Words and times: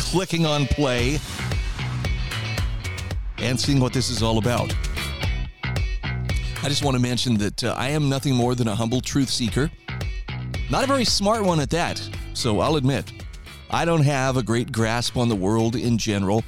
clicking 0.00 0.46
on 0.46 0.66
play, 0.66 1.18
and 3.38 3.58
seeing 3.58 3.80
what 3.80 3.92
this 3.92 4.10
is 4.10 4.22
all 4.22 4.38
about. 4.38 4.74
I 6.62 6.68
just 6.68 6.84
want 6.84 6.96
to 6.96 7.02
mention 7.02 7.38
that 7.38 7.64
uh, 7.64 7.74
I 7.76 7.88
am 7.90 8.08
nothing 8.08 8.34
more 8.34 8.54
than 8.54 8.68
a 8.68 8.74
humble 8.74 9.00
truth 9.00 9.30
seeker. 9.30 9.70
Not 10.70 10.84
a 10.84 10.86
very 10.86 11.04
smart 11.04 11.44
one 11.44 11.60
at 11.60 11.70
that, 11.70 12.00
so 12.34 12.60
I'll 12.60 12.76
admit. 12.76 13.12
I 13.70 13.84
don't 13.84 14.02
have 14.02 14.36
a 14.36 14.42
great 14.42 14.72
grasp 14.72 15.16
on 15.16 15.28
the 15.28 15.36
world 15.36 15.76
in 15.76 15.96
general, 15.96 16.44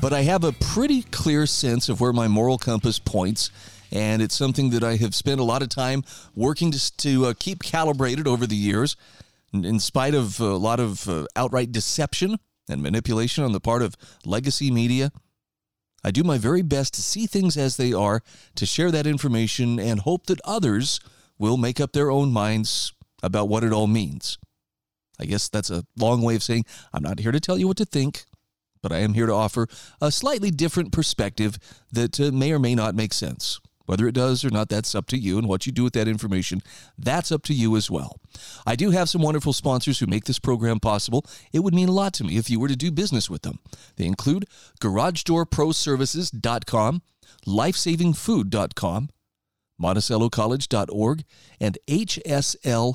but 0.00 0.12
I 0.12 0.22
have 0.22 0.44
a 0.44 0.52
pretty 0.52 1.02
clear 1.02 1.44
sense 1.44 1.88
of 1.88 2.00
where 2.00 2.12
my 2.12 2.28
moral 2.28 2.56
compass 2.56 2.98
points, 2.98 3.50
and 3.92 4.22
it's 4.22 4.34
something 4.34 4.70
that 4.70 4.84
I 4.84 4.96
have 4.96 5.14
spent 5.14 5.40
a 5.40 5.44
lot 5.44 5.62
of 5.62 5.68
time 5.68 6.04
working 6.34 6.70
to, 6.70 6.96
to 6.98 7.26
uh, 7.26 7.34
keep 7.38 7.62
calibrated 7.62 8.26
over 8.26 8.46
the 8.46 8.56
years, 8.56 8.96
in 9.52 9.80
spite 9.80 10.14
of 10.14 10.40
a 10.40 10.56
lot 10.56 10.80
of 10.80 11.08
uh, 11.08 11.26
outright 11.36 11.72
deception 11.72 12.38
and 12.68 12.82
manipulation 12.82 13.44
on 13.44 13.52
the 13.52 13.60
part 13.60 13.82
of 13.82 13.96
legacy 14.24 14.70
media. 14.70 15.12
I 16.04 16.10
do 16.10 16.22
my 16.22 16.38
very 16.38 16.62
best 16.62 16.94
to 16.94 17.02
see 17.02 17.26
things 17.26 17.56
as 17.56 17.76
they 17.76 17.92
are, 17.92 18.22
to 18.54 18.66
share 18.66 18.90
that 18.90 19.06
information, 19.06 19.80
and 19.80 20.00
hope 20.00 20.26
that 20.26 20.40
others 20.44 21.00
will 21.38 21.56
make 21.56 21.80
up 21.80 21.92
their 21.92 22.10
own 22.10 22.32
minds 22.32 22.92
about 23.22 23.48
what 23.48 23.64
it 23.64 23.72
all 23.72 23.86
means. 23.86 24.38
I 25.18 25.24
guess 25.24 25.48
that's 25.48 25.70
a 25.70 25.84
long 25.96 26.22
way 26.22 26.34
of 26.34 26.42
saying 26.42 26.64
I'm 26.92 27.02
not 27.02 27.20
here 27.20 27.32
to 27.32 27.40
tell 27.40 27.58
you 27.58 27.66
what 27.66 27.78
to 27.78 27.84
think, 27.84 28.24
but 28.82 28.92
I 28.92 28.98
am 28.98 29.14
here 29.14 29.26
to 29.26 29.32
offer 29.32 29.66
a 30.00 30.12
slightly 30.12 30.50
different 30.50 30.92
perspective 30.92 31.58
that 31.90 32.20
uh, 32.20 32.30
may 32.30 32.52
or 32.52 32.58
may 32.58 32.74
not 32.74 32.94
make 32.94 33.12
sense. 33.12 33.60
Whether 33.86 34.06
it 34.06 34.14
does 34.14 34.44
or 34.44 34.50
not, 34.50 34.68
that's 34.68 34.94
up 34.94 35.06
to 35.08 35.18
you, 35.18 35.38
and 35.38 35.48
what 35.48 35.66
you 35.66 35.72
do 35.72 35.82
with 35.84 35.94
that 35.94 36.08
information, 36.08 36.60
that's 36.98 37.32
up 37.32 37.42
to 37.44 37.54
you 37.54 37.76
as 37.76 37.90
well. 37.90 38.20
I 38.66 38.76
do 38.76 38.90
have 38.90 39.08
some 39.08 39.22
wonderful 39.22 39.52
sponsors 39.52 40.00
who 40.00 40.06
make 40.06 40.26
this 40.26 40.38
program 40.38 40.80
possible. 40.80 41.24
It 41.52 41.60
would 41.60 41.74
mean 41.74 41.88
a 41.88 41.92
lot 41.92 42.12
to 42.14 42.24
me 42.24 42.36
if 42.36 42.50
you 42.50 42.58
were 42.60 42.68
to 42.68 42.76
do 42.76 42.90
business 42.90 43.30
with 43.30 43.42
them. 43.42 43.60
They 43.96 44.04
include 44.04 44.46
GarageDoorProServices.com, 44.80 47.02
LifesavingFood.com, 47.46 49.08
MonticelloCollege.org, 49.80 51.24
and 51.60 51.78
HSLAmmo.com. 51.88 52.94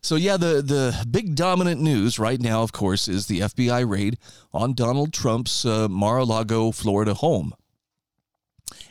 So 0.00 0.14
yeah, 0.14 0.36
the 0.36 0.62
the 0.62 1.06
big 1.10 1.34
dominant 1.34 1.80
news 1.80 2.18
right 2.18 2.40
now, 2.40 2.62
of 2.62 2.72
course, 2.72 3.08
is 3.08 3.26
the 3.26 3.40
FBI 3.40 3.88
raid 3.88 4.18
on 4.52 4.74
Donald 4.74 5.12
Trump's 5.12 5.64
uh, 5.64 5.88
Mar-a-Lago, 5.88 6.70
Florida 6.70 7.14
home. 7.14 7.52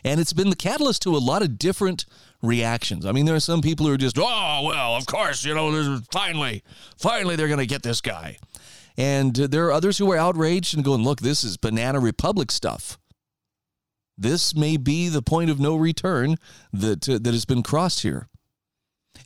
And 0.04 0.20
it's 0.20 0.34
been 0.34 0.50
the 0.50 0.56
catalyst 0.56 1.02
to 1.04 1.16
a 1.16 1.20
lot 1.20 1.42
of 1.42 1.58
different 1.58 2.06
reactions. 2.42 3.06
I 3.06 3.12
mean, 3.12 3.26
there 3.26 3.36
are 3.36 3.40
some 3.40 3.62
people 3.62 3.86
who 3.86 3.94
are 3.94 3.98
just, 3.98 4.18
oh, 4.18 4.64
well, 4.64 4.96
of 4.96 5.06
course, 5.06 5.44
you 5.46 5.54
know, 5.54 6.00
finally, 6.12 6.64
finally 6.98 7.36
they're 7.36 7.48
going 7.48 7.60
to 7.60 7.66
get 7.66 7.84
this 7.84 8.02
guy. 8.02 8.38
And 8.98 9.36
there 9.36 9.66
are 9.68 9.72
others 9.72 9.98
who 9.98 10.12
are 10.12 10.18
outraged 10.18 10.76
and 10.76 10.84
going, 10.84 11.04
look, 11.04 11.22
this 11.22 11.44
is 11.44 11.58
Banana 11.58 12.00
Republic 12.00 12.52
stuff. 12.52 12.98
This 14.18 14.56
may 14.56 14.78
be 14.78 15.10
the 15.10 15.22
point 15.22 15.52
of 15.52 15.60
no 15.60 15.76
return 15.76 16.38
that, 16.74 17.08
uh, 17.08 17.20
that 17.22 17.34
has 17.34 17.46
been 17.46 17.62
crossed 17.62 18.02
here. 18.02 18.28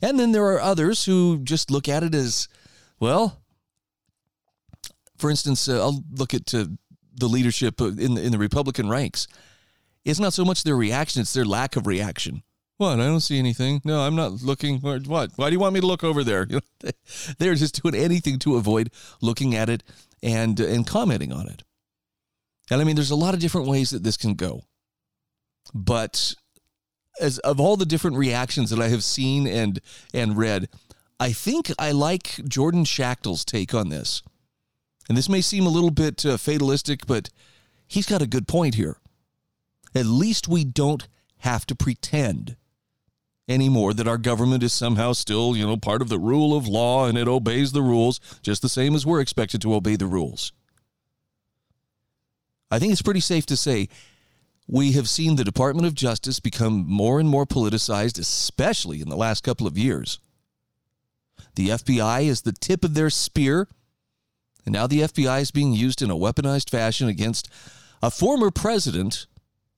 And 0.02 0.18
then 0.18 0.32
there 0.32 0.44
are 0.44 0.60
others 0.60 1.04
who 1.04 1.38
just 1.38 1.70
look 1.70 1.88
at 1.88 2.02
it 2.02 2.14
as, 2.14 2.48
well, 3.00 3.42
for 5.16 5.30
instance, 5.30 5.68
uh, 5.68 5.80
I'll 5.80 6.04
look 6.10 6.34
at 6.34 6.52
uh, 6.52 6.66
the 7.14 7.28
leadership 7.28 7.80
in 7.80 8.14
the, 8.14 8.22
in 8.22 8.32
the 8.32 8.38
Republican 8.38 8.90
ranks. 8.90 9.26
It's 10.04 10.20
not 10.20 10.32
so 10.32 10.44
much 10.44 10.64
their 10.64 10.76
reaction, 10.76 11.22
it's 11.22 11.32
their 11.32 11.44
lack 11.44 11.76
of 11.76 11.86
reaction. 11.86 12.42
What? 12.78 12.98
I 12.98 13.04
don't 13.04 13.20
see 13.20 13.38
anything. 13.38 13.80
No, 13.84 14.00
I'm 14.00 14.16
not 14.16 14.42
looking. 14.42 14.80
What? 14.80 15.06
Why 15.06 15.48
do 15.48 15.52
you 15.52 15.60
want 15.60 15.74
me 15.74 15.80
to 15.80 15.86
look 15.86 16.02
over 16.04 16.24
there? 16.24 16.46
You 16.50 16.60
know, 16.82 16.90
they're 17.38 17.54
just 17.54 17.80
doing 17.80 17.94
anything 17.94 18.40
to 18.40 18.56
avoid 18.56 18.90
looking 19.20 19.54
at 19.54 19.68
it 19.68 19.84
and 20.22 20.58
and 20.58 20.84
commenting 20.86 21.32
on 21.32 21.48
it. 21.48 21.62
And 22.70 22.80
I 22.80 22.84
mean, 22.84 22.96
there's 22.96 23.12
a 23.12 23.16
lot 23.16 23.34
of 23.34 23.40
different 23.40 23.68
ways 23.68 23.90
that 23.90 24.02
this 24.02 24.16
can 24.16 24.34
go. 24.34 24.62
But 25.72 26.34
as 27.20 27.38
of 27.38 27.60
all 27.60 27.76
the 27.76 27.86
different 27.86 28.16
reactions 28.16 28.70
that 28.70 28.80
I 28.80 28.88
have 28.88 29.04
seen 29.04 29.46
and 29.46 29.80
and 30.12 30.36
read, 30.36 30.68
I 31.20 31.32
think 31.32 31.70
I 31.78 31.92
like 31.92 32.40
Jordan 32.48 32.84
Schachtel's 32.84 33.44
take 33.44 33.74
on 33.74 33.90
this. 33.90 34.22
And 35.08 35.16
this 35.16 35.28
may 35.28 35.40
seem 35.40 35.66
a 35.66 35.70
little 35.70 35.90
bit 35.90 36.24
uh, 36.26 36.36
fatalistic, 36.36 37.06
but 37.06 37.28
he's 37.86 38.06
got 38.06 38.22
a 38.22 38.26
good 38.26 38.48
point 38.48 38.74
here. 38.74 38.96
At 39.94 40.06
least 40.06 40.48
we 40.48 40.64
don't 40.64 41.06
have 41.38 41.66
to 41.66 41.74
pretend 41.74 42.56
anymore 43.48 43.92
that 43.94 44.08
our 44.08 44.18
government 44.18 44.62
is 44.62 44.72
somehow 44.72 45.12
still, 45.12 45.56
you 45.56 45.66
know, 45.66 45.76
part 45.76 46.02
of 46.02 46.08
the 46.08 46.18
rule 46.18 46.56
of 46.56 46.68
law 46.68 47.06
and 47.06 47.18
it 47.18 47.28
obeys 47.28 47.72
the 47.72 47.82
rules 47.82 48.20
just 48.42 48.62
the 48.62 48.68
same 48.68 48.94
as 48.94 49.04
we're 49.04 49.20
expected 49.20 49.60
to 49.62 49.74
obey 49.74 49.96
the 49.96 50.06
rules. 50.06 50.52
I 52.70 52.78
think 52.78 52.92
it's 52.92 53.02
pretty 53.02 53.20
safe 53.20 53.44
to 53.46 53.56
say 53.56 53.88
we 54.66 54.92
have 54.92 55.08
seen 55.08 55.36
the 55.36 55.44
Department 55.44 55.86
of 55.86 55.94
Justice 55.94 56.40
become 56.40 56.86
more 56.86 57.20
and 57.20 57.28
more 57.28 57.44
politicized, 57.44 58.18
especially 58.18 59.02
in 59.02 59.08
the 59.08 59.16
last 59.16 59.42
couple 59.42 59.66
of 59.66 59.76
years. 59.76 60.18
The 61.56 61.70
FBI 61.70 62.24
is 62.24 62.42
the 62.42 62.52
tip 62.52 62.84
of 62.84 62.94
their 62.94 63.10
spear, 63.10 63.68
and 64.64 64.72
now 64.72 64.86
the 64.86 65.00
FBI 65.00 65.42
is 65.42 65.50
being 65.50 65.74
used 65.74 66.00
in 66.00 66.10
a 66.10 66.16
weaponized 66.16 66.70
fashion 66.70 67.08
against 67.08 67.50
a 68.02 68.10
former 68.10 68.50
president 68.50 69.26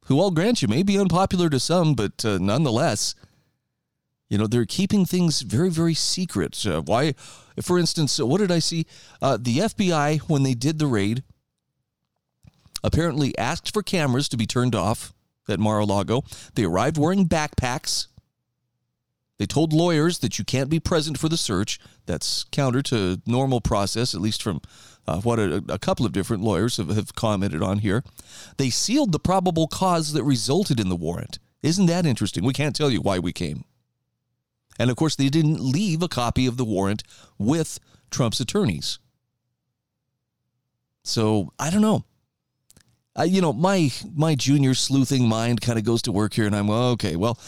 who 0.05 0.21
I'll 0.21 0.31
grant 0.31 0.63
you 0.63 0.69
may 0.69 0.83
be 0.83 0.99
unpopular 0.99 1.49
to 1.51 1.61
some, 1.61 1.95
but 1.95 2.25
uh, 2.25 2.39
nonetheless, 2.39 3.15
you 4.29 4.39
know, 4.39 4.47
they're 4.47 4.67
keeping 4.67 5.05
things 5.05 5.43
very, 5.43 5.71
very 5.71 5.95
secret. 5.95 6.65
Uh, 6.67 6.83
why, 6.83 7.15
for 7.63 7.79
instance, 7.79 8.19
what 8.19 8.39
did 8.39 8.51
I 8.51 8.59
see? 8.59 8.87
Uh, 9.21 9.39
the 9.41 9.59
FBI, 9.59 10.21
when 10.23 10.43
they 10.43 10.55
did 10.55 10.79
the 10.79 10.87
raid, 10.87 11.23
apparently 12.83 13.37
asked 13.39 13.73
for 13.73 13.83
cameras 13.83 14.29
to 14.29 14.37
be 14.37 14.47
turned 14.47 14.75
off 14.75 15.13
at 15.49 15.61
Mar 15.61 15.81
a 15.81 15.85
Lago. 15.85 16.23
They 16.55 16.65
arrived 16.65 16.99
wearing 16.99 17.29
backpacks. 17.29 18.09
They 19.39 19.47
told 19.47 19.73
lawyers 19.73 20.19
that 20.19 20.39
you 20.39 20.45
can't 20.45 20.71
be 20.71 20.81
present 20.81 21.19
for 21.19 21.29
the 21.29 21.37
search. 21.37 21.81
That's 22.07 22.45
counter 22.45 22.83
to 22.83 23.21
normal 23.27 23.61
process, 23.61 24.15
at 24.15 24.21
least 24.21 24.43
from 24.43 24.61
uh, 25.07 25.21
what 25.21 25.39
a, 25.39 25.63
a, 25.69 25.79
couple 25.79 26.07
of 26.07 26.13
different 26.13 26.43
lawyers 26.43 26.79
have, 26.79 26.89
have 26.89 27.15
commented 27.15 27.63
on 27.63 27.79
here. 27.79 28.03
They 28.57 28.71
sealed 28.71 29.13
the 29.13 29.19
probable 29.19 29.69
cause 29.69 30.13
that 30.13 30.25
resulted 30.25 30.81
in 30.81 30.89
the 30.89 30.97
warrant. 30.97 31.39
Isn't 31.63 31.87
that 31.87 32.07
interesting? 32.07 32.45
We 32.45 32.55
can't 32.55 32.75
tell 32.75 32.91
you 32.91 33.01
why 33.01 33.19
we 33.19 33.33
came. 33.33 33.65
And 34.79 34.91
of 34.91 34.97
course, 34.97 35.15
they 35.15 35.29
didn't 35.29 35.61
leave 35.61 36.03
a 36.03 36.09
copy 36.09 36.47
of 36.47 36.57
the 36.57 36.65
warrant 36.65 37.03
with 37.39 37.79
Trump's 38.11 38.41
attorneys. 38.41 38.99
So 41.03 41.53
I 41.59 41.71
don't 41.71 41.83
know. 41.83 42.05
I, 43.17 43.25
you 43.25 43.41
know, 43.41 43.53
my 43.53 43.93
my 44.15 44.35
junior 44.35 44.75
sleuthing 44.75 45.29
mind 45.29 45.61
kind 45.61 45.79
of 45.79 45.85
goes 45.85 46.03
to 46.03 46.13
work 46.13 46.35
here, 46.35 46.47
and 46.47 46.57
I'm 46.57 46.71
okay. 46.71 47.15
Well, 47.15 47.39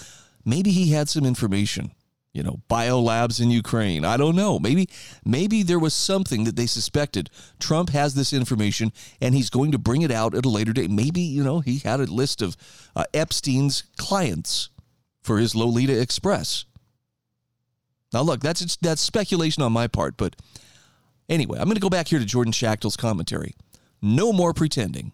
maybe 0.45 0.71
he 0.71 0.93
had 0.93 1.09
some 1.09 1.25
information 1.25 1.91
you 2.37 2.43
know, 2.43 2.61
biolabs 2.69 3.41
in 3.41 3.51
Ukraine. 3.51 4.05
I 4.05 4.19
don't 4.19 4.37
know. 4.37 4.59
Maybe 4.59 4.91
maybe 5.25 5.63
there 5.63 5.79
was 5.79 5.95
something 5.95 6.45
that 6.45 6.55
they 6.55 6.67
suspected. 6.67 7.31
Trump 7.59 7.89
has 7.91 8.15
this 8.15 8.35
information 8.35 8.93
and 9.23 9.35
he's 9.35 9.49
going 9.49 9.73
to 9.73 9.79
bring 9.79 10.03
it 10.03 10.11
out 10.11 10.35
at 10.35 10.45
a 10.45 10.51
later 10.51 10.75
date. 10.75 10.91
Maybe, 10.91 11.23
you 11.23 11.43
know, 11.43 11.61
he 11.61 11.79
had 11.79 11.99
a 11.99 12.05
list 12.05 12.43
of 12.43 12.55
uh, 12.95 13.05
Epstein's 13.15 13.85
clients 13.97 14.69
for 15.23 15.39
his 15.39 15.55
Lolita 15.55 15.99
Express. 15.99 16.67
Now 18.13 18.21
look, 18.21 18.41
that's 18.41 18.77
that's 18.77 19.01
speculation 19.01 19.63
on 19.63 19.73
my 19.73 19.87
part, 19.87 20.19
but 20.19 20.37
anyway, 21.31 21.59
I'm 21.59 21.65
going 21.65 21.75
to 21.77 21.81
go 21.81 21.89
back 21.89 22.09
here 22.09 22.19
to 22.19 22.27
Jordan 22.27 22.53
Schachtel's 22.53 22.99
commentary. 22.99 23.55
No 24.03 24.31
more 24.33 24.53
pretending. 24.53 25.13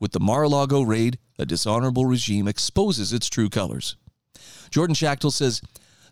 With 0.00 0.12
the 0.12 0.20
Mar-a-Lago 0.20 0.82
raid, 0.82 1.18
a 1.38 1.44
dishonorable 1.44 2.06
regime 2.06 2.48
exposes 2.48 3.12
its 3.12 3.28
true 3.28 3.48
colors. 3.50 3.96
Jordan 4.70 4.94
Schachtel 4.94 5.30
says 5.30 5.62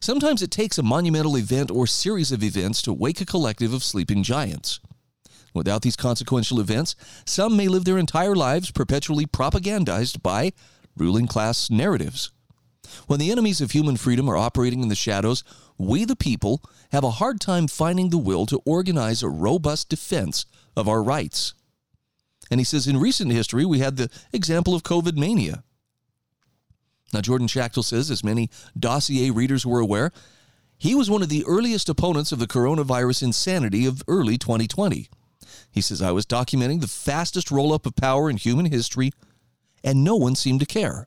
Sometimes 0.05 0.43
it 0.43 0.51
takes 0.51 0.77
a 0.77 0.83
monumental 0.83 1.35
event 1.35 1.71
or 1.71 1.87
series 1.87 2.31
of 2.31 2.43
events 2.43 2.83
to 2.83 2.93
wake 2.93 3.23
a 3.23 3.25
collective 3.25 3.73
of 3.73 3.83
sleeping 3.83 4.23
giants. 4.23 4.79
Without 5.55 5.81
these 5.81 5.97
consequential 5.97 6.61
events, 6.61 6.95
some 7.25 7.56
may 7.56 7.69
live 7.69 7.87
their 7.87 7.97
entire 7.97 8.35
lives 8.35 8.71
perpetually 8.71 9.25
propagandized 9.25 10.23
by 10.23 10.53
ruling 10.95 11.27
class 11.27 11.71
narratives. 11.71 12.33
When 13.06 13.19
the 13.19 13.33
enemies 13.33 13.62
of 13.62 13.71
human 13.71 13.97
freedom 13.97 14.29
are 14.29 14.37
operating 14.37 14.83
in 14.83 14.91
the 14.91 14.95
shadows, 14.95 15.43
we 15.79 16.05
the 16.05 16.17
people 16.17 16.62
have 16.93 17.03
a 17.03 17.12
hard 17.12 17.41
time 17.41 17.67
finding 17.67 18.11
the 18.11 18.19
will 18.19 18.45
to 18.45 18.61
organize 18.67 19.23
a 19.23 19.31
robust 19.31 19.89
defense 19.89 20.45
of 20.77 20.87
our 20.87 21.03
rights. 21.03 21.55
And 22.51 22.61
he 22.61 22.65
says, 22.65 22.87
in 22.87 23.01
recent 23.01 23.33
history, 23.33 23.65
we 23.65 23.79
had 23.79 23.97
the 23.97 24.11
example 24.35 24.75
of 24.75 24.83
COVID 24.83 25.17
mania. 25.17 25.65
Now, 27.14 27.20
Jordan 27.20 27.46
Schachtel 27.46 27.84
says, 27.84 28.11
as 28.11 28.25
many 28.25 28.50
dossier 28.76 29.31
readers 29.31 29.64
were 29.64 29.78
aware, 29.78 30.11
he 30.76 30.96
was 30.96 31.08
one 31.08 31.22
of 31.22 31.28
the 31.28 31.44
earliest 31.46 31.88
opponents 31.88 32.32
of 32.32 32.40
the 32.40 32.49
coronavirus 32.49 33.22
insanity 33.22 33.87
of 33.87 34.02
early 34.08 34.37
2020. 34.37 35.08
He 35.70 35.81
says, 35.81 36.02
I 36.02 36.11
was 36.11 36.26
documenting 36.26 36.81
the 36.81 36.88
fastest 36.88 37.52
roll 37.52 37.72
up 37.72 37.87
of 37.87 37.94
power 37.94 38.28
in 38.28 38.37
human 38.37 38.66
history, 38.66 39.12
and 39.84 40.02
no 40.02 40.16
one 40.16 40.34
seemed 40.34 40.58
to 40.61 40.66
care. 40.66 41.06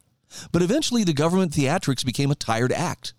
But 0.54 0.62
eventually, 0.62 1.04
the 1.04 1.12
government 1.12 1.51
theatrics 1.51 2.06
became 2.06 2.31
a 2.31 2.36
tired 2.36 2.71
act. 2.71 3.13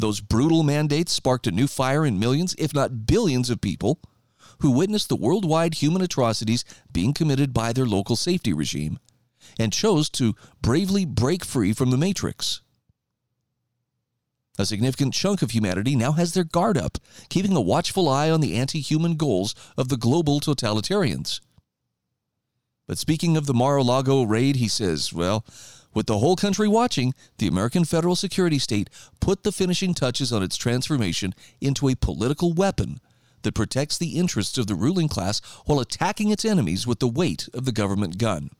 Those 0.00 0.20
brutal 0.20 0.64
mandates 0.64 1.12
sparked 1.12 1.46
a 1.46 1.52
new 1.52 1.68
fire 1.68 2.04
in 2.04 2.18
millions, 2.18 2.56
if 2.58 2.74
not 2.74 3.06
billions, 3.06 3.50
of 3.50 3.60
people 3.60 4.00
who 4.60 4.72
witnessed 4.72 5.08
the 5.08 5.16
worldwide 5.16 5.74
human 5.74 6.02
atrocities 6.02 6.64
being 6.92 7.12
committed 7.12 7.54
by 7.54 7.72
their 7.72 7.86
local 7.86 8.16
safety 8.16 8.52
regime 8.52 8.98
and 9.58 9.72
chose 9.72 10.08
to 10.10 10.34
bravely 10.60 11.04
break 11.04 11.44
free 11.44 11.72
from 11.72 11.90
the 11.90 11.96
matrix. 11.96 12.60
A 14.58 14.66
significant 14.66 15.14
chunk 15.14 15.40
of 15.40 15.52
humanity 15.52 15.96
now 15.96 16.12
has 16.12 16.34
their 16.34 16.44
guard 16.44 16.76
up, 16.76 16.98
keeping 17.30 17.56
a 17.56 17.60
watchful 17.60 18.08
eye 18.08 18.30
on 18.30 18.40
the 18.40 18.54
anti 18.54 18.80
human 18.80 19.16
goals 19.16 19.54
of 19.78 19.88
the 19.88 19.96
global 19.96 20.40
totalitarians. 20.40 21.40
But 22.86 22.98
speaking 22.98 23.36
of 23.36 23.46
the 23.46 23.54
Mar 23.54 23.78
a 23.78 23.82
Lago 23.82 24.24
raid, 24.24 24.56
he 24.56 24.68
says, 24.68 25.12
well, 25.12 25.46
with 25.94 26.06
the 26.06 26.18
whole 26.18 26.36
country 26.36 26.68
watching, 26.68 27.14
the 27.38 27.46
American 27.46 27.84
federal 27.84 28.16
security 28.16 28.58
state 28.58 28.90
put 29.20 29.42
the 29.42 29.52
finishing 29.52 29.94
touches 29.94 30.32
on 30.32 30.42
its 30.42 30.56
transformation 30.56 31.34
into 31.60 31.88
a 31.88 31.94
political 31.94 32.52
weapon 32.52 33.00
that 33.42 33.54
protects 33.54 33.98
the 33.98 34.18
interests 34.18 34.58
of 34.58 34.66
the 34.66 34.74
ruling 34.74 35.08
class 35.08 35.40
while 35.66 35.80
attacking 35.80 36.30
its 36.30 36.44
enemies 36.44 36.86
with 36.86 36.98
the 36.98 37.08
weight 37.08 37.48
of 37.54 37.64
the 37.64 37.72
government 37.72 38.18
gun. 38.18 38.50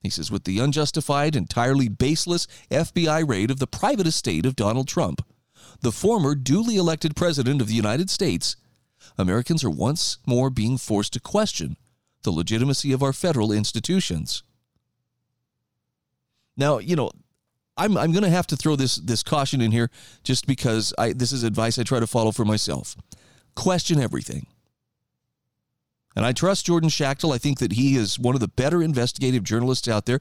He 0.00 0.10
says, 0.10 0.30
with 0.30 0.44
the 0.44 0.58
unjustified, 0.58 1.36
entirely 1.36 1.88
baseless 1.88 2.46
FBI 2.70 3.28
raid 3.28 3.50
of 3.50 3.58
the 3.58 3.66
private 3.66 4.06
estate 4.06 4.46
of 4.46 4.56
Donald 4.56 4.88
Trump, 4.88 5.24
the 5.82 5.92
former 5.92 6.34
duly 6.34 6.76
elected 6.76 7.16
president 7.16 7.60
of 7.60 7.68
the 7.68 7.74
United 7.74 8.08
States, 8.08 8.56
Americans 9.18 9.62
are 9.62 9.70
once 9.70 10.18
more 10.26 10.50
being 10.50 10.78
forced 10.78 11.12
to 11.12 11.20
question 11.20 11.76
the 12.22 12.30
legitimacy 12.30 12.92
of 12.92 13.02
our 13.02 13.12
federal 13.12 13.52
institutions. 13.52 14.42
Now, 16.56 16.78
you 16.78 16.96
know, 16.96 17.10
I'm 17.76 17.96
I'm 17.96 18.12
going 18.12 18.24
to 18.24 18.30
have 18.30 18.46
to 18.48 18.56
throw 18.56 18.76
this 18.76 18.96
this 18.96 19.22
caution 19.22 19.60
in 19.60 19.72
here 19.72 19.90
just 20.22 20.46
because 20.46 20.92
I 20.98 21.12
this 21.12 21.32
is 21.32 21.44
advice 21.44 21.78
I 21.78 21.82
try 21.82 22.00
to 22.00 22.06
follow 22.06 22.32
for 22.32 22.44
myself. 22.44 22.96
Question 23.54 24.00
everything. 24.00 24.46
And 26.16 26.24
I 26.24 26.32
trust 26.32 26.66
Jordan 26.66 26.88
Schachtel. 26.90 27.32
I 27.32 27.38
think 27.38 27.58
that 27.58 27.72
he 27.72 27.96
is 27.96 28.18
one 28.18 28.34
of 28.34 28.40
the 28.40 28.48
better 28.48 28.82
investigative 28.82 29.44
journalists 29.44 29.88
out 29.88 30.06
there. 30.06 30.20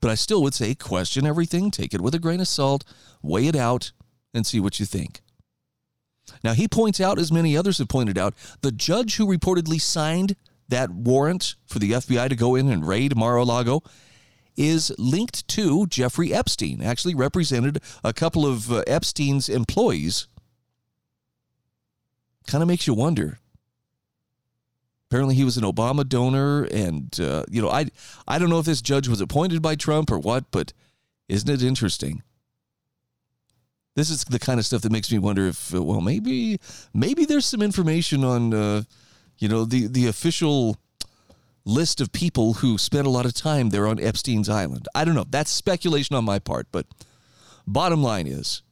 But 0.00 0.10
I 0.10 0.16
still 0.16 0.42
would 0.42 0.54
say 0.54 0.74
question 0.74 1.26
everything, 1.26 1.70
take 1.70 1.94
it 1.94 2.00
with 2.00 2.14
a 2.14 2.18
grain 2.18 2.40
of 2.40 2.48
salt, 2.48 2.84
weigh 3.22 3.46
it 3.46 3.56
out, 3.56 3.92
and 4.34 4.46
see 4.46 4.60
what 4.60 4.78
you 4.78 4.84
think. 4.84 5.22
Now, 6.42 6.52
he 6.52 6.68
points 6.68 7.00
out, 7.00 7.18
as 7.18 7.32
many 7.32 7.56
others 7.56 7.78
have 7.78 7.88
pointed 7.88 8.18
out, 8.18 8.34
the 8.60 8.72
judge 8.72 9.16
who 9.16 9.26
reportedly 9.26 9.80
signed 9.80 10.36
that 10.68 10.90
warrant 10.90 11.54
for 11.66 11.78
the 11.78 11.92
FBI 11.92 12.28
to 12.28 12.36
go 12.36 12.54
in 12.54 12.68
and 12.70 12.86
raid 12.86 13.16
Mar 13.16 13.36
a 13.36 13.44
Lago 13.44 13.82
is 14.56 14.92
linked 14.98 15.46
to 15.48 15.86
Jeffrey 15.86 16.32
Epstein, 16.32 16.82
actually 16.82 17.14
represented 17.14 17.80
a 18.02 18.12
couple 18.12 18.46
of 18.46 18.70
uh, 18.70 18.82
Epstein's 18.86 19.48
employees. 19.48 20.28
Kind 22.46 22.62
of 22.62 22.68
makes 22.68 22.86
you 22.86 22.94
wonder. 22.94 23.38
Apparently, 25.14 25.36
he 25.36 25.44
was 25.44 25.56
an 25.56 25.62
Obama 25.62 26.04
donor, 26.04 26.64
and 26.72 27.20
uh, 27.20 27.44
you 27.48 27.62
know, 27.62 27.70
I 27.70 27.86
I 28.26 28.36
don't 28.36 28.50
know 28.50 28.58
if 28.58 28.66
this 28.66 28.82
judge 28.82 29.06
was 29.06 29.20
appointed 29.20 29.62
by 29.62 29.76
Trump 29.76 30.10
or 30.10 30.18
what, 30.18 30.50
but 30.50 30.72
isn't 31.28 31.48
it 31.48 31.62
interesting? 31.62 32.24
This 33.94 34.10
is 34.10 34.24
the 34.24 34.40
kind 34.40 34.58
of 34.58 34.66
stuff 34.66 34.82
that 34.82 34.90
makes 34.90 35.12
me 35.12 35.20
wonder 35.20 35.46
if, 35.46 35.72
uh, 35.72 35.80
well, 35.84 36.00
maybe 36.00 36.58
maybe 36.92 37.24
there's 37.24 37.46
some 37.46 37.62
information 37.62 38.24
on, 38.24 38.52
uh, 38.52 38.82
you 39.38 39.46
know, 39.46 39.64
the 39.64 39.86
the 39.86 40.08
official 40.08 40.78
list 41.64 42.00
of 42.00 42.10
people 42.10 42.54
who 42.54 42.76
spent 42.76 43.06
a 43.06 43.10
lot 43.10 43.24
of 43.24 43.34
time 43.34 43.68
there 43.68 43.86
on 43.86 44.00
Epstein's 44.00 44.48
Island. 44.48 44.88
I 44.96 45.04
don't 45.04 45.14
know. 45.14 45.26
That's 45.30 45.52
speculation 45.52 46.16
on 46.16 46.24
my 46.24 46.40
part, 46.40 46.66
but 46.72 46.86
bottom 47.68 48.02
line 48.02 48.26
is 48.26 48.62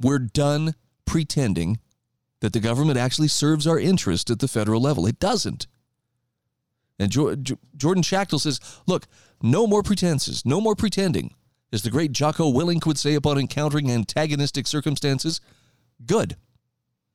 we're 0.00 0.20
done 0.20 0.76
pretending 1.04 1.80
that 2.40 2.52
the 2.52 2.60
government 2.60 2.98
actually 2.98 3.28
serves 3.28 3.66
our 3.66 3.78
interest 3.78 4.30
at 4.30 4.38
the 4.38 4.48
federal 4.48 4.80
level. 4.80 5.06
It 5.06 5.18
doesn't. 5.18 5.66
And 6.98 7.10
Jordan 7.12 8.02
Schachtel 8.02 8.38
says, 8.38 8.60
look, 8.86 9.06
no 9.42 9.66
more 9.66 9.82
pretenses, 9.82 10.44
no 10.44 10.60
more 10.60 10.74
pretending. 10.74 11.34
As 11.72 11.82
the 11.82 11.90
great 11.90 12.12
Jocko 12.12 12.50
Willink 12.50 12.86
would 12.86 12.98
say 12.98 13.14
upon 13.14 13.38
encountering 13.38 13.90
antagonistic 13.90 14.66
circumstances, 14.66 15.40
good. 16.06 16.36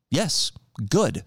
Yes, 0.09 0.51
good. 0.89 1.23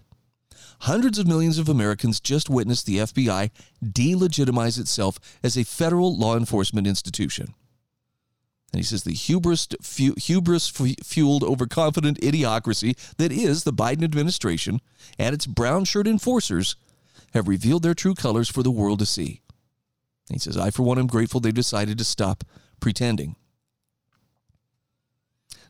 Hundreds 0.81 1.19
of 1.19 1.27
millions 1.27 1.57
of 1.57 1.69
Americans 1.69 2.19
just 2.19 2.49
witnessed 2.49 2.85
the 2.85 2.97
FBI 2.97 3.51
delegitimize 3.83 4.79
itself 4.79 5.19
as 5.43 5.57
a 5.57 5.65
federal 5.65 6.17
law 6.17 6.37
enforcement 6.37 6.87
institution. 6.87 7.53
And 8.73 8.79
he 8.79 8.83
says 8.83 9.03
the 9.03 9.13
hubris, 9.13 9.67
fu- 9.81 10.15
hubris 10.17 10.69
fueled 10.69 11.43
overconfident 11.43 12.19
idiocracy 12.19 12.97
that 13.17 13.31
is 13.31 13.63
the 13.63 13.73
Biden 13.73 14.03
administration 14.03 14.81
and 15.17 15.33
its 15.33 15.45
brown 15.45 15.85
shirt 15.85 16.07
enforcers 16.07 16.75
have 17.33 17.47
revealed 17.47 17.83
their 17.83 17.93
true 17.93 18.15
colors 18.15 18.49
for 18.49 18.63
the 18.63 18.71
world 18.71 18.99
to 18.99 19.05
see. 19.05 19.41
And 20.29 20.35
he 20.35 20.39
says, 20.39 20.57
I, 20.57 20.69
for 20.71 20.83
one, 20.83 20.99
am 20.99 21.07
grateful 21.07 21.39
they 21.39 21.51
decided 21.51 21.97
to 21.97 22.03
stop 22.03 22.43
pretending. 22.79 23.35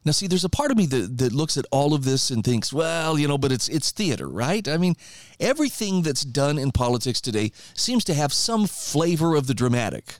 Now, 0.03 0.13
see, 0.13 0.27
there's 0.27 0.45
a 0.45 0.49
part 0.49 0.71
of 0.71 0.77
me 0.77 0.85
that, 0.87 1.17
that 1.17 1.33
looks 1.33 1.57
at 1.57 1.65
all 1.69 1.93
of 1.93 2.05
this 2.05 2.31
and 2.31 2.43
thinks, 2.43 2.71
well, 2.71 3.19
you 3.19 3.27
know, 3.27 3.37
but 3.37 3.51
it's 3.51 3.67
it's 3.67 3.91
theater, 3.91 4.29
right? 4.29 4.65
I 4.65 4.77
mean, 4.77 4.95
everything 5.37 6.01
that's 6.01 6.23
done 6.23 6.57
in 6.57 6.71
politics 6.71 7.19
today 7.19 7.51
seems 7.73 8.05
to 8.05 8.13
have 8.13 8.31
some 8.31 8.67
flavor 8.67 9.35
of 9.35 9.47
the 9.47 9.53
dramatic. 9.53 10.19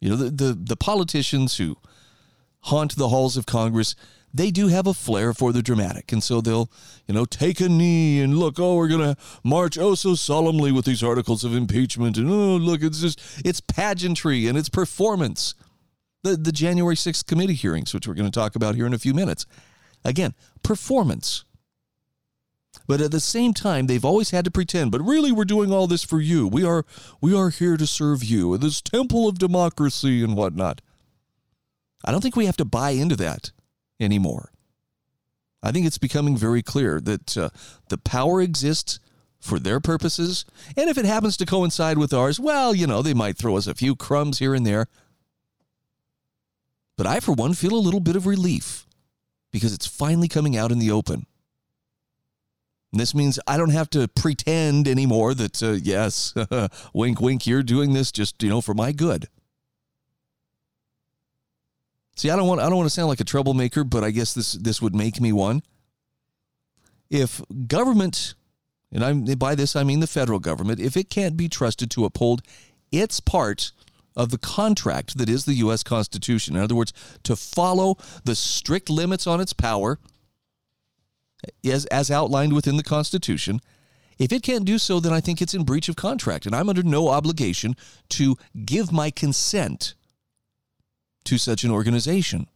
You 0.00 0.10
know, 0.10 0.16
the 0.16 0.30
the, 0.30 0.52
the 0.54 0.76
politicians 0.76 1.56
who 1.56 1.76
haunt 2.60 2.96
the 2.96 3.08
halls 3.08 3.36
of 3.36 3.46
Congress, 3.46 3.94
they 4.34 4.50
do 4.50 4.68
have 4.68 4.86
a 4.86 4.94
flair 4.94 5.32
for 5.32 5.52
the 5.52 5.62
dramatic. 5.62 6.12
And 6.12 6.22
so 6.22 6.40
they'll, 6.40 6.68
you 7.06 7.14
know, 7.14 7.24
take 7.24 7.60
a 7.60 7.68
knee 7.68 8.20
and 8.20 8.38
look, 8.38 8.58
oh, 8.58 8.74
we're 8.74 8.88
going 8.88 9.14
to 9.14 9.16
march 9.44 9.78
oh 9.78 9.94
so 9.94 10.14
solemnly 10.16 10.72
with 10.72 10.84
these 10.84 11.02
articles 11.02 11.44
of 11.44 11.54
impeachment. 11.54 12.16
And 12.16 12.28
oh, 12.28 12.56
look, 12.56 12.82
it's 12.82 13.00
just, 13.00 13.20
it's 13.44 13.60
pageantry 13.60 14.48
and 14.48 14.58
it's 14.58 14.68
performance 14.68 15.54
the, 16.26 16.36
the 16.36 16.52
January 16.52 16.96
6th 16.96 17.26
committee 17.26 17.54
hearings, 17.54 17.94
which 17.94 18.06
we're 18.06 18.14
going 18.14 18.30
to 18.30 18.36
talk 18.36 18.56
about 18.56 18.74
here 18.74 18.86
in 18.86 18.94
a 18.94 18.98
few 18.98 19.14
minutes. 19.14 19.46
Again, 20.04 20.34
performance. 20.62 21.44
But 22.86 23.00
at 23.00 23.10
the 23.10 23.20
same 23.20 23.52
time, 23.52 23.86
they've 23.86 24.04
always 24.04 24.30
had 24.30 24.44
to 24.44 24.50
pretend, 24.50 24.92
but 24.92 25.00
really 25.00 25.32
we're 25.32 25.44
doing 25.44 25.72
all 25.72 25.86
this 25.86 26.04
for 26.04 26.20
you. 26.20 26.46
We 26.46 26.64
are 26.64 26.84
we 27.20 27.34
are 27.34 27.50
here 27.50 27.76
to 27.76 27.86
serve 27.86 28.22
you, 28.22 28.56
this 28.58 28.80
temple 28.80 29.28
of 29.28 29.38
democracy 29.38 30.22
and 30.22 30.36
whatnot. 30.36 30.80
I 32.04 32.12
don't 32.12 32.20
think 32.20 32.36
we 32.36 32.46
have 32.46 32.56
to 32.58 32.64
buy 32.64 32.90
into 32.90 33.16
that 33.16 33.50
anymore. 33.98 34.52
I 35.62 35.72
think 35.72 35.86
it's 35.86 35.98
becoming 35.98 36.36
very 36.36 36.62
clear 36.62 37.00
that 37.00 37.36
uh, 37.36 37.48
the 37.88 37.98
power 37.98 38.40
exists 38.40 39.00
for 39.40 39.58
their 39.58 39.80
purposes, 39.80 40.44
and 40.76 40.88
if 40.88 40.96
it 40.96 41.04
happens 41.04 41.36
to 41.38 41.46
coincide 41.46 41.98
with 41.98 42.14
ours, 42.14 42.38
well, 42.38 42.74
you 42.74 42.86
know, 42.86 43.02
they 43.02 43.14
might 43.14 43.36
throw 43.36 43.56
us 43.56 43.66
a 43.66 43.74
few 43.74 43.96
crumbs 43.96 44.38
here 44.38 44.54
and 44.54 44.64
there. 44.64 44.86
But 46.96 47.06
I, 47.06 47.20
for 47.20 47.32
one, 47.32 47.54
feel 47.54 47.74
a 47.74 47.76
little 47.76 48.00
bit 48.00 48.16
of 48.16 48.26
relief 48.26 48.86
because 49.50 49.72
it's 49.72 49.86
finally 49.86 50.28
coming 50.28 50.56
out 50.56 50.72
in 50.72 50.78
the 50.78 50.90
open. 50.90 51.26
This 52.96 53.14
means 53.14 53.38
I 53.46 53.56
don't 53.56 53.70
have 53.70 53.90
to 53.90 54.08
pretend 54.08 54.88
anymore 54.88 55.34
that, 55.34 55.62
uh, 55.62 55.72
yes, 55.72 56.34
wink, 56.92 57.20
wink, 57.20 57.46
you're 57.46 57.62
doing 57.62 57.92
this 57.92 58.12
just, 58.12 58.42
you 58.42 58.48
know, 58.48 58.60
for 58.60 58.74
my 58.74 58.92
good. 58.92 59.28
See, 62.16 62.30
I 62.30 62.36
don't 62.36 62.48
want 62.48 62.60
I 62.60 62.64
don't 62.64 62.76
want 62.76 62.86
to 62.86 62.94
sound 62.94 63.08
like 63.08 63.20
a 63.20 63.24
troublemaker, 63.24 63.84
but 63.84 64.02
I 64.02 64.10
guess 64.10 64.32
this 64.32 64.52
this 64.52 64.80
would 64.80 64.94
make 64.94 65.20
me 65.20 65.32
one. 65.32 65.62
If 67.10 67.42
government, 67.66 68.34
and 68.90 69.04
I'm 69.04 69.24
by 69.24 69.54
this 69.54 69.76
I 69.76 69.84
mean 69.84 70.00
the 70.00 70.06
federal 70.06 70.38
government, 70.38 70.80
if 70.80 70.96
it 70.96 71.10
can't 71.10 71.36
be 71.36 71.48
trusted 71.48 71.90
to 71.90 72.06
uphold 72.06 72.40
its 72.90 73.20
part 73.20 73.72
of 74.16 74.30
the 74.30 74.38
contract 74.38 75.18
that 75.18 75.28
is 75.28 75.44
the 75.44 75.54
U.S. 75.54 75.82
Constitution. 75.82 76.56
In 76.56 76.62
other 76.62 76.74
words, 76.74 76.94
to 77.24 77.36
follow 77.36 77.98
the 78.24 78.34
strict 78.34 78.88
limits 78.88 79.26
on 79.26 79.40
its 79.40 79.52
power 79.52 79.98
as, 81.64 81.86
as 81.86 82.10
outlined 82.10 82.52
within 82.52 82.76
the 82.76 82.82
Constitution. 82.82 83.60
If 84.18 84.32
it 84.32 84.42
can't 84.42 84.64
do 84.64 84.78
so, 84.78 84.98
then 84.98 85.12
I 85.12 85.20
think 85.20 85.42
it's 85.42 85.54
in 85.54 85.64
breach 85.64 85.88
of 85.88 85.96
contract, 85.96 86.46
and 86.46 86.54
I'm 86.54 86.68
under 86.68 86.82
no 86.82 87.08
obligation 87.08 87.76
to 88.10 88.36
give 88.64 88.90
my 88.90 89.10
consent 89.10 89.94
to 91.24 91.36
such 91.36 91.64
an 91.64 91.70
organization. 91.70 92.48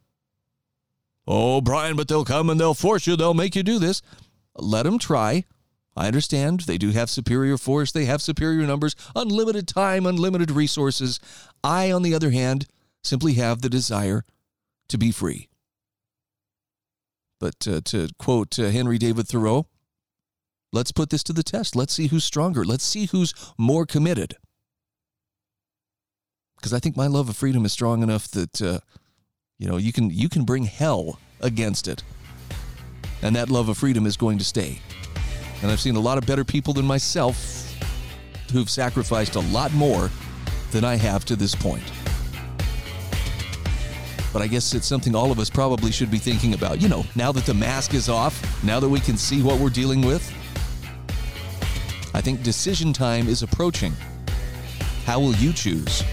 Oh, 1.26 1.60
Brian, 1.60 1.96
but 1.96 2.08
they'll 2.08 2.24
come 2.24 2.48
and 2.48 2.58
they'll 2.58 2.74
force 2.74 3.06
you, 3.06 3.14
they'll 3.14 3.34
make 3.34 3.54
you 3.54 3.62
do 3.62 3.78
this. 3.78 4.00
Let 4.56 4.84
them 4.84 4.98
try. 4.98 5.44
I 5.96 6.06
understand 6.06 6.60
they 6.60 6.78
do 6.78 6.90
have 6.90 7.10
superior 7.10 7.58
force, 7.58 7.92
they 7.92 8.06
have 8.06 8.22
superior 8.22 8.66
numbers, 8.66 8.96
unlimited 9.14 9.68
time, 9.68 10.06
unlimited 10.06 10.50
resources. 10.50 11.20
I, 11.62 11.92
on 11.92 12.02
the 12.02 12.14
other 12.14 12.30
hand, 12.30 12.66
simply 13.02 13.34
have 13.34 13.60
the 13.60 13.68
desire 13.68 14.24
to 14.88 14.96
be 14.96 15.12
free. 15.12 15.49
But 17.40 17.66
uh, 17.66 17.80
to 17.86 18.08
quote 18.18 18.58
uh, 18.58 18.68
Henry 18.68 18.98
David 18.98 19.26
Thoreau, 19.26 19.66
let's 20.72 20.92
put 20.92 21.10
this 21.10 21.24
to 21.24 21.32
the 21.32 21.42
test. 21.42 21.74
Let's 21.74 21.94
see 21.94 22.08
who's 22.08 22.22
stronger. 22.22 22.64
Let's 22.64 22.84
see 22.84 23.06
who's 23.06 23.34
more 23.58 23.86
committed. 23.86 24.36
Because 26.56 26.74
I 26.74 26.78
think 26.78 26.96
my 26.96 27.06
love 27.06 27.30
of 27.30 27.36
freedom 27.36 27.64
is 27.64 27.72
strong 27.72 28.02
enough 28.02 28.28
that 28.28 28.60
uh, 28.60 28.80
you 29.58 29.66
know 29.66 29.78
you 29.78 29.92
can 29.92 30.10
you 30.10 30.28
can 30.28 30.44
bring 30.44 30.64
hell 30.64 31.18
against 31.40 31.88
it, 31.88 32.02
and 33.22 33.34
that 33.34 33.48
love 33.48 33.70
of 33.70 33.78
freedom 33.78 34.04
is 34.04 34.18
going 34.18 34.36
to 34.36 34.44
stay. 34.44 34.78
And 35.62 35.70
I've 35.70 35.80
seen 35.80 35.96
a 35.96 36.00
lot 36.00 36.18
of 36.18 36.26
better 36.26 36.44
people 36.44 36.74
than 36.74 36.86
myself 36.86 37.66
who've 38.52 38.68
sacrificed 38.68 39.36
a 39.36 39.40
lot 39.40 39.72
more 39.72 40.10
than 40.70 40.84
I 40.84 40.96
have 40.96 41.24
to 41.26 41.36
this 41.36 41.54
point. 41.54 41.84
But 44.32 44.42
I 44.42 44.46
guess 44.46 44.74
it's 44.74 44.86
something 44.86 45.14
all 45.14 45.32
of 45.32 45.38
us 45.38 45.50
probably 45.50 45.90
should 45.90 46.10
be 46.10 46.18
thinking 46.18 46.54
about. 46.54 46.80
You 46.80 46.88
know, 46.88 47.04
now 47.16 47.32
that 47.32 47.44
the 47.46 47.54
mask 47.54 47.94
is 47.94 48.08
off, 48.08 48.62
now 48.62 48.78
that 48.78 48.88
we 48.88 49.00
can 49.00 49.16
see 49.16 49.42
what 49.42 49.58
we're 49.58 49.70
dealing 49.70 50.02
with, 50.02 50.32
I 52.14 52.20
think 52.20 52.42
decision 52.42 52.92
time 52.92 53.28
is 53.28 53.42
approaching. 53.42 53.94
How 55.04 55.18
will 55.20 55.34
you 55.36 55.52
choose? 55.52 56.04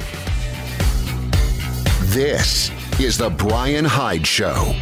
This 2.14 2.72
is 3.00 3.18
The 3.18 3.30
Brian 3.30 3.86
Hyde 3.86 4.26
Show. 4.26 4.74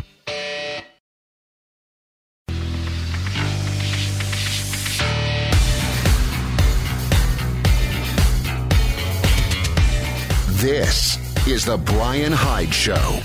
This 10.61 11.24
is 11.47 11.63
The 11.63 11.77
Brian 11.77 12.31
Hyde 12.31 12.73
Show. 12.73 13.19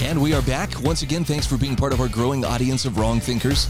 And 0.00 0.22
we 0.22 0.32
are 0.32 0.40
back. 0.42 0.80
Once 0.80 1.02
again, 1.02 1.24
thanks 1.24 1.46
for 1.46 1.58
being 1.58 1.76
part 1.76 1.92
of 1.92 2.00
our 2.00 2.08
growing 2.08 2.42
audience 2.42 2.86
of 2.86 2.96
wrong 2.96 3.20
thinkers. 3.20 3.68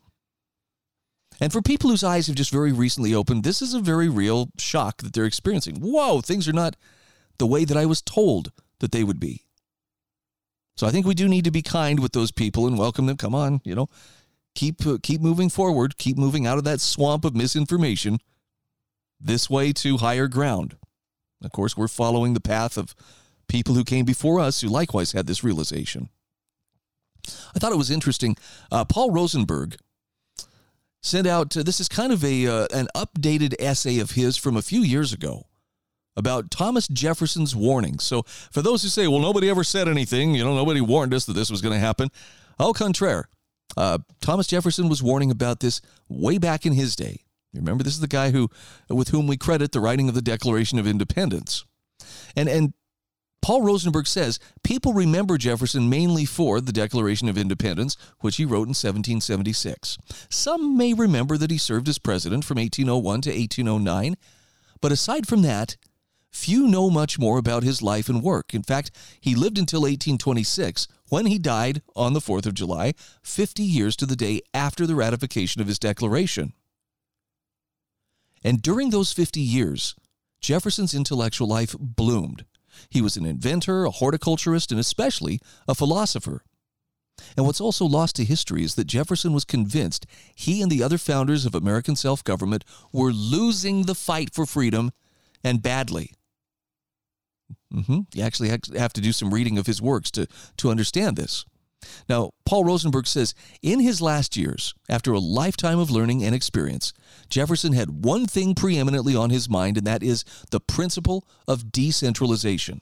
And 1.39 1.51
for 1.51 1.61
people 1.61 1.89
whose 1.89 2.03
eyes 2.03 2.27
have 2.27 2.35
just 2.35 2.51
very 2.51 2.71
recently 2.71 3.13
opened, 3.13 3.43
this 3.43 3.61
is 3.61 3.73
a 3.73 3.79
very 3.79 4.09
real 4.09 4.49
shock 4.57 5.01
that 5.01 5.13
they're 5.13 5.25
experiencing. 5.25 5.75
Whoa, 5.75 6.21
things 6.21 6.47
are 6.47 6.53
not 6.53 6.75
the 7.37 7.45
way 7.45 7.65
that 7.65 7.77
I 7.77 7.85
was 7.85 8.01
told 8.01 8.51
that 8.79 8.91
they 8.91 9.03
would 9.03 9.19
be. 9.19 9.43
So 10.77 10.87
I 10.87 10.91
think 10.91 11.05
we 11.05 11.13
do 11.13 11.27
need 11.27 11.45
to 11.45 11.51
be 11.51 11.61
kind 11.61 11.99
with 11.99 12.13
those 12.13 12.31
people 12.31 12.67
and 12.67 12.77
welcome 12.77 13.05
them. 13.05 13.17
Come 13.17 13.35
on, 13.35 13.61
you 13.63 13.75
know, 13.75 13.89
keep 14.55 14.85
uh, 14.85 14.97
keep 15.01 15.21
moving 15.21 15.49
forward, 15.49 15.97
keep 15.97 16.17
moving 16.17 16.45
out 16.45 16.57
of 16.57 16.63
that 16.65 16.81
swamp 16.81 17.23
of 17.23 17.35
misinformation 17.35 18.19
this 19.19 19.49
way 19.49 19.71
to 19.73 19.97
higher 19.97 20.27
ground. 20.27 20.75
Of 21.41 21.51
course, 21.51 21.77
we're 21.77 21.87
following 21.87 22.33
the 22.33 22.41
path 22.41 22.77
of 22.77 22.95
people 23.47 23.75
who 23.75 23.83
came 23.83 24.05
before 24.05 24.39
us 24.39 24.61
who 24.61 24.67
likewise 24.67 25.11
had 25.11 25.27
this 25.27 25.43
realization. 25.43 26.09
I 27.55 27.59
thought 27.59 27.71
it 27.71 27.77
was 27.77 27.91
interesting. 27.91 28.37
Uh, 28.71 28.85
Paul 28.85 29.11
Rosenberg 29.11 29.77
sent 31.01 31.27
out 31.27 31.55
uh, 31.55 31.63
this 31.63 31.79
is 31.79 31.87
kind 31.87 32.11
of 32.11 32.23
a 32.23 32.47
uh, 32.47 32.67
an 32.73 32.87
updated 32.95 33.55
essay 33.59 33.99
of 33.99 34.11
his 34.11 34.37
from 34.37 34.57
a 34.57 34.61
few 34.61 34.81
years 34.81 35.13
ago 35.13 35.47
about 36.17 36.49
Thomas 36.49 36.87
Jefferson's 36.87 37.55
warning. 37.55 37.99
So 37.99 38.23
for 38.23 38.61
those 38.61 38.83
who 38.83 38.89
say, 38.89 39.07
well, 39.07 39.19
nobody 39.19 39.49
ever 39.49 39.63
said 39.63 39.87
anything, 39.87 40.33
you 40.33 40.43
know, 40.43 40.55
nobody 40.55 40.81
warned 40.81 41.13
us 41.13 41.25
that 41.25 41.33
this 41.33 41.49
was 41.49 41.61
going 41.61 41.73
to 41.73 41.79
happen. 41.79 42.09
Au 42.57 42.71
contraire, 42.73 43.27
uh, 43.75 43.97
Thomas 44.21 44.47
Jefferson 44.47 44.87
was 44.87 45.03
warning 45.03 45.29
about 45.29 45.59
this 45.59 45.81
way 46.07 46.37
back 46.37 46.65
in 46.65 46.73
his 46.73 46.95
day. 46.95 47.21
Remember, 47.53 47.83
this 47.83 47.93
is 47.93 47.99
the 47.99 48.07
guy 48.07 48.31
who, 48.31 48.49
with 48.89 49.09
whom 49.09 49.27
we 49.27 49.37
credit 49.37 49.71
the 49.71 49.79
writing 49.79 50.09
of 50.09 50.15
the 50.15 50.21
Declaration 50.21 50.79
of 50.79 50.87
Independence. 50.87 51.65
And 52.35 52.49
and 52.49 52.73
Paul 53.45 53.61
Rosenberg 53.61 54.07
says 54.07 54.39
people 54.63 54.93
remember 54.93 55.37
Jefferson 55.37 55.87
mainly 55.87 56.25
for 56.25 56.59
the 56.59 56.71
Declaration 56.71 57.29
of 57.29 57.37
Independence, 57.37 57.95
which 58.21 58.37
he 58.37 58.43
wrote 58.43 58.65
in 58.65 58.73
1776. 58.73 59.99
Some 60.31 60.75
may 60.75 60.95
remember 60.95 61.37
that 61.37 61.51
he 61.51 61.59
served 61.59 61.87
as 61.87 61.99
president 61.99 62.43
from 62.43 62.57
1801 62.57 63.21
to 63.21 63.29
1809, 63.29 64.15
but 64.81 64.91
aside 64.91 65.27
from 65.27 65.43
that, 65.43 65.77
few 66.31 66.67
know 66.67 66.89
much 66.89 67.19
more 67.19 67.37
about 67.37 67.61
his 67.61 67.83
life 67.83 68.09
and 68.09 68.23
work. 68.23 68.55
In 68.55 68.63
fact, 68.63 68.89
he 69.21 69.35
lived 69.35 69.59
until 69.59 69.81
1826 69.81 70.87
when 71.09 71.27
he 71.27 71.37
died 71.37 71.83
on 71.95 72.13
the 72.13 72.21
4th 72.21 72.47
of 72.47 72.55
July, 72.55 72.95
50 73.21 73.61
years 73.61 73.95
to 73.97 74.07
the 74.07 74.15
day 74.15 74.41
after 74.55 74.87
the 74.87 74.95
ratification 74.95 75.61
of 75.61 75.67
his 75.67 75.77
declaration. 75.77 76.53
And 78.43 78.63
during 78.63 78.89
those 78.89 79.13
50 79.13 79.39
years, 79.39 79.93
Jefferson's 80.41 80.95
intellectual 80.95 81.47
life 81.47 81.75
bloomed. 81.79 82.45
He 82.89 83.01
was 83.01 83.17
an 83.17 83.25
inventor, 83.25 83.85
a 83.85 83.91
horticulturist, 83.91 84.71
and 84.71 84.79
especially 84.79 85.39
a 85.67 85.75
philosopher. 85.75 86.43
And 87.37 87.45
what's 87.45 87.61
also 87.61 87.85
lost 87.85 88.15
to 88.17 88.25
history 88.25 88.63
is 88.63 88.75
that 88.75 88.87
Jefferson 88.87 89.33
was 89.33 89.45
convinced 89.45 90.05
he 90.33 90.61
and 90.61 90.71
the 90.71 90.83
other 90.83 90.97
founders 90.97 91.45
of 91.45 91.55
American 91.55 91.95
self 91.95 92.23
government 92.23 92.65
were 92.91 93.11
losing 93.11 93.83
the 93.83 93.95
fight 93.95 94.33
for 94.33 94.45
freedom 94.45 94.91
and 95.43 95.61
badly. 95.61 96.11
Mm-hmm. 97.73 98.01
You 98.13 98.23
actually 98.23 98.49
have 98.49 98.93
to 98.93 99.01
do 99.01 99.11
some 99.11 99.33
reading 99.33 99.57
of 99.57 99.67
his 99.67 99.81
works 99.81 100.11
to, 100.11 100.27
to 100.57 100.69
understand 100.69 101.15
this. 101.17 101.45
Now, 102.07 102.31
Paul 102.45 102.65
Rosenberg 102.65 103.07
says 103.07 103.33
in 103.61 103.79
his 103.79 104.01
last 104.01 104.37
years, 104.37 104.73
after 104.87 105.13
a 105.13 105.19
lifetime 105.19 105.79
of 105.79 105.89
learning 105.89 106.23
and 106.23 106.35
experience, 106.35 106.93
Jefferson 107.29 107.73
had 107.73 108.05
one 108.05 108.25
thing 108.25 108.53
preeminently 108.53 109.15
on 109.15 109.29
his 109.29 109.49
mind, 109.49 109.77
and 109.77 109.87
that 109.87 110.03
is 110.03 110.23
the 110.51 110.59
principle 110.59 111.27
of 111.47 111.71
decentralization. 111.71 112.81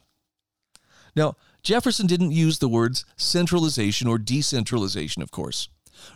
Now, 1.15 1.35
Jefferson 1.61 2.07
didn't 2.07 2.31
use 2.31 2.59
the 2.59 2.67
words 2.67 3.05
centralization 3.15 4.07
or 4.07 4.17
decentralization, 4.17 5.21
of 5.21 5.31
course. 5.31 5.69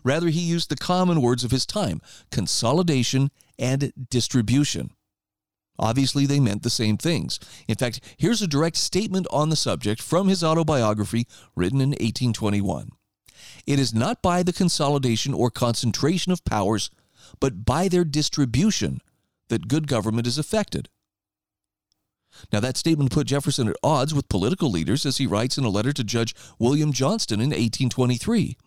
Rather, 0.03 0.27
he 0.27 0.41
used 0.41 0.69
the 0.69 0.75
common 0.75 1.21
words 1.21 1.43
of 1.43 1.51
his 1.51 1.65
time 1.65 2.01
consolidation 2.31 3.31
and 3.57 3.93
distribution. 4.09 4.91
Obviously, 5.79 6.25
they 6.25 6.39
meant 6.39 6.63
the 6.63 6.69
same 6.69 6.97
things. 6.97 7.39
In 7.67 7.75
fact, 7.75 7.99
here's 8.17 8.41
a 8.41 8.47
direct 8.47 8.77
statement 8.77 9.27
on 9.31 9.49
the 9.49 9.55
subject 9.55 10.01
from 10.01 10.27
his 10.27 10.43
autobiography 10.43 11.27
written 11.55 11.81
in 11.81 11.89
1821. 11.89 12.89
It 13.65 13.79
is 13.79 13.93
not 13.93 14.21
by 14.21 14.43
the 14.43 14.53
consolidation 14.53 15.33
or 15.33 15.51
concentration 15.51 16.31
of 16.31 16.45
powers, 16.45 16.89
but 17.39 17.65
by 17.65 17.87
their 17.87 18.05
distribution 18.05 19.01
that 19.49 19.67
good 19.67 19.87
government 19.87 20.27
is 20.27 20.39
effected. 20.39 20.89
Now, 22.51 22.59
that 22.59 22.77
statement 22.77 23.11
put 23.11 23.27
Jefferson 23.27 23.67
at 23.67 23.75
odds 23.83 24.13
with 24.13 24.29
political 24.29 24.69
leaders, 24.69 25.05
as 25.05 25.17
he 25.17 25.25
writes 25.25 25.57
in 25.57 25.63
a 25.63 25.69
letter 25.69 25.91
to 25.93 26.03
Judge 26.03 26.35
William 26.59 26.93
Johnson 26.93 27.39
in 27.39 27.49
1823. 27.49 28.57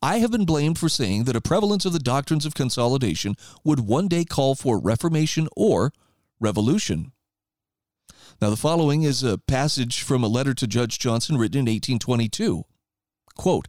I 0.00 0.18
have 0.18 0.30
been 0.30 0.44
blamed 0.44 0.78
for 0.78 0.88
saying 0.88 1.24
that 1.24 1.36
a 1.36 1.40
prevalence 1.40 1.84
of 1.84 1.92
the 1.92 1.98
doctrines 1.98 2.46
of 2.46 2.54
consolidation 2.54 3.34
would 3.64 3.80
one 3.80 4.08
day 4.08 4.24
call 4.24 4.54
for 4.54 4.78
reformation 4.78 5.48
or 5.56 5.92
revolution. 6.40 7.12
Now, 8.40 8.50
the 8.50 8.56
following 8.56 9.02
is 9.02 9.22
a 9.22 9.38
passage 9.38 10.02
from 10.02 10.22
a 10.22 10.28
letter 10.28 10.54
to 10.54 10.66
Judge 10.66 10.98
Johnson 10.98 11.36
written 11.36 11.58
in 11.58 11.72
1822. 11.72 12.64
Quote, 13.36 13.68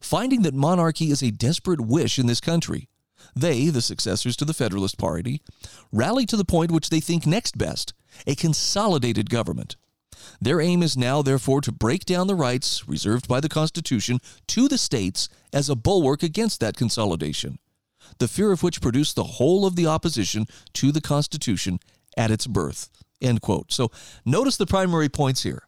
Finding 0.00 0.42
that 0.42 0.54
monarchy 0.54 1.10
is 1.10 1.22
a 1.22 1.30
desperate 1.30 1.80
wish 1.80 2.18
in 2.18 2.26
this 2.26 2.40
country, 2.40 2.88
They, 3.34 3.70
the 3.70 3.80
successors 3.80 4.36
to 4.36 4.44
the 4.44 4.54
Federalist 4.54 4.98
Party, 4.98 5.40
rally 5.90 6.26
to 6.26 6.36
the 6.36 6.44
point 6.44 6.70
which 6.70 6.90
they 6.90 7.00
think 7.00 7.26
next 7.26 7.56
best 7.58 7.94
a 8.26 8.34
consolidated 8.34 9.30
government. 9.30 9.76
Their 10.40 10.60
aim 10.60 10.82
is 10.82 10.96
now, 10.96 11.22
therefore, 11.22 11.60
to 11.62 11.72
break 11.72 12.04
down 12.04 12.26
the 12.26 12.34
rights 12.34 12.86
reserved 12.86 13.26
by 13.26 13.40
the 13.40 13.48
Constitution 13.48 14.20
to 14.48 14.68
the 14.68 14.78
states 14.78 15.28
as 15.52 15.68
a 15.68 15.74
bulwark 15.74 16.22
against 16.22 16.60
that 16.60 16.76
consolidation, 16.76 17.58
the 18.18 18.28
fear 18.28 18.52
of 18.52 18.62
which 18.62 18.80
produced 18.80 19.16
the 19.16 19.24
whole 19.24 19.66
of 19.66 19.74
the 19.74 19.86
opposition 19.86 20.46
to 20.74 20.92
the 20.92 21.00
Constitution 21.00 21.80
at 22.16 22.30
its 22.30 22.46
birth. 22.46 22.88
End 23.20 23.40
quote. 23.40 23.72
So 23.72 23.90
notice 24.24 24.56
the 24.56 24.66
primary 24.66 25.08
points 25.08 25.42
here. 25.42 25.62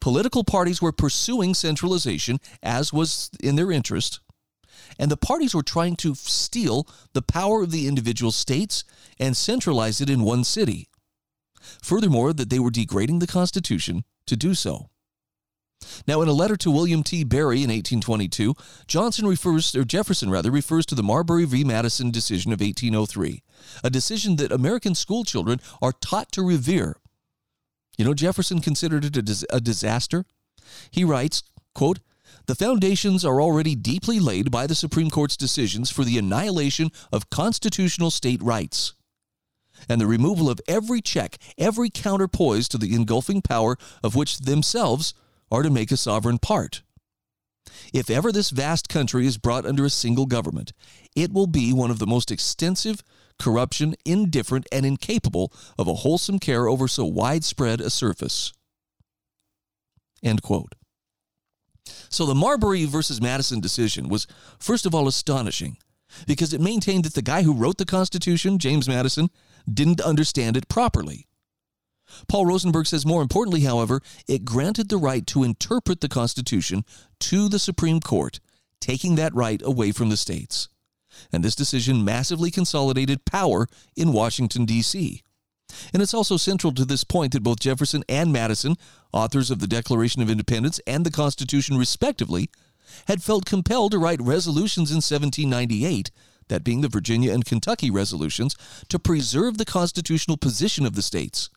Political 0.00 0.44
parties 0.44 0.80
were 0.80 0.92
pursuing 0.92 1.54
centralization 1.54 2.38
as 2.62 2.92
was 2.92 3.30
in 3.42 3.56
their 3.56 3.72
interest, 3.72 4.20
and 4.98 5.10
the 5.10 5.16
parties 5.16 5.54
were 5.54 5.62
trying 5.62 5.96
to 5.96 6.14
steal 6.14 6.86
the 7.14 7.22
power 7.22 7.62
of 7.62 7.72
the 7.72 7.88
individual 7.88 8.30
states 8.30 8.84
and 9.18 9.36
centralize 9.36 10.00
it 10.00 10.08
in 10.08 10.22
one 10.22 10.44
city. 10.44 10.88
Furthermore, 11.82 12.32
that 12.32 12.48
they 12.48 12.60
were 12.60 12.70
degrading 12.70 13.18
the 13.18 13.26
Constitution 13.26 14.04
to 14.26 14.36
do 14.36 14.54
so. 14.54 14.88
Now, 16.06 16.22
in 16.22 16.28
a 16.28 16.32
letter 16.32 16.56
to 16.56 16.70
William 16.70 17.02
T. 17.02 17.24
Barry 17.24 17.58
in 17.58 17.70
1822, 17.70 18.54
Johnson 18.86 19.26
refers, 19.26 19.74
or 19.74 19.84
Jefferson 19.84 20.30
rather, 20.30 20.50
refers 20.50 20.86
to 20.86 20.94
the 20.94 21.02
Marbury 21.02 21.44
v. 21.44 21.64
Madison 21.64 22.10
decision 22.10 22.52
of 22.52 22.60
1803, 22.60 23.42
a 23.84 23.90
decision 23.90 24.36
that 24.36 24.52
American 24.52 24.94
school 24.94 25.24
children 25.24 25.60
are 25.82 25.92
taught 25.92 26.32
to 26.32 26.42
revere. 26.42 26.96
You 27.96 28.04
know, 28.04 28.14
Jefferson 28.14 28.60
considered 28.60 29.04
it 29.04 29.16
a, 29.16 29.22
dis- 29.22 29.44
a 29.50 29.60
disaster. 29.60 30.24
He 30.90 31.04
writes, 31.04 31.42
quote, 31.74 31.98
the 32.46 32.54
foundations 32.54 33.24
are 33.24 33.42
already 33.42 33.74
deeply 33.74 34.20
laid 34.20 34.50
by 34.50 34.66
the 34.66 34.74
Supreme 34.74 35.10
Court's 35.10 35.36
decisions 35.36 35.90
for 35.90 36.04
the 36.04 36.16
annihilation 36.16 36.90
of 37.12 37.30
constitutional 37.30 38.10
state 38.10 38.42
rights 38.42 38.94
and 39.88 40.00
the 40.00 40.06
removal 40.06 40.48
of 40.48 40.60
every 40.66 41.00
check, 41.00 41.36
every 41.56 41.90
counterpoise 41.90 42.68
to 42.68 42.78
the 42.78 42.94
engulfing 42.94 43.42
power 43.42 43.76
of 44.02 44.16
which 44.16 44.38
themselves 44.38 45.14
are 45.50 45.62
to 45.62 45.70
make 45.70 45.90
a 45.90 45.96
sovereign 45.96 46.38
part. 46.38 46.82
If 47.92 48.10
ever 48.10 48.32
this 48.32 48.50
vast 48.50 48.88
country 48.88 49.26
is 49.26 49.38
brought 49.38 49.66
under 49.66 49.84
a 49.84 49.90
single 49.90 50.26
government, 50.26 50.72
it 51.14 51.32
will 51.32 51.46
be 51.46 51.72
one 51.72 51.90
of 51.90 51.98
the 51.98 52.06
most 52.06 52.30
extensive, 52.30 53.02
corruption, 53.38 53.94
indifferent, 54.04 54.66
and 54.72 54.84
incapable 54.84 55.52
of 55.78 55.86
a 55.86 55.94
wholesome 55.94 56.38
care 56.38 56.66
over 56.66 56.88
so 56.88 57.04
widespread 57.04 57.80
a 57.80 57.90
surface. 57.90 58.52
End 60.22 60.42
quote. 60.42 60.74
So 62.10 62.26
the 62.26 62.34
Marbury 62.34 62.84
versus 62.84 63.20
Madison 63.20 63.60
decision 63.60 64.08
was, 64.08 64.26
first 64.58 64.86
of 64.86 64.94
all, 64.94 65.08
astonishing 65.08 65.76
because 66.26 66.52
it 66.52 66.60
maintained 66.60 67.04
that 67.04 67.14
the 67.14 67.22
guy 67.22 67.42
who 67.42 67.52
wrote 67.52 67.78
the 67.78 67.84
Constitution, 67.84 68.58
James 68.58 68.88
Madison, 68.88 69.28
didn't 69.72 70.00
understand 70.00 70.56
it 70.56 70.68
properly. 70.68 71.27
Paul 72.28 72.46
Rosenberg 72.46 72.86
says, 72.86 73.06
more 73.06 73.22
importantly, 73.22 73.60
however, 73.60 74.00
it 74.26 74.44
granted 74.44 74.88
the 74.88 74.96
right 74.96 75.26
to 75.28 75.44
interpret 75.44 76.00
the 76.00 76.08
Constitution 76.08 76.84
to 77.20 77.48
the 77.48 77.58
Supreme 77.58 78.00
Court, 78.00 78.40
taking 78.80 79.14
that 79.16 79.34
right 79.34 79.60
away 79.62 79.92
from 79.92 80.08
the 80.08 80.16
states. 80.16 80.68
And 81.32 81.42
this 81.42 81.56
decision 81.56 82.04
massively 82.04 82.50
consolidated 82.50 83.24
power 83.24 83.66
in 83.96 84.12
Washington, 84.12 84.64
D.C. 84.64 85.22
And 85.92 86.02
it's 86.02 86.14
also 86.14 86.36
central 86.36 86.72
to 86.74 86.84
this 86.84 87.04
point 87.04 87.32
that 87.32 87.42
both 87.42 87.60
Jefferson 87.60 88.04
and 88.08 88.32
Madison, 88.32 88.76
authors 89.12 89.50
of 89.50 89.58
the 89.58 89.66
Declaration 89.66 90.22
of 90.22 90.30
Independence 90.30 90.80
and 90.86 91.04
the 91.04 91.10
Constitution 91.10 91.76
respectively, 91.76 92.48
had 93.06 93.22
felt 93.22 93.44
compelled 93.44 93.92
to 93.92 93.98
write 93.98 94.20
resolutions 94.20 94.90
in 94.90 94.96
1798, 94.96 96.10
that 96.48 96.64
being 96.64 96.80
the 96.80 96.88
Virginia 96.88 97.32
and 97.32 97.44
Kentucky 97.44 97.90
resolutions, 97.90 98.56
to 98.88 98.98
preserve 98.98 99.58
the 99.58 99.64
constitutional 99.64 100.36
position 100.36 100.86
of 100.86 100.94
the 100.94 101.02
states, 101.02 101.50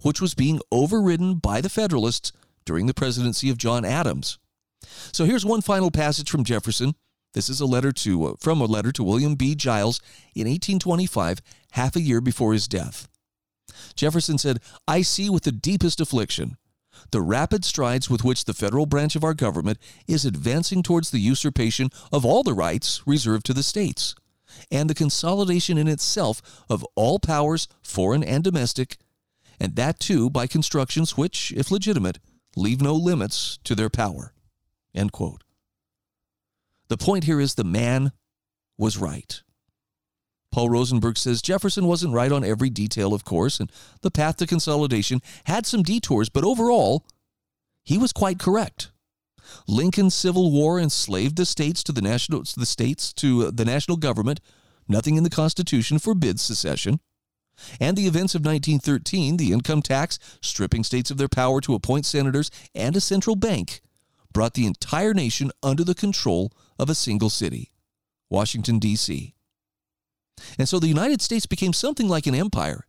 which 0.00 0.20
was 0.20 0.34
being 0.34 0.60
overridden 0.70 1.34
by 1.34 1.60
the 1.60 1.68
Federalists 1.68 2.32
during 2.64 2.86
the 2.86 2.94
presidency 2.94 3.50
of 3.50 3.58
John 3.58 3.84
Adams. 3.84 4.38
So 5.12 5.24
here's 5.24 5.44
one 5.44 5.60
final 5.60 5.90
passage 5.90 6.30
from 6.30 6.44
Jefferson. 6.44 6.94
This 7.34 7.48
is 7.48 7.60
a 7.60 7.66
letter 7.66 7.92
to 7.92 8.24
uh, 8.24 8.34
from 8.40 8.60
a 8.60 8.66
letter 8.66 8.92
to 8.92 9.04
William 9.04 9.34
B. 9.36 9.54
Giles 9.54 10.00
in 10.34 10.46
1825, 10.46 11.40
half 11.72 11.96
a 11.96 12.00
year 12.00 12.20
before 12.20 12.52
his 12.52 12.68
death. 12.68 13.08
Jefferson 13.94 14.38
said, 14.38 14.60
I 14.86 15.02
see 15.02 15.30
with 15.30 15.44
the 15.44 15.52
deepest 15.52 16.00
affliction 16.00 16.56
the 17.10 17.20
rapid 17.20 17.64
strides 17.64 18.08
with 18.08 18.24
which 18.24 18.44
the 18.44 18.54
federal 18.54 18.86
branch 18.86 19.16
of 19.16 19.24
our 19.24 19.34
government 19.34 19.78
is 20.06 20.24
advancing 20.24 20.82
towards 20.82 21.10
the 21.10 21.18
usurpation 21.18 21.90
of 22.12 22.24
all 22.24 22.42
the 22.42 22.54
rights 22.54 23.02
reserved 23.06 23.46
to 23.46 23.54
the 23.54 23.62
states, 23.62 24.14
and 24.70 24.88
the 24.88 24.94
consolidation 24.94 25.78
in 25.78 25.88
itself 25.88 26.64
of 26.68 26.86
all 26.94 27.18
powers, 27.18 27.66
foreign 27.82 28.22
and 28.22 28.44
domestic, 28.44 28.98
and 29.62 29.76
that 29.76 30.00
too 30.00 30.28
by 30.28 30.48
constructions 30.48 31.16
which, 31.16 31.52
if 31.56 31.70
legitimate, 31.70 32.18
leave 32.56 32.82
no 32.82 32.94
limits 32.94 33.60
to 33.62 33.76
their 33.76 33.88
power. 33.88 34.34
End 34.92 35.12
quote. 35.12 35.44
The 36.88 36.96
point 36.96 37.24
here 37.24 37.40
is 37.40 37.54
the 37.54 37.62
man 37.62 38.10
was 38.76 38.98
right. 38.98 39.40
Paul 40.50 40.68
Rosenberg 40.68 41.16
says 41.16 41.40
Jefferson 41.40 41.86
wasn't 41.86 42.12
right 42.12 42.32
on 42.32 42.42
every 42.44 42.70
detail, 42.70 43.14
of 43.14 43.24
course, 43.24 43.60
and 43.60 43.70
the 44.00 44.10
path 44.10 44.36
to 44.38 44.48
consolidation 44.48 45.20
had 45.44 45.64
some 45.64 45.84
detours, 45.84 46.28
but 46.28 46.42
overall, 46.42 47.06
he 47.84 47.96
was 47.96 48.12
quite 48.12 48.40
correct. 48.40 48.90
Lincoln's 49.68 50.14
Civil 50.14 50.50
War 50.50 50.80
enslaved 50.80 51.36
the 51.36 51.46
states 51.46 51.84
to 51.84 51.92
the 51.92 52.02
national 52.02 52.42
the 52.56 52.66
states 52.66 53.12
to 53.14 53.46
uh, 53.46 53.50
the 53.54 53.64
national 53.64 53.96
government. 53.96 54.40
Nothing 54.88 55.16
in 55.16 55.22
the 55.22 55.30
Constitution 55.30 56.00
forbids 56.00 56.42
secession. 56.42 56.98
And 57.80 57.96
the 57.96 58.06
events 58.06 58.34
of 58.34 58.44
1913, 58.44 59.36
the 59.36 59.52
income 59.52 59.82
tax, 59.82 60.18
stripping 60.40 60.84
states 60.84 61.10
of 61.10 61.16
their 61.16 61.28
power 61.28 61.60
to 61.62 61.74
appoint 61.74 62.06
senators, 62.06 62.50
and 62.74 62.96
a 62.96 63.00
central 63.00 63.36
bank, 63.36 63.80
brought 64.32 64.54
the 64.54 64.66
entire 64.66 65.14
nation 65.14 65.50
under 65.62 65.84
the 65.84 65.94
control 65.94 66.52
of 66.78 66.88
a 66.88 66.94
single 66.94 67.30
city, 67.30 67.70
Washington, 68.30 68.78
D.C. 68.78 69.34
And 70.58 70.68
so 70.68 70.78
the 70.78 70.88
United 70.88 71.20
States 71.20 71.46
became 71.46 71.72
something 71.72 72.08
like 72.08 72.26
an 72.26 72.34
empire, 72.34 72.86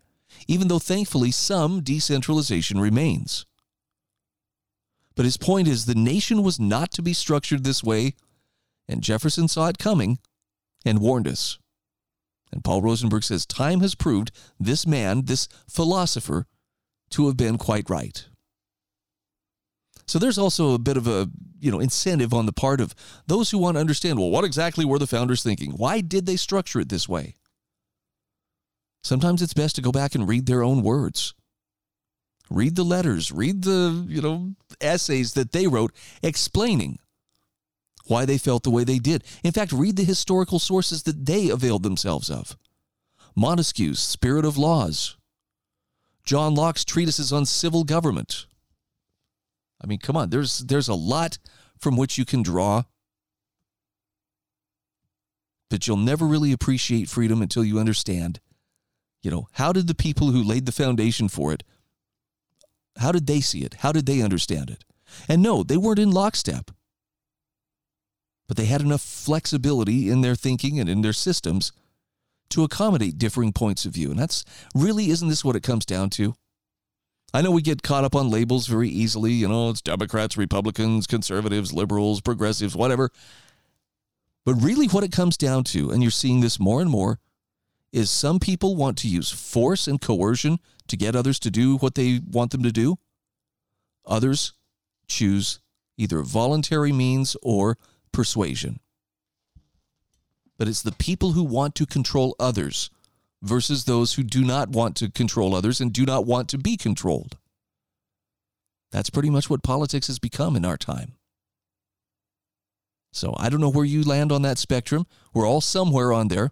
even 0.47 0.67
though 0.67 0.79
thankfully 0.79 1.31
some 1.31 1.81
decentralization 1.81 2.79
remains. 2.79 3.45
But 5.15 5.25
his 5.25 5.37
point 5.37 5.67
is 5.67 5.85
the 5.85 5.95
nation 5.95 6.41
was 6.41 6.59
not 6.59 6.91
to 6.91 7.01
be 7.01 7.13
structured 7.13 7.63
this 7.63 7.83
way, 7.83 8.15
and 8.87 9.03
Jefferson 9.03 9.47
saw 9.47 9.67
it 9.67 9.77
coming 9.77 10.19
and 10.85 10.99
warned 10.99 11.27
us. 11.27 11.59
And 12.53 12.63
Paul 12.63 12.83
Rosenberg 12.83 13.23
says 13.23 13.47
time 13.47 13.79
has 13.81 13.95
proved 13.95 14.31
this 14.59 14.85
man, 14.85 15.25
this 15.25 15.47
philosopher, 15.67 16.45
to 17.09 17.25
have 17.25 17.35
been 17.35 17.57
quite 17.57 17.89
right. 17.89 18.25
So 20.05 20.19
there's 20.19 20.37
also 20.37 20.75
a 20.75 20.79
bit 20.79 20.95
of 20.95 21.07
a, 21.07 21.29
you 21.59 21.71
know, 21.71 21.79
incentive 21.79 22.33
on 22.33 22.45
the 22.45 22.53
part 22.53 22.79
of 22.79 22.93
those 23.25 23.49
who 23.49 23.57
want 23.57 23.75
to 23.75 23.81
understand, 23.81 24.19
well, 24.19 24.29
what 24.29 24.43
exactly 24.43 24.85
were 24.85 24.99
the 24.99 25.07
founders 25.07 25.41
thinking? 25.41 25.71
Why 25.71 26.01
did 26.01 26.27
they 26.27 26.35
structure 26.35 26.79
it 26.79 26.89
this 26.89 27.09
way? 27.09 27.35
Sometimes 29.03 29.41
it's 29.41 29.53
best 29.53 29.75
to 29.77 29.81
go 29.81 29.91
back 29.91 30.13
and 30.13 30.27
read 30.27 30.45
their 30.45 30.63
own 30.63 30.83
words. 30.83 31.33
Read 32.51 32.75
the 32.75 32.83
letters, 32.83 33.31
read 33.31 33.63
the, 33.63 34.05
you 34.07 34.21
know, 34.21 34.53
essays 34.79 35.33
that 35.33 35.53
they 35.53 35.65
wrote 35.65 35.91
explaining 36.21 36.99
why 38.07 38.25
they 38.25 38.37
felt 38.37 38.63
the 38.63 38.69
way 38.69 38.83
they 38.83 38.99
did. 38.99 39.23
In 39.43 39.51
fact, 39.51 39.71
read 39.71 39.95
the 39.95 40.03
historical 40.03 40.59
sources 40.59 41.03
that 41.03 41.25
they 41.25 41.49
availed 41.49 41.83
themselves 41.83 42.29
of. 42.29 42.57
Montesquieu's 43.35 43.99
Spirit 43.99 44.45
of 44.45 44.57
Laws, 44.57 45.17
John 46.23 46.53
Locke's 46.53 46.85
treatises 46.85 47.33
on 47.33 47.45
civil 47.45 47.83
government. 47.83 48.45
I 49.81 49.87
mean, 49.87 49.99
come 49.99 50.15
on, 50.15 50.29
there's 50.29 50.59
there's 50.59 50.87
a 50.87 50.93
lot 50.93 51.37
from 51.79 51.97
which 51.97 52.17
you 52.17 52.25
can 52.25 52.43
draw. 52.43 52.83
But 55.69 55.87
you'll 55.87 55.97
never 55.97 56.27
really 56.27 56.51
appreciate 56.51 57.09
freedom 57.09 57.41
until 57.41 57.65
you 57.65 57.79
understand 57.79 58.39
you 59.23 59.31
know, 59.31 59.47
how 59.53 59.71
did 59.71 59.87
the 59.87 59.95
people 59.95 60.31
who 60.31 60.43
laid 60.43 60.65
the 60.65 60.71
foundation 60.71 61.29
for 61.29 61.53
it, 61.53 61.63
how 62.97 63.11
did 63.11 63.25
they 63.25 63.39
see 63.39 63.61
it? 63.61 63.75
How 63.75 63.91
did 63.91 64.05
they 64.05 64.21
understand 64.21 64.69
it? 64.69 64.83
And 65.27 65.41
no, 65.41 65.63
they 65.63 65.77
weren't 65.77 65.99
in 65.99 66.11
lockstep. 66.11 66.69
But 68.53 68.61
they 68.61 68.65
had 68.65 68.81
enough 68.81 69.01
flexibility 69.01 70.11
in 70.11 70.21
their 70.21 70.35
thinking 70.35 70.79
and 70.79 70.87
in 70.87 71.01
their 71.01 71.11
systems 71.11 71.71
to 72.49 72.63
accommodate 72.63 73.17
differing 73.17 73.51
points 73.51 73.83
of 73.83 73.93
view. 73.93 74.11
And 74.11 74.19
that's 74.19 74.45
really, 74.75 75.09
isn't 75.09 75.27
this 75.27 75.43
what 75.43 75.55
it 75.55 75.63
comes 75.63 75.87
down 75.87 76.11
to? 76.11 76.35
I 77.33 77.41
know 77.41 77.49
we 77.49 77.63
get 77.63 77.81
caught 77.81 78.03
up 78.03 78.13
on 78.13 78.29
labels 78.29 78.67
very 78.67 78.89
easily. 78.89 79.31
You 79.31 79.47
know, 79.47 79.71
it's 79.71 79.81
Democrats, 79.81 80.37
Republicans, 80.37 81.07
conservatives, 81.07 81.73
liberals, 81.73 82.21
progressives, 82.21 82.75
whatever. 82.75 83.09
But 84.45 84.53
really, 84.61 84.85
what 84.85 85.03
it 85.03 85.11
comes 85.11 85.35
down 85.35 85.63
to, 85.63 85.89
and 85.89 86.03
you're 86.03 86.11
seeing 86.11 86.41
this 86.41 86.59
more 86.59 86.79
and 86.79 86.91
more, 86.91 87.17
is 87.91 88.11
some 88.11 88.39
people 88.39 88.75
want 88.75 88.99
to 88.99 89.07
use 89.07 89.31
force 89.31 89.87
and 89.87 89.99
coercion 89.99 90.59
to 90.89 90.95
get 90.95 91.15
others 91.15 91.39
to 91.39 91.49
do 91.49 91.77
what 91.77 91.95
they 91.95 92.19
want 92.19 92.51
them 92.51 92.61
to 92.61 92.71
do. 92.71 92.99
Others 94.05 94.53
choose 95.07 95.59
either 95.97 96.21
voluntary 96.21 96.91
means 96.91 97.35
or 97.41 97.79
persuasion. 98.13 98.79
but 100.57 100.67
it's 100.67 100.81
the 100.81 100.91
people 100.93 101.33
who 101.33 101.43
want 101.43 101.75
to 101.75 101.85
control 101.85 102.35
others 102.39 102.89
versus 103.41 103.83
those 103.83 104.13
who 104.13 104.23
do 104.23 104.45
not 104.45 104.69
want 104.69 104.95
to 104.95 105.11
control 105.11 105.55
others 105.55 105.81
and 105.81 105.91
do 105.91 106.05
not 106.05 106.25
want 106.25 106.47
to 106.49 106.57
be 106.57 106.77
controlled. 106.77 107.37
That's 108.91 109.09
pretty 109.09 109.29
much 109.29 109.49
what 109.49 109.63
politics 109.63 110.07
has 110.07 110.19
become 110.19 110.55
in 110.55 110.63
our 110.63 110.77
time. 110.77 111.13
So 113.11 113.35
I 113.37 113.49
don't 113.49 113.59
know 113.59 113.69
where 113.69 113.85
you 113.85 114.03
land 114.03 114.31
on 114.31 114.43
that 114.43 114.57
spectrum. 114.57 115.05
We're 115.33 115.47
all 115.47 115.61
somewhere 115.61 116.13
on 116.13 116.29
there. 116.29 116.51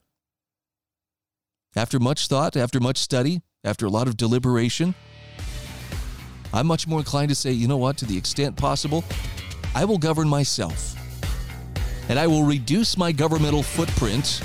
After 1.75 1.99
much 1.99 2.27
thought, 2.27 2.57
after 2.57 2.79
much 2.79 2.97
study, 2.97 3.41
after 3.63 3.85
a 3.85 3.89
lot 3.89 4.07
of 4.07 4.17
deliberation, 4.17 4.93
I'm 6.53 6.67
much 6.67 6.85
more 6.85 6.99
inclined 6.99 7.29
to 7.29 7.35
say, 7.35 7.51
you 7.51 7.67
know 7.67 7.77
what, 7.77 7.97
to 7.99 8.05
the 8.05 8.17
extent 8.17 8.57
possible, 8.57 9.05
I 9.73 9.85
will 9.85 9.97
govern 9.97 10.27
myself. 10.27 10.95
And 12.11 12.19
I 12.19 12.27
will 12.27 12.43
reduce 12.43 12.97
my 12.97 13.13
governmental 13.13 13.63
footprint 13.63 14.41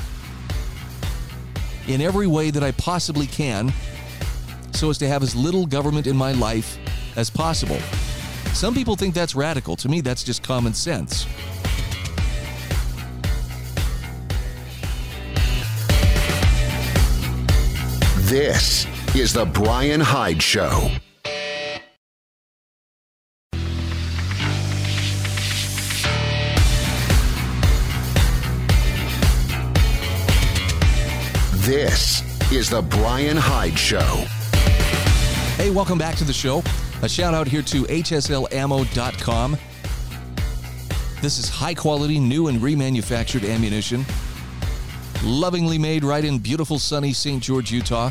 in 1.88 2.00
every 2.00 2.28
way 2.28 2.52
that 2.52 2.62
I 2.62 2.70
possibly 2.70 3.26
can 3.26 3.72
so 4.72 4.88
as 4.88 4.98
to 4.98 5.08
have 5.08 5.20
as 5.24 5.34
little 5.34 5.66
government 5.66 6.06
in 6.06 6.16
my 6.16 6.30
life 6.30 6.78
as 7.16 7.28
possible. 7.28 7.80
Some 8.52 8.72
people 8.72 8.94
think 8.94 9.16
that's 9.16 9.34
radical. 9.34 9.74
To 9.74 9.88
me, 9.88 10.00
that's 10.00 10.22
just 10.22 10.44
common 10.44 10.74
sense. 10.74 11.26
This 18.30 18.86
is 19.16 19.32
The 19.32 19.44
Brian 19.44 20.00
Hyde 20.00 20.40
Show. 20.40 20.92
This 31.66 32.22
is 32.52 32.70
The 32.70 32.80
Brian 32.80 33.36
Hyde 33.36 33.76
Show. 33.76 34.24
Hey, 35.56 35.70
welcome 35.70 35.98
back 35.98 36.14
to 36.18 36.22
the 36.22 36.32
show. 36.32 36.62
A 37.02 37.08
shout 37.08 37.34
out 37.34 37.48
here 37.48 37.62
to 37.62 37.82
HSLammo.com. 37.82 39.56
This 41.20 41.38
is 41.38 41.48
high 41.48 41.74
quality, 41.74 42.20
new 42.20 42.46
and 42.46 42.60
remanufactured 42.60 43.44
ammunition. 43.44 44.06
Lovingly 45.24 45.76
made 45.76 46.04
right 46.04 46.24
in 46.24 46.38
beautiful, 46.38 46.78
sunny 46.78 47.12
St. 47.12 47.42
George, 47.42 47.72
Utah. 47.72 48.10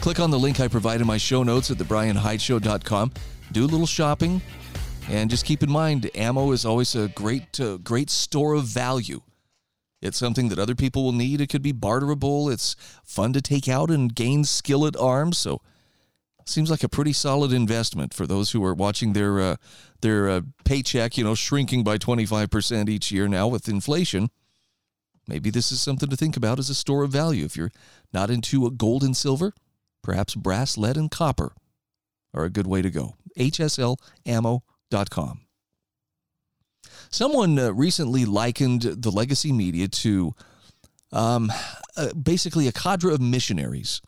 Click 0.00 0.18
on 0.18 0.32
the 0.32 0.38
link 0.40 0.58
I 0.58 0.66
provide 0.66 1.00
in 1.00 1.06
my 1.06 1.18
show 1.18 1.44
notes 1.44 1.70
at 1.70 1.76
thebrianhydeshow.com. 1.76 3.12
Do 3.52 3.64
a 3.64 3.68
little 3.68 3.86
shopping, 3.86 4.42
and 5.08 5.30
just 5.30 5.44
keep 5.44 5.62
in 5.62 5.70
mind, 5.70 6.10
ammo 6.16 6.50
is 6.50 6.64
always 6.64 6.96
a 6.96 7.06
great, 7.06 7.60
uh, 7.60 7.76
great 7.76 8.10
store 8.10 8.54
of 8.54 8.64
value. 8.64 9.20
It's 10.02 10.18
something 10.18 10.48
that 10.48 10.58
other 10.58 10.74
people 10.74 11.04
will 11.04 11.12
need. 11.12 11.40
It 11.40 11.48
could 11.48 11.62
be 11.62 11.72
barterable. 11.72 12.48
It's 12.48 12.74
fun 13.04 13.32
to 13.34 13.42
take 13.42 13.68
out 13.68 13.90
and 13.90 14.14
gain 14.14 14.44
skill 14.44 14.86
at 14.86 14.96
arms. 14.96 15.38
So, 15.38 15.60
seems 16.46 16.70
like 16.70 16.82
a 16.82 16.88
pretty 16.88 17.12
solid 17.12 17.52
investment 17.52 18.14
for 18.14 18.26
those 18.26 18.50
who 18.50 18.64
are 18.64 18.74
watching 18.74 19.12
their 19.12 19.40
uh, 19.40 19.56
their 20.00 20.28
uh, 20.28 20.40
paycheck, 20.64 21.18
you 21.18 21.24
know, 21.24 21.34
shrinking 21.34 21.84
by 21.84 21.98
25% 21.98 22.88
each 22.88 23.12
year 23.12 23.28
now 23.28 23.46
with 23.46 23.68
inflation. 23.68 24.30
Maybe 25.28 25.50
this 25.50 25.70
is 25.70 25.80
something 25.80 26.08
to 26.08 26.16
think 26.16 26.36
about 26.36 26.58
as 26.58 26.70
a 26.70 26.74
store 26.74 27.04
of 27.04 27.12
value. 27.12 27.44
If 27.44 27.56
you're 27.56 27.70
not 28.12 28.30
into 28.30 28.68
gold 28.72 29.04
and 29.04 29.16
silver, 29.16 29.52
perhaps 30.02 30.34
brass, 30.34 30.76
lead, 30.76 30.96
and 30.96 31.10
copper 31.10 31.52
are 32.34 32.44
a 32.44 32.50
good 32.50 32.66
way 32.66 32.82
to 32.82 32.90
go. 32.90 33.14
HSLammo.com. 33.38 35.40
Someone 37.10 37.58
uh, 37.58 37.72
recently 37.72 38.24
likened 38.24 38.82
the 38.82 39.10
legacy 39.10 39.52
media 39.52 39.88
to 39.88 40.34
um, 41.12 41.52
uh, 41.96 42.12
basically 42.14 42.68
a 42.68 42.72
cadre 42.72 43.12
of 43.12 43.20
missionaries 43.20 44.00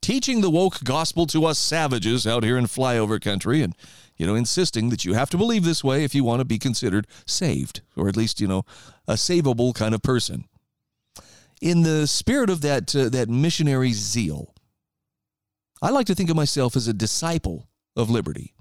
teaching 0.00 0.40
the 0.40 0.50
woke 0.50 0.82
gospel 0.84 1.26
to 1.26 1.44
us 1.44 1.58
savages 1.58 2.26
out 2.26 2.44
here 2.44 2.56
in 2.56 2.64
flyover 2.64 3.20
country 3.20 3.62
and 3.62 3.74
you 4.16 4.26
know 4.26 4.34
insisting 4.34 4.90
that 4.90 5.04
you 5.04 5.14
have 5.14 5.30
to 5.30 5.36
believe 5.36 5.64
this 5.64 5.84
way 5.84 6.04
if 6.04 6.14
you 6.14 6.24
want 6.24 6.40
to 6.40 6.44
be 6.44 6.58
considered 6.58 7.06
saved 7.26 7.82
or 7.96 8.08
at 8.08 8.16
least 8.16 8.40
you 8.40 8.48
know 8.48 8.64
a 9.06 9.14
savable 9.14 9.74
kind 9.74 9.94
of 9.94 10.02
person. 10.02 10.44
In 11.60 11.82
the 11.82 12.06
spirit 12.06 12.50
of 12.50 12.60
that 12.62 12.94
uh, 12.94 13.08
that 13.08 13.28
missionary 13.28 13.92
zeal 13.92 14.54
i 15.82 15.90
like 15.90 16.06
to 16.06 16.14
think 16.14 16.30
of 16.30 16.36
myself 16.36 16.76
as 16.76 16.88
a 16.88 16.94
disciple 16.94 17.68
of 17.96 18.10
liberty 18.10 18.54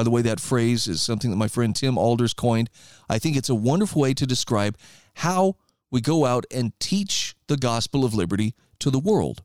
by 0.00 0.04
the 0.04 0.10
way, 0.10 0.22
that 0.22 0.40
phrase 0.40 0.88
is 0.88 1.02
something 1.02 1.30
that 1.30 1.36
my 1.36 1.46
friend 1.46 1.76
Tim 1.76 1.98
Alders 1.98 2.32
coined. 2.32 2.70
I 3.10 3.18
think 3.18 3.36
it's 3.36 3.50
a 3.50 3.54
wonderful 3.54 4.00
way 4.00 4.14
to 4.14 4.26
describe 4.26 4.78
how 5.16 5.56
we 5.90 6.00
go 6.00 6.24
out 6.24 6.46
and 6.50 6.72
teach 6.80 7.34
the 7.48 7.58
gospel 7.58 8.02
of 8.02 8.14
liberty 8.14 8.54
to 8.78 8.88
the 8.88 8.98
world. 8.98 9.42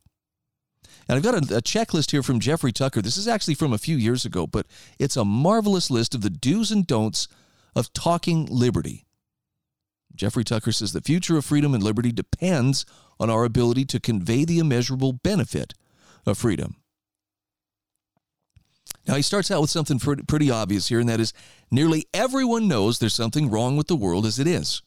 And 1.10 1.18
I've 1.18 1.24
got 1.24 1.34
a, 1.34 1.58
a, 1.58 1.62
checklist 1.62 2.12
here 2.12 2.24
from 2.24 2.40
Jeffrey 2.40 2.72
Tucker. 2.72 3.02
This 3.02 3.18
is 3.18 3.28
actually 3.28 3.56
from 3.56 3.74
a 3.74 3.78
few 3.78 3.98
years 3.98 4.24
ago, 4.24 4.48
but 4.48 4.66
it's 4.98 5.18
a 5.18 5.26
marvelous 5.26 5.92
list 5.92 6.16
of 6.16 6.22
the 6.22 6.30
do's 6.30 6.72
and 6.72 6.88
don'ts 6.88 7.28
of 7.76 7.92
talking 7.92 8.46
liberty. 8.46 9.06
Jeffrey 10.16 10.46
Tucker 10.46 10.72
says 10.72 10.94
the 10.94 11.02
future 11.02 11.36
of 11.36 11.44
freedom 11.44 11.74
and 11.74 11.84
liberty 11.84 12.14
depends 12.14 12.86
on 13.20 13.30
our 13.30 13.44
ability 13.44 13.84
to 13.84 14.00
convey 14.00 14.46
the 14.46 14.60
immeasurable 14.60 15.12
benefit 15.12 15.74
of 16.26 16.38
freedom. 16.38 16.78
Now, 19.08 19.16
he 19.16 19.22
starts 19.22 19.52
out 19.52 19.62
with 19.62 19.70
something 19.70 20.00
pretty 20.00 20.50
obvious 20.50 20.88
here, 20.88 21.00
and 21.00 21.10
that 21.10 21.20
is 21.20 21.34
nearly 21.70 22.06
everyone 22.14 22.68
knows 22.68 22.98
there's 22.98 23.14
something 23.14 23.50
wrong 23.50 23.78
with 23.78 23.88
the 23.88 23.96
world 23.96 24.26
as 24.26 24.40
it 24.40 24.48
is. 24.48 24.82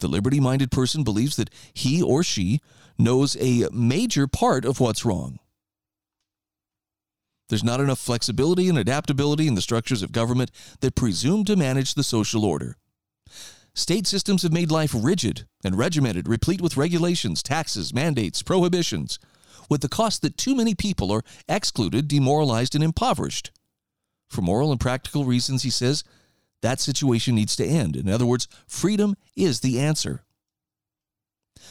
The 0.00 0.08
liberty 0.08 0.40
minded 0.40 0.70
person 0.70 1.04
believes 1.04 1.36
that 1.36 1.50
he 1.72 2.02
or 2.02 2.22
she 2.24 2.60
knows 2.98 3.36
a 3.38 3.68
major 3.72 4.26
part 4.26 4.64
of 4.64 4.80
what's 4.80 5.04
wrong. 5.04 5.38
There's 7.48 7.62
not 7.62 7.80
enough 7.80 8.00
flexibility 8.00 8.68
and 8.68 8.78
adaptability 8.78 9.46
in 9.46 9.54
the 9.54 9.62
structures 9.62 10.02
of 10.02 10.10
government 10.10 10.50
that 10.80 10.96
presume 10.96 11.44
to 11.44 11.56
manage 11.56 11.94
the 11.94 12.02
social 12.02 12.44
order. 12.44 12.76
State 13.74 14.06
systems 14.06 14.42
have 14.42 14.52
made 14.52 14.70
life 14.70 14.94
rigid 14.96 15.46
and 15.64 15.76
regimented, 15.76 16.28
replete 16.28 16.60
with 16.60 16.76
regulations, 16.76 17.42
taxes, 17.42 17.92
mandates, 17.92 18.42
prohibitions 18.42 19.18
with 19.68 19.80
the 19.80 19.88
cost 19.88 20.22
that 20.22 20.36
too 20.36 20.54
many 20.54 20.74
people 20.74 21.10
are 21.12 21.24
excluded, 21.48 22.08
demoralized, 22.08 22.74
and 22.74 22.84
impoverished. 22.84 23.50
For 24.28 24.42
moral 24.42 24.70
and 24.70 24.80
practical 24.80 25.24
reasons, 25.24 25.62
he 25.62 25.70
says, 25.70 26.04
that 26.64 26.80
situation 26.80 27.34
needs 27.34 27.56
to 27.56 27.66
end. 27.66 27.94
In 27.94 28.08
other 28.08 28.24
words, 28.24 28.48
freedom 28.66 29.16
is 29.36 29.60
the 29.60 29.78
answer. 29.78 30.24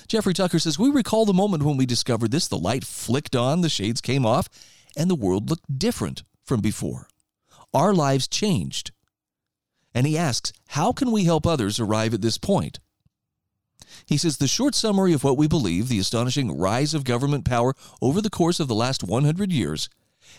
Jeffrey 0.07 0.35
Tucker 0.35 0.59
says, 0.59 0.77
We 0.77 0.91
recall 0.91 1.25
the 1.25 1.33
moment 1.33 1.63
when 1.63 1.77
we 1.77 1.87
discovered 1.87 2.29
this. 2.29 2.47
The 2.47 2.59
light 2.59 2.83
flicked 2.83 3.35
on, 3.35 3.61
the 3.61 3.69
shades 3.69 4.01
came 4.01 4.23
off, 4.23 4.47
and 4.95 5.09
the 5.09 5.15
world 5.15 5.49
looked 5.49 5.79
different 5.79 6.21
from 6.45 6.61
before. 6.61 7.07
Our 7.73 7.91
lives 7.91 8.27
changed. 8.27 8.91
And 9.95 10.05
he 10.05 10.15
asks, 10.15 10.53
How 10.67 10.91
can 10.91 11.11
we 11.11 11.23
help 11.23 11.47
others 11.47 11.79
arrive 11.79 12.13
at 12.13 12.21
this 12.21 12.37
point? 12.37 12.79
He 14.05 14.17
says 14.17 14.37
the 14.37 14.47
short 14.47 14.75
summary 14.75 15.13
of 15.13 15.23
what 15.23 15.37
we 15.37 15.47
believe, 15.47 15.89
the 15.89 15.99
astonishing 15.99 16.57
rise 16.57 16.93
of 16.93 17.03
government 17.03 17.45
power 17.45 17.73
over 18.01 18.21
the 18.21 18.29
course 18.29 18.59
of 18.59 18.67
the 18.67 18.75
last 18.75 19.03
100 19.03 19.51
years, 19.51 19.89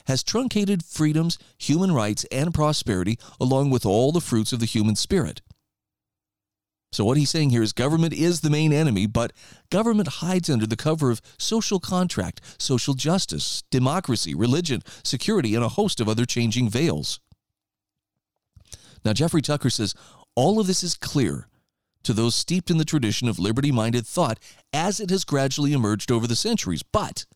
has 0.06 0.22
truncated 0.22 0.84
freedoms, 0.84 1.38
human 1.58 1.92
rights, 1.92 2.24
and 2.32 2.52
prosperity, 2.52 3.18
along 3.40 3.70
with 3.70 3.86
all 3.86 4.12
the 4.12 4.20
fruits 4.20 4.52
of 4.52 4.60
the 4.60 4.66
human 4.66 4.96
spirit. 4.96 5.40
So, 6.92 7.04
what 7.04 7.16
he's 7.16 7.30
saying 7.30 7.50
here 7.50 7.62
is 7.62 7.72
government 7.72 8.12
is 8.12 8.40
the 8.40 8.50
main 8.50 8.72
enemy, 8.72 9.06
but 9.06 9.32
government 9.68 10.06
hides 10.06 10.48
under 10.48 10.66
the 10.66 10.76
cover 10.76 11.10
of 11.10 11.20
social 11.38 11.80
contract, 11.80 12.40
social 12.56 12.94
justice, 12.94 13.64
democracy, 13.70 14.32
religion, 14.32 14.80
security, 15.02 15.56
and 15.56 15.64
a 15.64 15.70
host 15.70 16.00
of 16.00 16.08
other 16.08 16.24
changing 16.24 16.68
veils. 16.68 17.18
Now, 19.04 19.12
Jeffrey 19.12 19.42
Tucker 19.42 19.70
says 19.70 19.94
all 20.36 20.60
of 20.60 20.68
this 20.68 20.84
is 20.84 20.94
clear 20.94 21.48
to 22.04 22.12
those 22.12 22.34
steeped 22.34 22.70
in 22.70 22.78
the 22.78 22.84
tradition 22.84 23.28
of 23.28 23.38
liberty 23.38 23.72
minded 23.72 24.06
thought 24.06 24.38
as 24.72 25.00
it 25.00 25.10
has 25.10 25.24
gradually 25.24 25.72
emerged 25.72 26.10
over 26.10 26.26
the 26.26 26.36
centuries. 26.36 26.82
But 26.82 27.26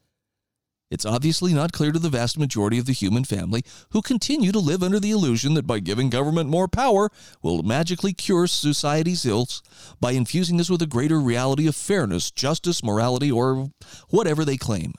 it's 0.91 1.05
obviously 1.05 1.53
not 1.53 1.73
clear 1.73 1.93
to 1.93 1.99
the 1.99 2.09
vast 2.09 2.39
majority 2.39 2.79
of 2.79 2.87
the 2.87 2.93
human 2.93 3.25
family 3.25 3.63
who 3.91 4.01
continue 4.01 4.53
to 4.53 4.59
live 4.59 4.83
under 4.83 4.99
the 4.99 5.11
illusion 5.11 5.55
that 5.55 5.67
by 5.67 5.81
giving 5.81 6.09
government 6.09 6.49
more 6.49 6.67
power 6.67 7.11
will 7.43 7.63
magically 7.63 8.15
cure 8.15 8.47
society's 8.47 9.27
ills 9.27 9.63
by 10.01 10.13
infusing 10.13 10.59
us 10.61 10.71
with 10.71 10.81
a 10.81 10.87
greater 10.87 11.21
reality 11.21 11.67
of 11.67 11.77
fairness, 11.77 12.31
justice, 12.31 12.83
morality, 12.83 13.31
or 13.31 13.71
whatever 14.09 14.45
they 14.45 14.57
claim. 14.57 14.95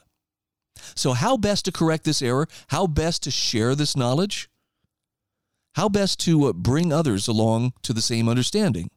So, 0.94 1.12
how 1.12 1.36
best 1.36 1.64
to 1.64 1.72
correct 1.72 2.04
this 2.04 2.22
error? 2.22 2.46
How 2.68 2.86
best 2.86 3.24
to 3.24 3.30
share 3.30 3.74
this 3.74 3.96
knowledge? 3.96 4.48
How 5.74 5.88
best 5.88 6.18
to 6.20 6.46
uh, 6.46 6.52
bring 6.52 6.92
others 6.92 7.28
along 7.28 7.72
to 7.82 7.92
the 7.92 8.02
same 8.02 8.28
understanding? 8.28 8.90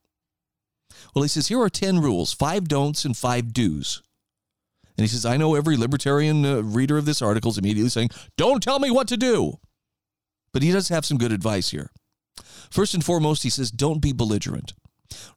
Well, 1.13 1.23
he 1.23 1.29
says, 1.29 1.47
here 1.47 1.61
are 1.61 1.69
10 1.69 2.01
rules, 2.01 2.33
five 2.33 2.67
don'ts 2.67 3.05
and 3.05 3.15
five 3.15 3.53
do's. 3.53 4.01
And 4.97 5.03
he 5.03 5.07
says, 5.07 5.25
I 5.25 5.37
know 5.37 5.55
every 5.55 5.75
libertarian 5.75 6.45
uh, 6.45 6.61
reader 6.61 6.97
of 6.97 7.05
this 7.05 7.21
article 7.21 7.51
is 7.51 7.57
immediately 7.57 7.89
saying, 7.89 8.09
don't 8.37 8.61
tell 8.61 8.79
me 8.79 8.91
what 8.91 9.07
to 9.07 9.17
do. 9.17 9.59
But 10.51 10.61
he 10.61 10.71
does 10.71 10.89
have 10.89 11.05
some 11.05 11.17
good 11.17 11.31
advice 11.31 11.69
here. 11.69 11.89
First 12.69 12.93
and 12.93 13.03
foremost, 13.03 13.43
he 13.43 13.49
says, 13.49 13.71
don't 13.71 14.01
be 14.01 14.13
belligerent. 14.13 14.73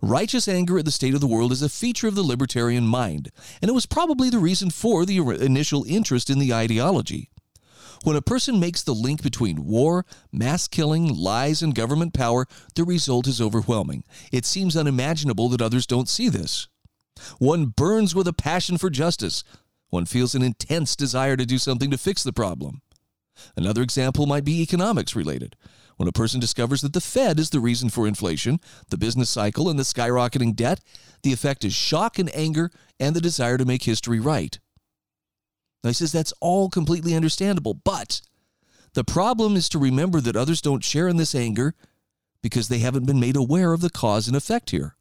Righteous 0.01 0.49
anger 0.49 0.79
at 0.79 0.85
the 0.85 0.91
state 0.91 1.15
of 1.15 1.21
the 1.21 1.27
world 1.27 1.53
is 1.53 1.63
a 1.63 1.69
feature 1.69 2.09
of 2.09 2.15
the 2.15 2.23
libertarian 2.23 2.87
mind, 2.87 3.31
and 3.61 3.69
it 3.69 3.75
was 3.75 3.87
probably 3.87 4.31
the 4.31 4.39
reason 4.39 4.71
for 4.71 5.05
the 5.05 5.19
initial 5.19 5.85
interest 5.85 6.31
in 6.31 6.39
the 6.39 6.53
ideology. 6.53 7.31
When 8.07 8.15
a 8.15 8.23
person 8.23 8.61
makes 8.61 8.85
the 8.85 8.95
link 8.95 9.21
between 9.21 9.65
war, 9.65 10.07
mass 10.31 10.69
killing, 10.69 11.13
lies, 11.13 11.61
and 11.61 11.75
government 11.75 12.15
power, 12.15 12.47
the 12.77 12.85
result 12.85 13.27
is 13.27 13.41
overwhelming. 13.41 14.05
It 14.31 14.45
seems 14.45 14.77
unimaginable 14.77 15.49
that 15.49 15.61
others 15.61 15.89
don't 15.89 16.09
see 16.09 16.29
this. 16.29 16.69
One 17.41 17.67
burns 17.67 18.15
with 18.15 18.29
a 18.29 18.33
passion 18.33 18.79
for 18.79 18.91
justice. 18.91 19.43
One 19.89 20.07
feels 20.07 20.37
an 20.37 20.45
intense 20.45 20.95
desire 20.95 21.37
to 21.37 21.45
do 21.45 21.59
something 21.59 21.91
to 21.91 21.99
fix 21.99 22.23
the 22.23 22.33
problem. 22.33 22.81
Another 23.57 23.83
example 23.83 24.27
might 24.27 24.45
be 24.45 24.63
economics 24.63 25.17
related. 25.17 25.57
When 25.97 26.09
a 26.09 26.13
person 26.13 26.39
discovers 26.39 26.83
that 26.83 26.93
the 26.93 27.01
Fed 27.01 27.41
is 27.41 27.51
the 27.51 27.59
reason 27.59 27.91
for 27.91 28.07
inflation, 28.07 28.61
the 28.89 28.99
business 28.99 29.31
cycle, 29.31 29.69
and 29.69 29.81
the 29.81 29.83
skyrocketing 29.83 30.55
debt, 30.55 30.79
the 31.25 31.33
effect 31.33 31.65
is 31.65 31.75
shock 31.75 32.21
and 32.21 32.33
anger 32.37 32.71
and 33.01 33.17
the 33.17 33.21
desire 33.21 33.59
to 33.59 33.65
make 33.65 33.83
history 33.83 34.21
right. 34.21 34.61
Now 35.87 35.91
he 35.91 35.95
says 35.95 36.11
that's 36.11 36.35
all 36.41 36.69
completely 36.69 37.15
understandable, 37.15 37.73
but 37.73 38.21
the 38.95 39.05
problem 39.05 39.55
is 39.55 39.69
to 39.69 39.79
remember 39.79 40.21
that 40.21 40.35
others 40.35 40.61
don't 40.61 40.83
share 40.83 41.07
in 41.07 41.17
this 41.17 41.33
anger 41.33 41.77
because 42.43 42.67
they 42.67 42.81
haven't 42.81 43.07
been 43.07 43.21
made 43.21 43.37
aware 43.37 43.73
of 43.73 43.83
the 43.83 43.89
cause 43.89 44.27
and 44.27 44.37
effect 44.37 44.71
here. 44.71 44.97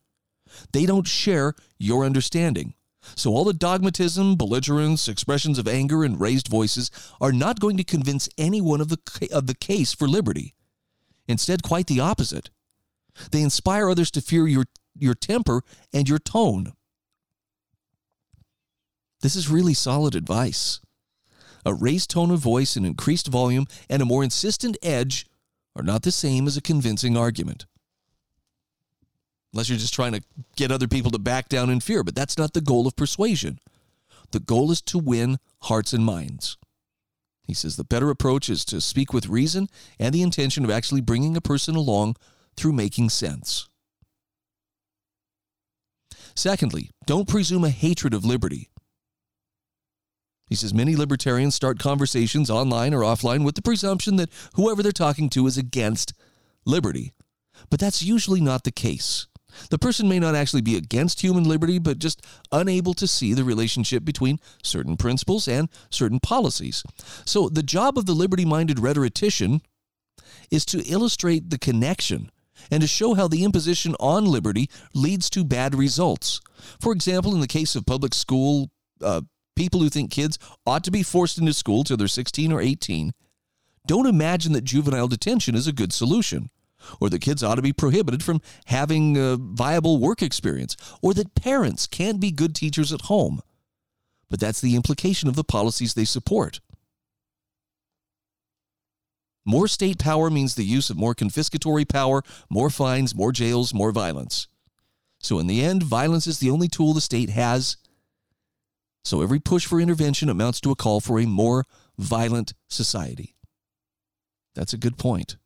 They 0.73 0.85
don't 0.85 1.07
share 1.07 1.55
your 1.79 2.05
understanding. 2.05 2.75
So 3.15 3.31
all 3.31 3.45
the 3.45 3.51
dogmatism, 3.51 4.35
belligerence, 4.35 5.07
expressions 5.07 5.57
of 5.57 5.67
anger, 5.67 6.03
and 6.03 6.21
raised 6.21 6.49
voices 6.49 6.91
are 7.19 7.31
not 7.31 7.59
going 7.59 7.77
to 7.77 7.83
convince 7.83 8.29
anyone 8.37 8.79
of 8.79 8.89
the, 8.89 9.29
of 9.33 9.47
the 9.47 9.55
case 9.55 9.91
for 9.91 10.07
liberty. 10.07 10.53
Instead, 11.27 11.63
quite 11.63 11.87
the 11.87 11.99
opposite. 11.99 12.51
They 13.31 13.41
inspire 13.41 13.89
others 13.89 14.11
to 14.11 14.21
fear 14.21 14.47
your, 14.47 14.65
your 14.95 15.15
temper 15.15 15.63
and 15.91 16.07
your 16.07 16.19
tone. 16.19 16.73
This 19.21 19.35
is 19.35 19.49
really 19.49 19.73
solid 19.73 20.15
advice. 20.15 20.79
A 21.65 21.73
raised 21.73 22.11
tone 22.11 22.31
of 22.31 22.39
voice, 22.39 22.75
an 22.75 22.85
increased 22.85 23.27
volume, 23.27 23.65
and 23.89 24.01
a 24.01 24.05
more 24.05 24.23
insistent 24.23 24.77
edge 24.83 25.25
are 25.75 25.83
not 25.83 26.03
the 26.03 26.11
same 26.11 26.47
as 26.47 26.57
a 26.57 26.61
convincing 26.61 27.17
argument. 27.17 27.65
Unless 29.53 29.69
you're 29.69 29.77
just 29.77 29.93
trying 29.93 30.11
to 30.11 30.21
get 30.55 30.71
other 30.71 30.87
people 30.87 31.11
to 31.11 31.19
back 31.19 31.49
down 31.49 31.69
in 31.69 31.79
fear, 31.79 32.03
but 32.03 32.13
that's 32.13 32.37
not 32.37 32.53
the 32.53 32.61
goal 32.61 32.87
of 32.87 32.95
persuasion. 32.95 33.59
The 34.31 34.39
goal 34.39 34.69
is 34.71 34.81
to 34.83 34.97
win 34.97 35.37
hearts 35.61 35.93
and 35.93 36.03
minds. 36.03 36.57
He 37.43 37.53
says 37.53 37.75
the 37.75 37.83
better 37.83 38.09
approach 38.09 38.49
is 38.49 38.65
to 38.65 38.81
speak 38.81 39.13
with 39.13 39.27
reason 39.27 39.69
and 39.99 40.13
the 40.13 40.23
intention 40.23 40.65
of 40.65 40.71
actually 40.71 41.01
bringing 41.01 41.37
a 41.37 41.41
person 41.41 41.75
along 41.75 42.15
through 42.57 42.73
making 42.73 43.09
sense. 43.09 43.69
Secondly, 46.35 46.89
don't 47.05 47.29
presume 47.29 47.63
a 47.63 47.69
hatred 47.69 48.13
of 48.13 48.25
liberty. 48.25 48.69
He 50.47 50.55
says 50.55 50.73
many 50.73 50.95
libertarians 50.95 51.55
start 51.55 51.79
conversations 51.79 52.49
online 52.49 52.93
or 52.93 53.01
offline 53.01 53.43
with 53.43 53.55
the 53.55 53.61
presumption 53.61 54.15
that 54.17 54.29
whoever 54.53 54.83
they're 54.83 54.91
talking 54.91 55.29
to 55.31 55.47
is 55.47 55.57
against 55.57 56.13
liberty. 56.65 57.13
But 57.69 57.79
that's 57.79 58.03
usually 58.03 58.41
not 58.41 58.63
the 58.63 58.71
case. 58.71 59.27
The 59.69 59.79
person 59.79 60.09
may 60.09 60.19
not 60.19 60.35
actually 60.35 60.61
be 60.61 60.75
against 60.75 61.21
human 61.21 61.45
liberty, 61.45 61.79
but 61.79 61.99
just 61.99 62.21
unable 62.51 62.93
to 62.95 63.07
see 63.07 63.33
the 63.33 63.43
relationship 63.43 64.03
between 64.03 64.39
certain 64.63 64.97
principles 64.97 65.47
and 65.47 65.69
certain 65.89 66.19
policies. 66.19 66.83
So, 67.25 67.49
the 67.49 67.63
job 67.63 67.97
of 67.97 68.05
the 68.05 68.13
liberty 68.13 68.45
minded 68.45 68.79
rhetorician 68.79 69.61
is 70.51 70.65
to 70.65 70.83
illustrate 70.83 71.49
the 71.49 71.57
connection 71.57 72.29
and 72.69 72.81
to 72.81 72.87
show 72.87 73.13
how 73.13 73.27
the 73.27 73.43
imposition 73.43 73.95
on 73.99 74.25
liberty 74.25 74.69
leads 74.93 75.29
to 75.31 75.43
bad 75.43 75.75
results. 75.75 76.41
For 76.79 76.91
example, 76.91 77.33
in 77.33 77.39
the 77.39 77.47
case 77.47 77.75
of 77.75 77.85
public 77.85 78.13
school 78.13 78.71
uh, 79.01 79.21
people 79.55 79.79
who 79.79 79.89
think 79.89 80.11
kids 80.11 80.37
ought 80.65 80.83
to 80.83 80.91
be 80.91 81.03
forced 81.03 81.37
into 81.37 81.53
school 81.53 81.83
till 81.83 81.97
they're 81.97 82.07
16 82.07 82.51
or 82.51 82.61
18 82.61 83.13
don't 83.85 84.07
imagine 84.07 84.53
that 84.53 84.63
juvenile 84.63 85.07
detention 85.07 85.55
is 85.55 85.67
a 85.67 85.73
good 85.73 85.93
solution, 85.93 86.49
or 86.99 87.09
that 87.09 87.21
kids 87.21 87.43
ought 87.43 87.55
to 87.55 87.61
be 87.61 87.73
prohibited 87.73 88.23
from 88.23 88.41
having 88.65 89.17
a 89.17 89.37
viable 89.37 89.99
work 89.99 90.21
experience, 90.21 90.75
or 91.01 91.13
that 91.13 91.35
parents 91.35 91.87
can't 91.87 92.19
be 92.19 92.31
good 92.31 92.55
teachers 92.55 92.91
at 92.91 93.01
home. 93.01 93.41
But 94.29 94.39
that's 94.39 94.61
the 94.61 94.75
implication 94.75 95.29
of 95.29 95.35
the 95.35 95.43
policies 95.43 95.93
they 95.93 96.05
support. 96.05 96.61
More 99.47 99.67
state 99.67 99.99
power 99.99 100.31
means 100.31 100.55
the 100.55 100.63
use 100.63 100.89
of 100.89 100.97
more 100.97 101.13
confiscatory 101.13 101.87
power, 101.87 102.23
more 102.49 102.71
fines, 102.71 103.13
more 103.13 103.31
jails, 103.31 103.75
more 103.75 103.91
violence. 103.91 104.47
So, 105.19 105.37
in 105.37 105.45
the 105.45 105.63
end, 105.63 105.83
violence 105.83 106.25
is 106.25 106.39
the 106.39 106.49
only 106.49 106.67
tool 106.67 106.93
the 106.93 107.01
state 107.01 107.29
has 107.29 107.77
so 109.05 109.21
every 109.21 109.39
push 109.39 109.65
for 109.65 109.79
intervention 109.79 110.29
amounts 110.29 110.59
to 110.61 110.71
a 110.71 110.75
call 110.75 110.99
for 110.99 111.19
a 111.19 111.25
more 111.25 111.63
violent 111.97 112.53
society. 112.67 113.35
That's 114.55 114.73
a 114.73 114.77
good 114.77 114.97
point. 114.97 115.37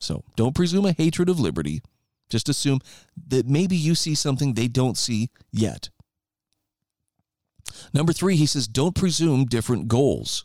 So 0.00 0.24
don't 0.34 0.54
presume 0.54 0.84
a 0.86 0.92
hatred 0.92 1.28
of 1.28 1.38
liberty. 1.38 1.80
Just 2.28 2.48
assume 2.48 2.80
that 3.28 3.46
maybe 3.46 3.76
you 3.76 3.94
see 3.94 4.16
something 4.16 4.54
they 4.54 4.66
don't 4.66 4.98
see 4.98 5.30
yet. 5.52 5.90
Number 7.94 8.12
three, 8.12 8.36
he 8.36 8.46
says, 8.46 8.66
don't 8.66 8.96
presume 8.96 9.44
different 9.44 9.86
goals. 9.86 10.44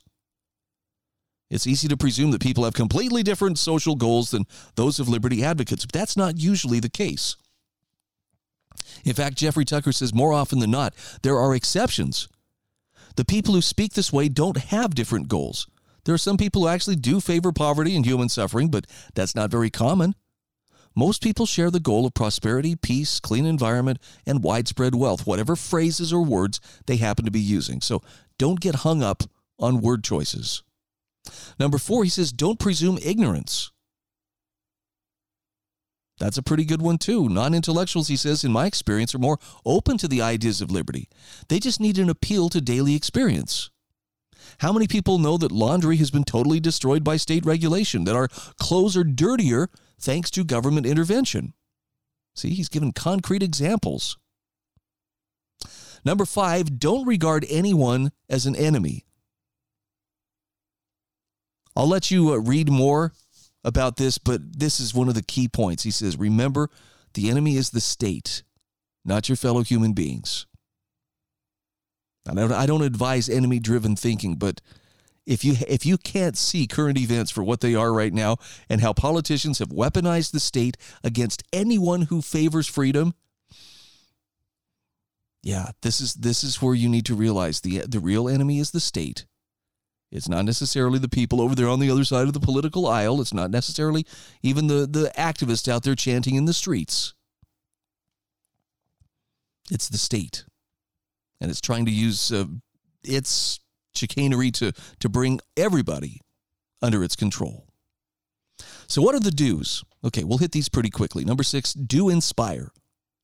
It's 1.49 1.65
easy 1.65 1.87
to 1.87 1.97
presume 1.97 2.31
that 2.31 2.41
people 2.41 2.65
have 2.65 2.73
completely 2.73 3.23
different 3.23 3.57
social 3.57 3.95
goals 3.95 4.31
than 4.31 4.45
those 4.75 4.99
of 4.99 5.09
liberty 5.09 5.43
advocates, 5.43 5.85
but 5.85 5.93
that's 5.93 6.17
not 6.17 6.37
usually 6.37 6.79
the 6.79 6.89
case. 6.89 7.35
In 9.05 9.13
fact, 9.13 9.37
Jeffrey 9.37 9.65
Tucker 9.65 9.91
says 9.91 10.13
more 10.13 10.33
often 10.33 10.59
than 10.59 10.71
not, 10.71 10.93
there 11.21 11.37
are 11.37 11.55
exceptions. 11.55 12.27
The 13.15 13.25
people 13.25 13.53
who 13.53 13.61
speak 13.61 13.93
this 13.93 14.13
way 14.13 14.29
don't 14.29 14.57
have 14.57 14.95
different 14.95 15.27
goals. 15.27 15.67
There 16.05 16.13
are 16.13 16.19
some 16.19 16.37
people 16.37 16.61
who 16.61 16.67
actually 16.67 16.95
do 16.95 17.19
favor 17.19 17.51
poverty 17.51 17.95
and 17.95 18.05
human 18.05 18.29
suffering, 18.29 18.69
but 18.69 18.85
that's 19.13 19.35
not 19.35 19.51
very 19.51 19.69
common. 19.69 20.15
Most 20.95 21.21
people 21.21 21.45
share 21.45 21.69
the 21.69 21.79
goal 21.79 22.07
of 22.07 22.13
prosperity, 22.13 22.75
peace, 22.75 23.19
clean 23.19 23.45
environment, 23.45 23.99
and 24.25 24.43
widespread 24.43 24.95
wealth, 24.95 25.27
whatever 25.27 25.55
phrases 25.55 26.11
or 26.11 26.23
words 26.23 26.59
they 26.87 26.95
happen 26.97 27.25
to 27.25 27.31
be 27.31 27.39
using. 27.39 27.81
So 27.81 28.01
don't 28.39 28.59
get 28.59 28.75
hung 28.75 29.03
up 29.03 29.23
on 29.59 29.81
word 29.81 30.03
choices. 30.03 30.63
Number 31.59 31.77
four, 31.77 32.03
he 32.03 32.09
says, 32.09 32.31
don't 32.31 32.59
presume 32.59 32.97
ignorance. 33.03 33.71
That's 36.19 36.37
a 36.37 36.43
pretty 36.43 36.65
good 36.65 36.81
one, 36.81 36.97
too. 36.97 37.29
Non 37.29 37.53
intellectuals, 37.53 38.07
he 38.07 38.15
says, 38.15 38.43
in 38.43 38.51
my 38.51 38.65
experience, 38.65 39.13
are 39.13 39.19
more 39.19 39.37
open 39.65 39.97
to 39.99 40.07
the 40.07 40.21
ideas 40.21 40.61
of 40.61 40.71
liberty. 40.71 41.09
They 41.47 41.59
just 41.59 41.79
need 41.79 41.99
an 41.99 42.09
appeal 42.09 42.49
to 42.49 42.61
daily 42.61 42.95
experience. 42.95 43.69
How 44.59 44.73
many 44.73 44.87
people 44.87 45.19
know 45.19 45.37
that 45.37 45.51
laundry 45.51 45.97
has 45.97 46.09
been 46.09 46.23
totally 46.23 46.59
destroyed 46.59 47.03
by 47.03 47.17
state 47.17 47.45
regulation, 47.45 48.05
that 48.05 48.15
our 48.15 48.29
clothes 48.59 48.97
are 48.97 49.03
dirtier 49.03 49.69
thanks 49.99 50.31
to 50.31 50.43
government 50.43 50.87
intervention? 50.87 51.53
See, 52.35 52.49
he's 52.49 52.69
given 52.69 52.91
concrete 52.91 53.43
examples. 53.43 54.17
Number 56.03 56.25
five, 56.25 56.79
don't 56.79 57.05
regard 57.05 57.45
anyone 57.49 58.11
as 58.29 58.45
an 58.45 58.55
enemy. 58.55 59.05
I'll 61.75 61.87
let 61.87 62.09
you 62.09 62.33
uh, 62.33 62.37
read 62.37 62.71
more 62.71 63.13
about 63.67 63.97
this, 63.97 64.17
but 64.17 64.59
this 64.59 64.79
is 64.79 64.95
one 64.95 65.09
of 65.09 65.13
the 65.13 65.21
key 65.21 65.49
points. 65.49 65.83
He 65.83 65.91
says, 65.91 66.17
Remember, 66.17 66.69
the 67.13 67.29
enemy 67.29 67.57
is 67.57 67.69
the 67.69 67.81
state, 67.81 68.41
not 69.03 69.27
your 69.27 69.35
fellow 69.35 69.61
human 69.61 69.91
beings. 69.91 70.47
I 72.27 72.65
don't 72.65 72.81
advise 72.81 73.29
enemy 73.29 73.59
driven 73.59 73.95
thinking, 73.95 74.35
but 74.35 74.61
if 75.25 75.43
you 75.45 75.55
if 75.67 75.85
you 75.85 75.97
can't 75.97 76.37
see 76.37 76.65
current 76.65 76.97
events 76.97 77.29
for 77.31 77.43
what 77.43 77.61
they 77.61 77.75
are 77.75 77.93
right 77.93 78.13
now 78.13 78.37
and 78.69 78.81
how 78.81 78.93
politicians 78.93 79.59
have 79.59 79.69
weaponized 79.69 80.31
the 80.31 80.39
state 80.39 80.77
against 81.03 81.43
anyone 81.53 82.03
who 82.03 82.21
favors 82.21 82.67
freedom, 82.67 83.13
yeah, 85.43 85.71
this 85.81 86.01
is 86.01 86.15
this 86.15 86.43
is 86.43 86.61
where 86.61 86.75
you 86.75 86.89
need 86.89 87.05
to 87.05 87.15
realize 87.15 87.61
the 87.61 87.79
the 87.87 87.99
real 87.99 88.27
enemy 88.27 88.59
is 88.59 88.71
the 88.71 88.79
state 88.79 89.25
it's 90.11 90.29
not 90.29 90.45
necessarily 90.45 90.99
the 90.99 91.09
people 91.09 91.41
over 91.41 91.53
there 91.53 91.67
on 91.67 91.79
the 91.79 91.91
other 91.91 92.05
side 92.05 92.27
of 92.27 92.33
the 92.33 92.39
political 92.39 92.87
aisle. 92.87 93.19
It's 93.19 93.33
not 93.33 93.51
necessarily 93.51 94.05
even 94.41 94.67
the, 94.67 94.87
the 94.87 95.11
activists 95.17 95.67
out 95.67 95.83
there 95.83 95.95
chanting 95.95 96.35
in 96.35 96.45
the 96.45 96.53
streets. 96.53 97.13
It's 99.69 99.89
the 99.89 99.97
state. 99.97 100.45
And 101.41 101.51
it's 101.51 101.61
trying 101.61 101.85
to 101.85 101.91
use 101.91 102.31
uh, 102.31 102.45
its 103.03 103.59
chicanery 103.93 104.49
to, 104.51 104.71
to 104.99 105.09
bring 105.09 105.41
everybody 105.57 106.21
under 106.81 107.03
its 107.03 107.15
control. 107.15 107.65
So, 108.87 109.01
what 109.01 109.13
are 109.13 109.19
the 109.19 109.31
do's? 109.31 109.83
Okay, 110.03 110.23
we'll 110.23 110.37
hit 110.37 110.53
these 110.53 110.69
pretty 110.69 110.89
quickly. 110.89 111.25
Number 111.25 111.43
six, 111.43 111.73
do 111.73 112.09
inspire. 112.09 112.71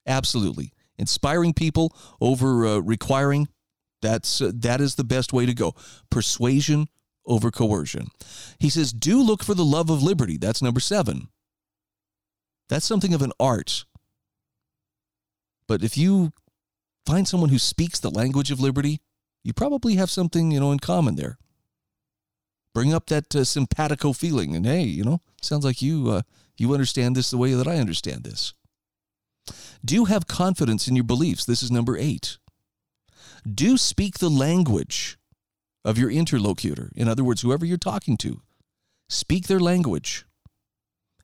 Absolutely. 0.06 0.74
Inspiring 0.98 1.54
people 1.54 1.96
over 2.20 2.66
uh, 2.66 2.78
requiring 2.80 3.48
that's 4.04 4.42
uh, 4.42 4.52
that 4.54 4.82
is 4.82 4.96
the 4.96 5.04
best 5.04 5.34
way 5.34 5.48
to 5.48 5.54
go. 5.54 5.74
Persuasion 6.12 6.90
over 7.26 7.50
coercion. 7.50 8.10
He 8.60 8.70
says, 8.70 8.94
"Do 8.94 9.22
look 9.24 9.44
for 9.44 9.56
the 9.56 9.66
love 9.66 9.90
of 9.90 10.04
liberty." 10.04 10.38
That's 10.38 10.62
number 10.62 10.80
7. 10.80 11.30
That's 12.70 12.86
something 12.86 13.14
of 13.14 13.22
an 13.22 13.32
art. 13.40 13.86
But 15.68 15.84
if 15.84 15.98
you 15.98 16.34
find 17.06 17.28
someone 17.28 17.50
who 17.50 17.60
speaks 17.60 18.00
the 18.00 18.12
language 18.12 18.52
of 18.52 18.60
liberty, 18.60 19.02
you 19.44 19.54
probably 19.54 19.96
have 19.96 20.10
something, 20.10 20.52
you 20.52 20.60
know, 20.60 20.72
in 20.72 20.80
common 20.80 21.16
there. 21.16 21.38
Bring 22.74 22.94
up 22.94 23.08
that 23.08 23.36
uh, 23.36 23.44
simpatico 23.44 24.14
feeling 24.14 24.56
and 24.56 24.66
hey, 24.66 24.84
you 24.84 25.04
know, 25.04 25.20
sounds 25.42 25.64
like 25.64 25.82
you 25.82 26.10
uh, 26.10 26.22
you 26.58 26.74
understand 26.74 27.16
this 27.16 27.32
the 27.32 27.38
way 27.38 27.54
that 27.54 27.68
I 27.68 27.78
understand 27.78 28.24
this. 28.24 28.54
Do 29.84 30.06
have 30.06 30.28
confidence 30.28 30.88
in 30.88 30.96
your 30.96 31.04
beliefs. 31.04 31.46
This 31.46 31.62
is 31.62 31.72
number 31.72 31.98
8. 31.98 32.38
Do 33.52 33.78
speak 33.78 34.20
the 34.20 34.30
language 34.30 35.18
of 35.86 35.98
your 35.98 36.10
interlocutor. 36.10 36.92
In 36.96 37.08
other 37.08 37.24
words, 37.24 37.42
whoever 37.42 37.66
you're 37.66 37.78
talking 37.78 38.18
to, 38.18 38.42
speak 39.10 39.48
their 39.48 39.60
language. 39.60 40.26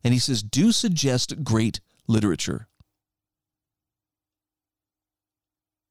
And 0.03 0.13
he 0.13 0.19
says, 0.19 0.43
do 0.43 0.71
suggest 0.71 1.43
great 1.43 1.79
literature. 2.08 2.67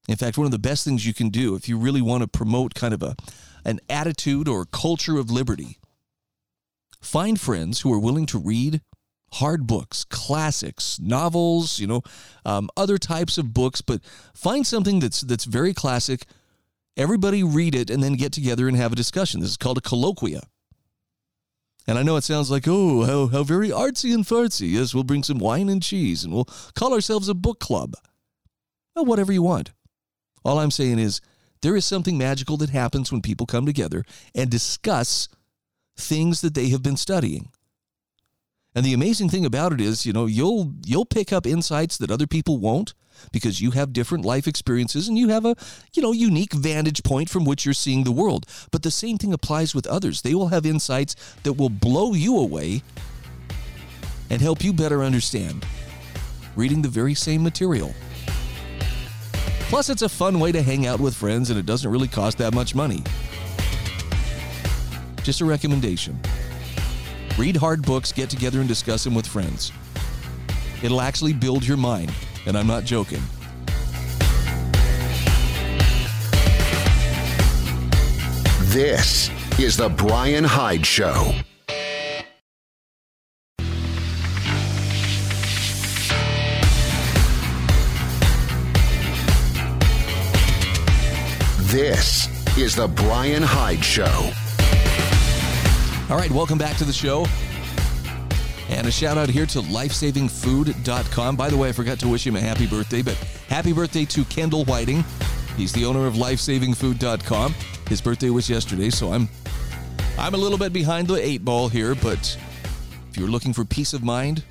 In 0.07 0.15
fact, 0.15 0.37
one 0.37 0.45
of 0.45 0.51
the 0.51 0.59
best 0.59 0.83
things 0.83 1.05
you 1.05 1.13
can 1.13 1.29
do 1.29 1.55
if 1.55 1.69
you 1.69 1.77
really 1.77 2.01
want 2.01 2.21
to 2.23 2.27
promote 2.27 2.73
kind 2.73 2.93
of 2.93 3.03
a, 3.03 3.15
an 3.63 3.79
attitude 3.89 4.47
or 4.47 4.65
culture 4.65 5.17
of 5.17 5.29
liberty, 5.29 5.77
find 6.99 7.39
friends 7.39 7.81
who 7.81 7.93
are 7.93 7.99
willing 7.99 8.25
to 8.27 8.39
read 8.39 8.81
hard 9.33 9.67
books, 9.67 10.03
classics, 10.03 10.99
novels, 10.99 11.79
you 11.79 11.87
know, 11.87 12.01
um, 12.45 12.69
other 12.75 12.97
types 12.97 13.37
of 13.37 13.53
books, 13.53 13.81
but 13.81 14.01
find 14.33 14.65
something 14.65 14.99
that's 14.99 15.21
that's 15.21 15.45
very 15.45 15.73
classic. 15.73 16.25
Everybody 16.97 17.43
read 17.43 17.75
it 17.75 17.89
and 17.89 18.03
then 18.03 18.13
get 18.13 18.33
together 18.33 18.67
and 18.67 18.75
have 18.75 18.91
a 18.91 18.95
discussion. 18.95 19.39
This 19.39 19.51
is 19.51 19.57
called 19.57 19.77
a 19.77 19.81
colloquia. 19.81 20.41
And 21.87 21.97
I 21.97 22.03
know 22.03 22.17
it 22.17 22.23
sounds 22.23 22.51
like, 22.51 22.65
oh, 22.67 23.03
how, 23.03 23.27
how 23.27 23.43
very 23.43 23.69
artsy 23.69 24.13
and 24.13 24.23
fartsy. 24.23 24.73
Yes, 24.73 24.93
we'll 24.93 25.03
bring 25.03 25.23
some 25.23 25.39
wine 25.39 25.69
and 25.69 25.81
cheese 25.81 26.23
and 26.23 26.33
we'll 26.33 26.47
call 26.75 26.93
ourselves 26.93 27.29
a 27.29 27.33
book 27.33 27.59
club. 27.59 27.95
Well, 28.95 29.05
whatever 29.05 29.31
you 29.31 29.41
want. 29.41 29.71
All 30.45 30.59
I'm 30.59 30.71
saying 30.71 30.99
is 30.99 31.21
there 31.61 31.75
is 31.75 31.85
something 31.85 32.17
magical 32.17 32.57
that 32.57 32.69
happens 32.69 33.11
when 33.11 33.21
people 33.21 33.45
come 33.45 33.65
together 33.65 34.03
and 34.35 34.49
discuss 34.49 35.29
things 35.97 36.41
that 36.41 36.53
they 36.53 36.69
have 36.69 36.83
been 36.83 36.97
studying. 36.97 37.49
And 38.75 38.85
the 38.85 38.93
amazing 38.93 39.29
thing 39.29 39.45
about 39.45 39.73
it 39.73 39.81
is, 39.81 40.05
you 40.05 40.13
know, 40.13 40.25
you'll 40.25 40.73
you'll 40.85 41.05
pick 41.05 41.33
up 41.33 41.47
insights 41.47 41.97
that 41.97 42.11
other 42.11 42.27
people 42.27 42.59
won't 42.59 42.93
because 43.31 43.59
you 43.59 43.71
have 43.71 43.91
different 43.91 44.23
life 44.23 44.47
experiences 44.47 45.07
and 45.07 45.17
you 45.17 45.29
have 45.29 45.45
a, 45.45 45.55
you 45.93 46.01
know, 46.01 46.11
unique 46.11 46.53
vantage 46.53 47.03
point 47.03 47.29
from 47.29 47.45
which 47.45 47.65
you're 47.65 47.73
seeing 47.73 48.03
the 48.03 48.11
world. 48.11 48.45
But 48.71 48.83
the 48.83 48.91
same 48.91 49.17
thing 49.17 49.33
applies 49.33 49.75
with 49.75 49.87
others. 49.87 50.21
They 50.21 50.35
will 50.35 50.49
have 50.49 50.65
insights 50.65 51.15
that 51.43 51.53
will 51.53 51.69
blow 51.69 52.13
you 52.13 52.37
away 52.37 52.83
and 54.29 54.41
help 54.41 54.63
you 54.63 54.71
better 54.71 55.03
understand 55.03 55.65
reading 56.55 56.81
the 56.81 56.89
very 56.89 57.13
same 57.13 57.43
material. 57.43 57.93
Plus, 59.69 59.89
it's 59.89 60.01
a 60.01 60.09
fun 60.09 60.39
way 60.39 60.51
to 60.51 60.61
hang 60.61 60.87
out 60.87 60.99
with 60.99 61.15
friends 61.15 61.49
and 61.49 61.59
it 61.59 61.65
doesn't 61.65 61.89
really 61.91 62.07
cost 62.07 62.37
that 62.39 62.53
much 62.53 62.73
money. 62.73 63.03
Just 65.23 65.41
a 65.41 65.45
recommendation. 65.45 66.19
Read 67.37 67.55
hard 67.55 67.81
books, 67.83 68.11
get 68.11 68.29
together 68.29 68.59
and 68.59 68.67
discuss 68.67 69.03
them 69.03 69.15
with 69.15 69.25
friends. 69.25 69.71
It'll 70.81 71.01
actually 71.01 71.33
build 71.33 71.65
your 71.65 71.77
mind 71.77 72.11
and 72.45 72.57
I'm 72.57 72.67
not 72.67 72.83
joking. 72.83 73.21
This 78.71 79.29
is 79.59 79.75
The 79.75 79.89
Brian 79.89 80.43
Hyde 80.43 80.85
Show. 80.85 81.33
This 91.71 92.27
is 92.57 92.75
The 92.75 92.87
Brian 92.87 93.43
Hyde 93.43 93.83
Show. 93.83 94.31
All 96.09 96.17
right, 96.17 96.31
welcome 96.31 96.57
back 96.57 96.75
to 96.77 96.85
the 96.85 96.93
show. 96.93 97.27
And 98.67 98.87
a 98.87 98.91
shout 98.91 99.19
out 99.19 99.29
here 99.29 99.45
to 99.45 99.61
lifesavingfood.com. 99.61 101.35
By 101.35 101.49
the 101.51 101.57
way, 101.57 101.69
I 101.69 101.71
forgot 101.71 101.99
to 101.99 102.07
wish 102.07 102.25
him 102.25 102.35
a 102.35 102.41
happy 102.41 102.65
birthday, 102.65 103.03
but 103.03 103.13
happy 103.47 103.73
birthday 103.73 104.05
to 104.05 104.25
Kendall 104.25 104.65
Whiting. 104.65 105.03
He's 105.55 105.71
the 105.71 105.85
owner 105.85 106.07
of 106.07 106.15
lifesavingfood.com. 106.15 107.53
His 107.89 108.01
birthday 108.01 108.31
was 108.31 108.49
yesterday, 108.49 108.89
so 108.89 109.13
I'm 109.13 109.29
I'm 110.17 110.33
a 110.33 110.37
little 110.37 110.57
bit 110.57 110.73
behind 110.73 111.07
the 111.07 111.23
eight 111.23 111.45
ball 111.45 111.69
here, 111.69 111.93
but 111.93 112.37
if 113.11 113.17
you're 113.17 113.29
looking 113.29 113.53
for 113.53 113.63
peace 113.63 113.93
of 113.93 114.03
mind, 114.03 114.43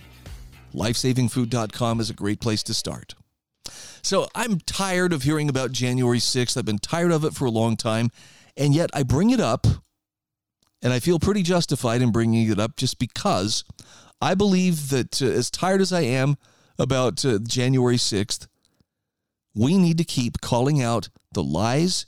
lifesavingfood.com 0.73 1.99
is 1.99 2.09
a 2.09 2.15
great 2.15 2.41
place 2.41 2.63
to 2.65 2.75
start. 2.75 3.17
So 4.03 4.29
I'm 4.33 4.61
tired 4.61 5.13
of 5.13 5.25
hearing 5.25 5.49
about 5.49 5.73
January 5.73 6.19
6th. 6.19 6.57
I've 6.57 6.65
been 6.65 6.79
tired 6.79 7.11
of 7.11 7.25
it 7.25 7.35
for 7.35 7.47
a 7.47 7.51
long 7.51 7.77
time, 7.77 8.11
and 8.57 8.77
yet 8.77 8.91
I 8.95 9.03
bring 9.03 9.31
it 9.31 9.41
up, 9.41 9.67
and 10.83 10.93
I 10.93 11.01
feel 11.01 11.19
pretty 11.19 11.43
justified 11.43 12.03
in 12.03 12.13
bringing 12.13 12.51
it 12.51 12.59
up 12.59 12.77
just 12.77 12.99
because 12.99 13.65
I 14.21 14.35
believe 14.35 14.91
that 14.91 15.21
uh, 15.23 15.27
as 15.27 15.51
tired 15.51 15.81
as 15.81 15.93
I 15.93 16.03
am 16.03 16.37
about 16.79 17.25
uh, 17.25 17.39
January 17.39 17.97
6th, 17.97 18.47
we 19.55 19.77
need 19.77 19.99
to 19.99 20.05
keep 20.05 20.41
calling 20.41 20.83
out 20.83 21.09
the 21.33 21.43
lies 21.43 22.07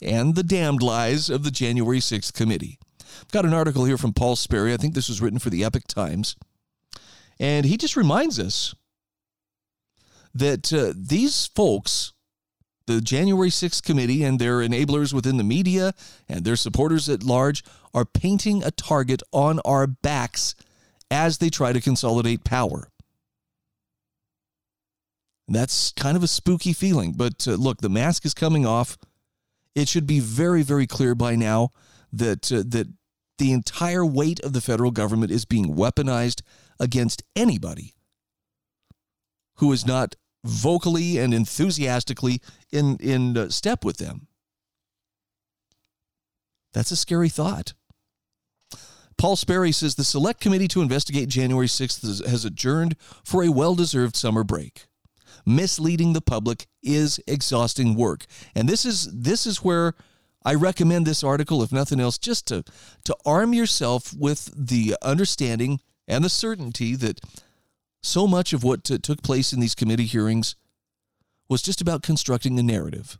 and 0.00 0.34
the 0.34 0.42
damned 0.42 0.82
lies 0.82 1.28
of 1.28 1.44
the 1.44 1.50
January 1.50 1.98
6th 1.98 2.32
committee. 2.32 2.78
I've 3.20 3.32
got 3.32 3.44
an 3.44 3.54
article 3.54 3.84
here 3.84 3.98
from 3.98 4.12
Paul 4.12 4.36
Sperry. 4.36 4.72
I 4.72 4.76
think 4.76 4.94
this 4.94 5.08
was 5.08 5.20
written 5.20 5.38
for 5.38 5.50
the 5.50 5.64
Epoch 5.64 5.86
Times. 5.88 6.36
And 7.40 7.66
he 7.66 7.76
just 7.76 7.96
reminds 7.96 8.38
us 8.38 8.74
that 10.34 10.72
uh, 10.72 10.92
these 10.96 11.46
folks, 11.46 12.12
the 12.88 13.00
January 13.02 13.50
6th 13.50 13.82
committee 13.82 14.24
and 14.24 14.38
their 14.38 14.58
enablers 14.58 15.12
within 15.12 15.36
the 15.36 15.44
media 15.44 15.92
and 16.28 16.44
their 16.44 16.56
supporters 16.56 17.08
at 17.08 17.22
large, 17.22 17.62
are 17.92 18.06
painting 18.06 18.64
a 18.64 18.70
target 18.70 19.22
on 19.30 19.60
our 19.60 19.86
backs 19.86 20.54
as 21.10 21.38
they 21.38 21.50
try 21.50 21.72
to 21.72 21.80
consolidate 21.80 22.44
power. 22.44 22.88
That's 25.46 25.92
kind 25.92 26.16
of 26.16 26.22
a 26.22 26.28
spooky 26.28 26.72
feeling, 26.72 27.12
but 27.12 27.46
uh, 27.46 27.52
look, 27.52 27.80
the 27.80 27.88
mask 27.88 28.24
is 28.24 28.34
coming 28.34 28.66
off. 28.66 28.98
It 29.74 29.88
should 29.88 30.06
be 30.06 30.20
very, 30.20 30.62
very 30.62 30.86
clear 30.86 31.14
by 31.14 31.36
now 31.36 31.70
that 32.12 32.50
uh, 32.50 32.62
that 32.66 32.88
the 33.38 33.52
entire 33.52 34.04
weight 34.04 34.40
of 34.40 34.52
the 34.52 34.60
federal 34.60 34.90
government 34.90 35.30
is 35.30 35.44
being 35.44 35.74
weaponized 35.76 36.42
against 36.80 37.22
anybody 37.36 37.94
who 39.56 39.72
is 39.72 39.86
not 39.86 40.16
vocally 40.48 41.18
and 41.18 41.34
enthusiastically 41.34 42.40
in 42.72 42.96
in 42.96 43.36
uh, 43.36 43.48
step 43.50 43.84
with 43.84 43.98
them. 43.98 44.26
That's 46.72 46.90
a 46.90 46.96
scary 46.96 47.28
thought. 47.28 47.74
Paul 49.16 49.36
Sperry 49.36 49.72
says 49.72 49.96
the 49.96 50.04
select 50.04 50.40
committee 50.40 50.68
to 50.68 50.80
investigate 50.80 51.28
January 51.28 51.66
6th 51.66 52.24
has 52.26 52.44
adjourned 52.44 52.96
for 53.24 53.42
a 53.42 53.50
well 53.50 53.74
deserved 53.74 54.16
summer 54.16 54.44
break. 54.44 54.86
Misleading 55.44 56.12
the 56.12 56.20
public 56.20 56.66
is 56.82 57.20
exhausting 57.26 57.94
work. 57.94 58.26
And 58.54 58.68
this 58.68 58.84
is 58.84 59.10
this 59.12 59.46
is 59.46 59.64
where 59.64 59.94
I 60.44 60.54
recommend 60.54 61.04
this 61.04 61.24
article, 61.24 61.62
if 61.62 61.72
nothing 61.72 62.00
else, 62.00 62.16
just 62.16 62.46
to, 62.46 62.64
to 63.04 63.16
arm 63.26 63.52
yourself 63.52 64.14
with 64.14 64.50
the 64.56 64.96
understanding 65.02 65.80
and 66.06 66.24
the 66.24 66.30
certainty 66.30 66.94
that 66.96 67.20
so 68.02 68.26
much 68.26 68.52
of 68.52 68.64
what 68.64 68.84
t- 68.84 68.98
took 68.98 69.22
place 69.22 69.52
in 69.52 69.60
these 69.60 69.74
committee 69.74 70.06
hearings 70.06 70.56
was 71.48 71.62
just 71.62 71.80
about 71.80 72.02
constructing 72.02 72.58
a 72.58 72.62
narrative. 72.62 73.18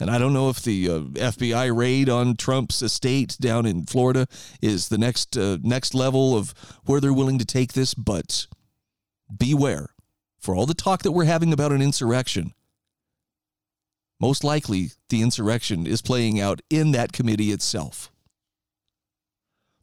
And 0.00 0.10
I 0.10 0.18
don't 0.18 0.32
know 0.32 0.48
if 0.48 0.62
the 0.62 0.88
uh, 0.88 1.00
FBI 1.00 1.76
raid 1.76 2.08
on 2.08 2.36
Trump's 2.36 2.80
estate 2.80 3.36
down 3.38 3.66
in 3.66 3.84
Florida 3.84 4.26
is 4.62 4.88
the 4.88 4.96
next 4.96 5.36
uh, 5.36 5.58
next 5.62 5.94
level 5.94 6.36
of 6.36 6.54
where 6.86 7.00
they're 7.00 7.12
willing 7.12 7.38
to 7.38 7.44
take 7.44 7.74
this, 7.74 7.92
but 7.92 8.46
beware. 9.36 9.90
For 10.38 10.56
all 10.56 10.64
the 10.64 10.72
talk 10.72 11.02
that 11.02 11.12
we're 11.12 11.26
having 11.26 11.52
about 11.52 11.70
an 11.70 11.82
insurrection, 11.82 12.54
most 14.18 14.42
likely 14.42 14.92
the 15.10 15.20
insurrection 15.20 15.86
is 15.86 16.00
playing 16.00 16.40
out 16.40 16.62
in 16.70 16.92
that 16.92 17.12
committee 17.12 17.52
itself. 17.52 18.10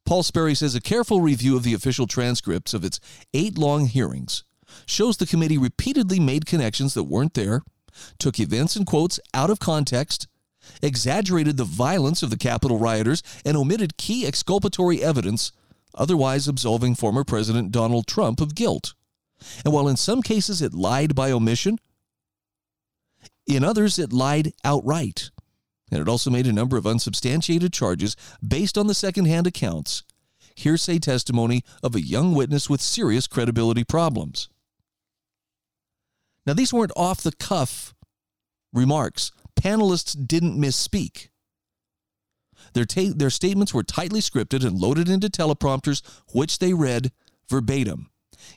Paul 0.07 0.23
Sperry 0.23 0.55
says 0.55 0.73
a 0.73 0.79
careful 0.79 1.19
review 1.19 1.57
of 1.57 1.63
the 1.63 1.73
official 1.73 2.07
transcripts 2.07 2.73
of 2.73 2.85
its 2.85 3.01
eight 3.33 3.57
long 3.57 3.87
hearings 3.87 4.45
shows 4.85 5.17
the 5.17 5.25
committee 5.25 5.57
repeatedly 5.57 6.17
made 6.17 6.45
connections 6.45 6.93
that 6.93 7.03
weren't 7.03 7.33
there 7.33 7.61
took 8.17 8.39
events 8.39 8.77
and 8.77 8.85
quotes 8.85 9.19
out 9.33 9.49
of 9.49 9.59
context, 9.59 10.29
exaggerated 10.81 11.57
the 11.57 11.65
violence 11.65 12.23
of 12.23 12.29
the 12.29 12.37
Capitol 12.37 12.77
rioters, 12.77 13.21
and 13.43 13.57
omitted 13.57 13.97
key 13.97 14.25
exculpatory 14.25 15.03
evidence, 15.03 15.51
otherwise 15.93 16.47
absolving 16.47 16.95
former 16.95 17.25
President 17.25 17.71
Donald 17.71 18.07
Trump 18.07 18.39
of 18.39 18.55
guilt. 18.55 18.93
And 19.65 19.73
while 19.73 19.89
in 19.89 19.97
some 19.97 20.21
cases 20.21 20.61
it 20.61 20.73
lied 20.73 21.15
by 21.15 21.31
omission, 21.31 21.79
in 23.45 23.63
others 23.63 23.99
it 23.99 24.13
lied 24.13 24.53
outright. 24.63 25.31
And 25.91 26.01
it 26.01 26.07
also 26.09 26.29
made 26.29 26.47
a 26.47 26.53
number 26.53 26.77
of 26.77 26.85
unsubstantiated 26.85 27.71
charges 27.71 28.15
based 28.45 28.77
on 28.77 28.87
the 28.87 28.93
secondhand 28.93 29.47
accounts, 29.47 30.03
hearsay 30.55 30.99
testimony 30.99 31.63
of 31.81 31.95
a 31.95 32.01
young 32.01 32.33
witness 32.33 32.69
with 32.69 32.81
serious 32.81 33.27
credibility 33.27 33.83
problems. 33.83 34.49
Now, 36.45 36.53
these 36.53 36.73
weren't 36.73 36.91
off 36.95 37.21
the 37.21 37.33
cuff 37.33 37.93
remarks. 38.73 39.31
Panelists 39.59 40.15
didn't 40.27 40.59
misspeak. 40.59 41.29
Their, 42.73 42.85
ta- 42.85 43.13
their 43.15 43.29
statements 43.29 43.73
were 43.73 43.83
tightly 43.83 44.19
scripted 44.19 44.65
and 44.65 44.77
loaded 44.77 45.09
into 45.09 45.29
teleprompters, 45.29 46.01
which 46.33 46.59
they 46.59 46.73
read 46.73 47.11
verbatim. 47.49 48.09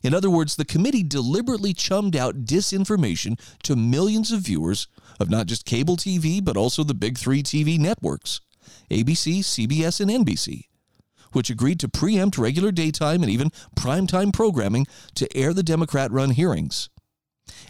In 0.03 0.15
other 0.15 0.31
words, 0.31 0.57
the 0.57 0.65
committee 0.65 1.03
deliberately 1.03 1.73
chummed 1.73 2.17
out 2.17 2.45
disinformation 2.45 3.39
to 3.63 3.77
millions 3.77 4.33
of 4.33 4.41
viewers 4.41 4.87
of 5.19 5.31
not 5.31 5.47
just 5.47 5.65
cable 5.65 5.97
TV, 5.97 6.43
but 6.43 6.57
also 6.57 6.85
the 6.85 6.95
big 6.95 7.19
three 7.19 7.43
TV 7.43 7.79
networks 7.79 8.41
ABC, 8.91 9.41
CBS, 9.41 10.01
and 10.01 10.27
NBC, 10.27 10.65
which 11.33 11.51
agreed 11.51 11.81
to 11.81 11.89
preempt 11.89 12.39
regular 12.39 12.73
daytime 12.73 13.23
and 13.23 13.31
even 13.31 13.51
primetime 13.77 14.33
programming 14.33 14.87
to 15.15 15.37
air 15.37 15.53
the 15.55 15.63
Democrat 15.63 16.11
run 16.11 16.31
hearings. 16.31 16.89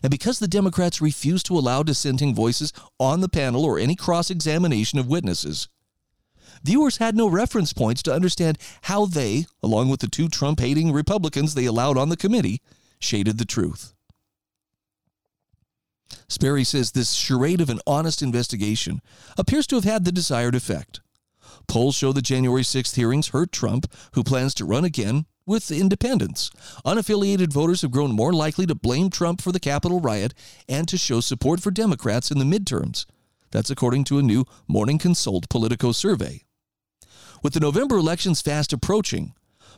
And 0.03 0.11
because 0.11 0.39
the 0.39 0.49
Democrats 0.49 1.01
refused 1.01 1.47
to 1.47 1.59
allow 1.59 1.83
dissenting 1.83 2.35
voices 2.35 2.73
on 2.99 3.21
the 3.21 3.29
panel 3.29 3.65
or 3.65 3.79
any 3.79 3.97
cross 3.97 4.31
examination 4.31 4.99
of 4.99 5.09
witnesses, 5.09 5.69
viewers 6.63 6.99
had 6.99 7.17
no 7.17 7.29
reference 7.29 7.73
points 7.73 8.03
to 8.03 8.13
understand 8.13 8.59
how 8.83 9.07
they, 9.07 9.47
along 9.63 9.89
with 9.89 10.01
the 10.01 10.09
two 10.09 10.29
Trump 10.29 10.61
hating 10.61 10.93
Republicans 10.93 11.55
they 11.55 11.67
allowed 11.67 11.97
on 11.97 12.09
the 12.09 12.17
committee, 12.17 12.61
shaded 12.99 13.39
the 13.39 13.45
truth. 13.45 13.95
Sperry 16.29 16.65
says 16.65 16.93
this 16.93 17.13
charade 17.13 17.61
of 17.61 17.71
an 17.71 17.81
honest 17.87 18.23
investigation 18.23 19.01
appears 19.37 19.67
to 19.69 19.77
have 19.77 19.85
had 19.85 20.05
the 20.05 20.13
desired 20.13 20.55
effect. 20.55 21.01
Polls 21.67 21.95
show 21.95 22.13
the 22.13 22.23
January 22.23 22.63
6th 22.63 22.95
hearings 22.97 23.29
hurt 23.29 23.53
Trump, 23.53 23.93
who 24.15 24.25
plans 24.25 24.55
to 24.55 24.65
run 24.65 24.85
again 24.85 25.27
with 25.47 25.71
independents. 25.71 26.51
Unaffiliated 26.85 27.53
voters 27.53 27.83
have 27.83 27.91
grown 27.91 28.13
more 28.13 28.33
likely 28.33 28.67
to 28.67 28.75
blame 28.75 29.11
Trump 29.11 29.41
for 29.41 29.53
the 29.53 29.61
Capitol 29.61 30.01
riot 30.01 30.35
and 30.69 30.87
to 30.89 30.97
show 30.97 31.21
support 31.21 31.61
for 31.61 31.71
Democrats 31.71 32.31
in 32.31 32.39
the 32.39 32.45
midterms. 32.45 33.07
That's 33.51 33.71
according 33.71 34.05
to 34.05 34.19
a 34.19 34.23
new 34.23 34.45
Morning 34.69 34.99
Consult 34.99 35.49
Politico 35.49 35.93
survey. 35.93 36.45
With 37.43 37.55
the 37.55 37.61
November 37.61 37.97
elections 37.97 38.41
fast 38.41 38.73
approaching, 38.73 39.35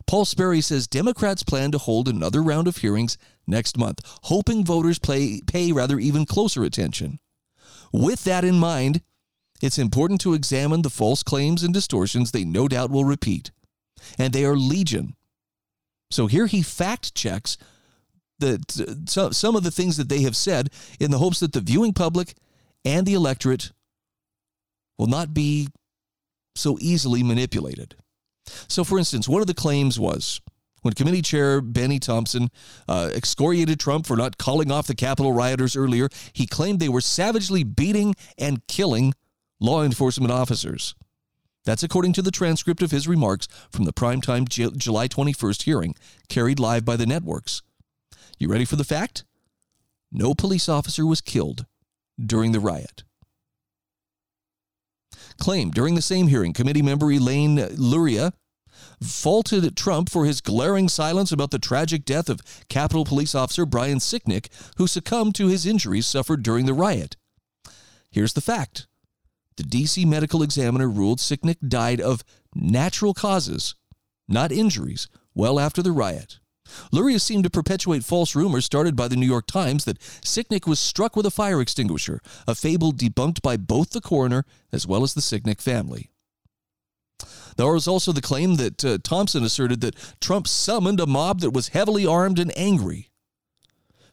Paul 0.06 0.24
Sperry 0.24 0.60
says 0.60 0.86
Democrats 0.86 1.42
plan 1.42 1.70
to 1.72 1.78
hold 1.78 2.08
another 2.08 2.42
round 2.42 2.66
of 2.66 2.78
hearings 2.78 3.16
next 3.46 3.78
month, 3.78 4.00
hoping 4.24 4.64
voters 4.64 4.98
play, 4.98 5.40
pay 5.46 5.72
rather 5.72 5.98
even 5.98 6.26
closer 6.26 6.64
attention. 6.64 7.18
With 7.92 8.24
that 8.24 8.44
in 8.44 8.58
mind, 8.58 9.02
it's 9.62 9.78
important 9.78 10.20
to 10.22 10.34
examine 10.34 10.82
the 10.82 10.90
false 10.90 11.22
claims 11.22 11.62
and 11.62 11.72
distortions 11.72 12.32
they 12.32 12.44
no 12.44 12.66
doubt 12.66 12.90
will 12.90 13.04
repeat. 13.04 13.52
And 14.18 14.32
they 14.32 14.44
are 14.44 14.56
legion. 14.56 15.14
So 16.10 16.26
here 16.26 16.46
he 16.46 16.62
fact 16.62 17.14
checks 17.14 17.56
the, 18.40 19.28
some 19.32 19.54
of 19.54 19.62
the 19.62 19.70
things 19.70 19.96
that 19.96 20.08
they 20.08 20.22
have 20.22 20.34
said 20.34 20.70
in 20.98 21.12
the 21.12 21.18
hopes 21.18 21.38
that 21.40 21.52
the 21.52 21.60
viewing 21.60 21.92
public 21.92 22.34
and 22.84 23.06
the 23.06 23.14
electorate 23.14 23.70
will 24.98 25.06
not 25.06 25.32
be 25.32 25.68
so 26.54 26.78
easily 26.80 27.22
manipulated. 27.22 27.96
So, 28.68 28.84
for 28.84 28.98
instance, 28.98 29.28
one 29.28 29.40
of 29.40 29.46
the 29.46 29.54
claims 29.54 29.98
was 29.98 30.40
when 30.82 30.94
committee 30.94 31.22
chair 31.22 31.60
Bennie 31.60 32.00
Thompson 32.00 32.50
uh, 32.88 33.10
excoriated 33.14 33.78
Trump 33.80 34.06
for 34.06 34.16
not 34.16 34.36
calling 34.36 34.70
off 34.70 34.86
the 34.86 34.94
Capitol 34.94 35.32
rioters 35.32 35.76
earlier, 35.76 36.08
he 36.32 36.46
claimed 36.46 36.80
they 36.80 36.88
were 36.88 37.00
savagely 37.00 37.62
beating 37.64 38.14
and 38.36 38.66
killing 38.66 39.14
law 39.60 39.82
enforcement 39.82 40.32
officers. 40.32 40.94
That's 41.64 41.84
according 41.84 42.14
to 42.14 42.22
the 42.22 42.32
transcript 42.32 42.82
of 42.82 42.90
his 42.90 43.06
remarks 43.06 43.46
from 43.70 43.84
the 43.84 43.92
primetime 43.92 44.48
J- 44.48 44.72
July 44.76 45.06
21st 45.06 45.62
hearing, 45.62 45.94
carried 46.28 46.58
live 46.58 46.84
by 46.84 46.96
the 46.96 47.06
networks. 47.06 47.62
You 48.38 48.48
ready 48.48 48.64
for 48.64 48.74
the 48.74 48.84
fact? 48.84 49.24
No 50.10 50.34
police 50.34 50.68
officer 50.68 51.06
was 51.06 51.20
killed 51.20 51.64
during 52.20 52.50
the 52.50 52.60
riot 52.60 53.04
claimed 55.38 55.74
during 55.74 55.94
the 55.94 56.02
same 56.02 56.28
hearing, 56.28 56.52
committee 56.52 56.82
member 56.82 57.10
Elaine 57.10 57.56
Luria 57.76 58.32
faulted 59.02 59.76
Trump 59.76 60.08
for 60.08 60.24
his 60.24 60.40
glaring 60.40 60.88
silence 60.88 61.32
about 61.32 61.50
the 61.50 61.58
tragic 61.58 62.04
death 62.04 62.28
of 62.28 62.40
Capitol 62.68 63.04
Police 63.04 63.34
Officer 63.34 63.66
Brian 63.66 63.98
Sicknick, 63.98 64.48
who 64.76 64.86
succumbed 64.86 65.34
to 65.36 65.48
his 65.48 65.66
injuries 65.66 66.06
suffered 66.06 66.42
during 66.42 66.66
the 66.66 66.74
riot. 66.74 67.16
Here's 68.10 68.34
the 68.34 68.40
fact 68.40 68.86
the 69.56 69.62
D.C. 69.62 70.04
medical 70.04 70.42
examiner 70.42 70.88
ruled 70.88 71.18
Sicknick 71.18 71.56
died 71.66 72.00
of 72.00 72.24
natural 72.54 73.14
causes, 73.14 73.74
not 74.28 74.52
injuries, 74.52 75.08
well 75.34 75.58
after 75.58 75.82
the 75.82 75.92
riot. 75.92 76.38
Luria 76.90 77.18
seemed 77.18 77.44
to 77.44 77.50
perpetuate 77.50 78.04
false 78.04 78.34
rumors 78.34 78.64
started 78.64 78.96
by 78.96 79.08
the 79.08 79.16
New 79.16 79.26
York 79.26 79.46
Times 79.46 79.84
that 79.84 79.98
Sicknick 79.98 80.66
was 80.66 80.78
struck 80.78 81.16
with 81.16 81.26
a 81.26 81.30
fire 81.30 81.60
extinguisher, 81.60 82.20
a 82.46 82.54
fable 82.54 82.92
debunked 82.92 83.42
by 83.42 83.56
both 83.56 83.90
the 83.90 84.00
coroner 84.00 84.44
as 84.72 84.86
well 84.86 85.02
as 85.02 85.14
the 85.14 85.20
Sicknick 85.20 85.60
family. 85.60 86.10
There 87.56 87.72
was 87.72 87.86
also 87.86 88.12
the 88.12 88.20
claim 88.20 88.56
that 88.56 88.84
uh, 88.84 88.98
Thompson 89.02 89.44
asserted 89.44 89.80
that 89.82 89.96
Trump 90.20 90.48
summoned 90.48 91.00
a 91.00 91.06
mob 91.06 91.40
that 91.40 91.50
was 91.50 91.68
heavily 91.68 92.06
armed 92.06 92.38
and 92.38 92.56
angry. 92.56 93.10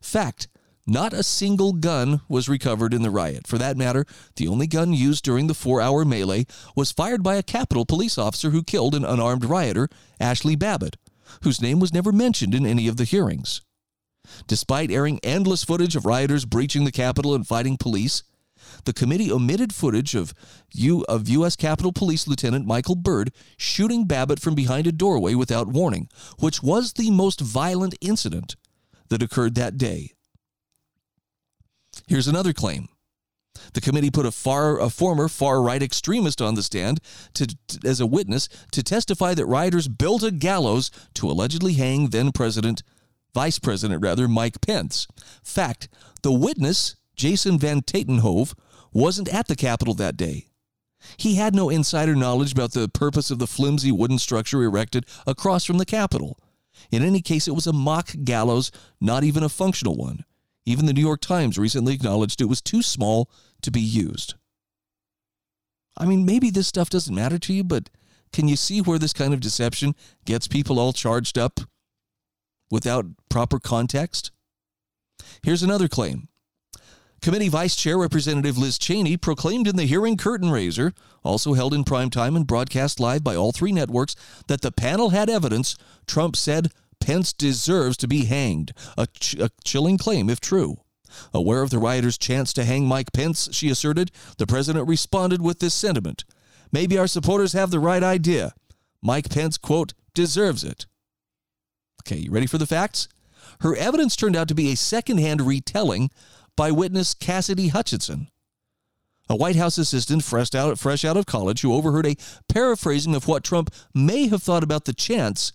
Fact 0.01 0.47
not 0.89 1.14
a 1.14 1.22
single 1.22 1.74
gun 1.74 2.22
was 2.28 2.49
recovered 2.49 2.95
in 2.95 3.03
the 3.03 3.12
riot. 3.12 3.45
For 3.45 3.60
that 3.60 3.78
matter, 3.78 4.05
the 4.38 4.47
only 4.47 4.66
gun 4.66 4.91
used 4.91 5.24
during 5.24 5.45
the 5.45 5.53
four 5.53 5.82
hour 5.82 6.03
melee 6.03 6.47
was 6.76 6.91
fired 6.91 7.22
by 7.22 7.36
a 7.36 7.43
Capitol 7.43 7.86
police 7.86 8.18
officer 8.18 8.49
who 8.49 8.64
killed 8.64 8.95
an 8.95 9.05
unarmed 9.05 9.45
rioter, 9.45 9.88
Ashli 10.20 10.57
Babbitt, 10.57 10.97
whose 11.44 11.62
name 11.62 11.80
was 11.80 11.94
never 11.94 12.12
mentioned 12.12 12.54
in 12.54 12.66
any 12.66 12.88
of 12.88 12.98
the 12.98 13.04
hearings. 13.04 13.62
Despite 14.48 14.92
airing 14.92 15.20
endless 15.24 15.64
footage 15.64 15.96
of 15.96 16.06
rioters 16.06 16.46
breaching 16.46 16.86
the 16.86 16.92
Capitol 16.92 17.34
and 17.34 17.48
fighting 17.48 17.78
police, 17.78 18.24
the 18.86 18.94
committee 18.94 19.32
omitted 19.32 19.74
footage 19.74 20.16
of, 20.16 20.34
U- 20.74 21.06
of 21.08 21.30
U.S. 21.30 21.56
Capitol 21.56 21.94
Police 21.94 22.28
Lieutenant 22.28 22.66
Michael 22.66 22.96
Byrd 22.96 23.32
shooting 23.58 24.06
Babbitt 24.06 24.40
from 24.40 24.56
behind 24.56 24.88
a 24.88 24.92
doorway 24.92 25.34
without 25.34 25.68
warning, 25.68 26.10
which 26.40 26.62
was 26.62 26.94
the 26.94 27.12
most 27.12 27.42
violent 27.42 27.96
incident 28.02 28.56
that 29.10 29.24
occurred 29.24 29.56
that 29.56 29.78
day. 29.78 30.12
Here's 32.08 32.28
another 32.28 32.54
claim. 32.54 32.90
The 33.74 33.82
committee 33.82 34.12
put 34.12 34.26
a 34.26 34.32
far 34.32 34.80
a 34.80 34.89
former 34.89 35.28
far 35.28 35.62
right 35.62 35.82
extremist 35.82 36.41
on 36.41 36.55
the 36.55 36.64
stand 36.64 36.99
to, 37.34 37.47
to, 37.47 37.88
as 37.88 37.99
a 37.99 38.07
witness 38.07 38.49
to 38.72 38.84
testify 38.84 39.34
that 39.34 39.45
rioters 39.45 39.88
built 39.88 40.24
a 40.24 40.32
gallows 40.32 40.91
to 41.16 41.28
allegedly 41.28 41.74
hang 41.74 42.10
then 42.10 42.32
President 42.32 42.84
Vice 43.34 43.60
President 43.60 44.01
rather 44.01 44.28
Mike 44.28 44.62
Pence. 44.62 45.07
Fact, 45.43 45.88
the 46.24 46.32
witness, 46.32 46.95
Jason 47.16 47.60
Van 47.60 47.82
Tatenhove, 47.82 48.53
wasn't 48.91 49.34
at 49.34 49.47
the 49.47 49.55
Capitol 49.55 49.93
that 49.95 50.18
day. 50.18 50.47
He 51.18 51.36
had 51.36 51.55
no 51.55 51.70
insider 51.70 52.16
knowledge 52.16 52.51
about 52.51 52.74
the 52.74 52.89
purpose 52.89 53.32
of 53.32 53.39
the 53.39 53.47
flimsy 53.47 53.91
wooden 53.91 54.20
structure 54.20 54.64
erected 54.64 55.05
across 55.26 55.64
from 55.64 55.78
the 55.78 55.86
Capitol. 55.86 56.38
In 56.91 57.03
any 57.03 57.22
case, 57.22 57.47
it 57.47 57.55
was 57.55 57.68
a 57.68 57.74
mock 57.74 58.12
gallows, 58.24 58.72
not 58.99 59.24
even 59.24 59.43
a 59.43 59.49
functional 59.49 59.95
one. 59.95 60.26
Even 60.70 60.86
the 60.86 60.94
New 60.94 61.02
York 61.02 61.20
Times 61.20 61.58
recently 61.58 61.96
acknowledged 61.96 62.42
it 62.42 62.46
was 62.46 62.62
too 62.62 62.84
small 62.84 63.28
to 63.64 63.72
be 63.72 63.82
used. 63.82 64.36
I 65.98 66.06
mean, 66.06 66.28
maybe 66.28 66.52
this 66.52 66.68
stuff 66.68 66.92
doesn't 66.92 67.16
matter 67.16 67.40
to 67.40 67.54
you, 67.54 67.64
but 67.64 67.90
can 68.32 68.48
you 68.48 68.56
see 68.56 68.80
where 68.80 69.00
this 69.00 69.12
kind 69.12 69.34
of 69.34 69.40
deception 69.40 69.96
gets 70.26 70.48
people 70.48 70.80
all 70.80 70.94
charged 70.94 71.40
up 71.40 71.62
without 72.70 73.08
proper 73.30 73.60
context? 73.60 74.30
Here's 75.42 75.64
another 75.64 75.88
claim. 75.88 76.28
Committee 77.24 77.50
Vice 77.50 77.76
Chair 77.76 77.98
Representative 77.98 78.56
Liz 78.56 78.78
Cheney 78.78 79.18
proclaimed 79.18 79.68
in 79.68 79.76
the 79.76 79.86
hearing 79.86 80.18
curtain 80.18 80.52
raiser, 80.52 80.94
also 81.24 81.56
held 81.56 81.74
in 81.74 81.84
prime 81.84 82.12
time 82.12 82.36
and 82.36 82.46
broadcast 82.46 83.00
live 83.00 83.24
by 83.24 83.36
all 83.36 83.52
three 83.52 83.72
networks, 83.72 84.16
that 84.46 84.62
the 84.62 84.72
panel 84.72 85.10
had 85.10 85.32
evidence 85.32 85.76
Trump 86.06 86.36
said 86.36 86.72
Pence 87.00 87.34
deserves 87.34 87.97
to 87.97 88.08
be 88.08 88.26
hanged, 88.26 88.74
a, 88.97 89.08
ch- 89.08 89.36
a 89.36 89.50
chilling 89.64 89.97
claim 89.97 90.30
if 90.30 90.39
true. 90.39 90.78
Aware 91.34 91.64
of 91.64 91.70
the 91.70 91.80
rioters' 91.80 92.18
chance 92.18 92.54
to 92.54 92.66
hang 92.66 92.86
Mike 92.86 93.12
Pence, 93.14 93.50
she 93.52 93.70
asserted, 93.70 94.12
the 94.38 94.45
president 94.45 94.88
responded 94.88 95.41
with 95.41 95.60
this 95.60 95.74
sentiment 95.74 96.24
Maybe 96.72 96.97
our 96.97 97.08
supporters 97.08 97.54
have 97.54 97.72
the 97.72 97.80
right 97.80 98.04
idea. 98.04 98.54
Mike 99.02 99.30
Pence, 99.30 99.58
quote, 99.58 99.93
deserves 100.14 100.64
it. 100.64 100.86
Okay, 102.02 102.18
you 102.18 102.32
ready 102.32 102.45
for 102.45 102.58
the 102.58 102.68
facts? 102.68 103.08
Her 103.62 103.76
evidence 103.76 104.16
turned 104.16 104.36
out 104.36 104.47
to 104.50 104.56
be 104.56 104.72
a 104.72 104.78
secondhand 104.78 105.41
retelling 105.41 106.12
by 106.56 106.72
witness 106.72 107.14
Cassidy 107.14 107.70
Hutchinson, 107.70 108.28
a 109.30 109.36
White 109.36 109.56
House 109.56 109.78
assistant 109.78 110.24
fresh 110.24 110.54
out, 110.54 110.78
fresh 110.80 111.06
out 111.06 111.18
of 111.18 111.26
college 111.26 111.62
who 111.62 111.74
overheard 111.74 112.06
a 112.06 112.18
paraphrasing 112.47 113.16
of 113.16 113.28
what 113.28 113.43
Trump 113.43 113.74
may 113.93 114.28
have 114.28 114.43
thought 114.43 114.64
about 114.64 114.86
the 114.86 114.93
chance, 114.93 115.52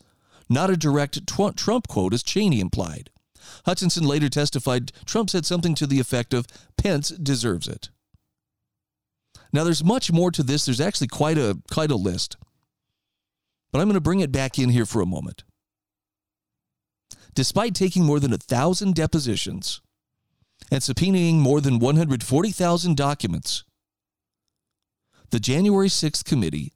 not 0.48 0.70
a 0.70 0.76
direct 0.76 1.26
Trump 1.26 1.88
quote 1.88 2.14
as 2.14 2.22
Cheney 2.22 2.60
implied. 2.60 3.10
Hutchinson 3.66 4.04
later 4.04 4.28
testified 4.28 4.92
Trump 5.04 5.30
said 5.30 5.46
something 5.46 5.74
to 5.76 5.86
the 5.86 6.00
effect 6.00 6.34
of 6.34 6.46
Pence 6.76 7.10
deserves 7.10 7.68
it. 7.68 7.90
Now 9.52 9.64
there's 9.64 9.84
much 9.84 10.10
more 10.10 10.30
to 10.30 10.42
this. 10.42 10.64
There's 10.64 10.80
actually 10.80 11.08
quite 11.08 11.38
a 11.38 11.58
quite 11.70 11.90
a 11.90 11.96
list. 11.96 12.36
But 13.72 13.80
I'm 13.80 13.86
going 13.86 13.94
to 13.94 14.00
bring 14.00 14.20
it 14.20 14.32
back 14.32 14.58
in 14.58 14.70
here 14.70 14.86
for 14.86 15.00
a 15.00 15.06
moment. 15.06 15.44
Despite 17.34 17.74
taking 17.74 18.04
more 18.04 18.20
than 18.20 18.32
a 18.32 18.38
thousand 18.38 18.94
depositions, 18.94 19.80
and 20.70 20.80
subpoenaing 20.80 21.36
more 21.36 21.60
than 21.60 21.78
140,000 21.78 22.96
documents. 22.96 23.64
The 25.30 25.40
January 25.40 25.88
6th 25.88 26.24
committee 26.24 26.72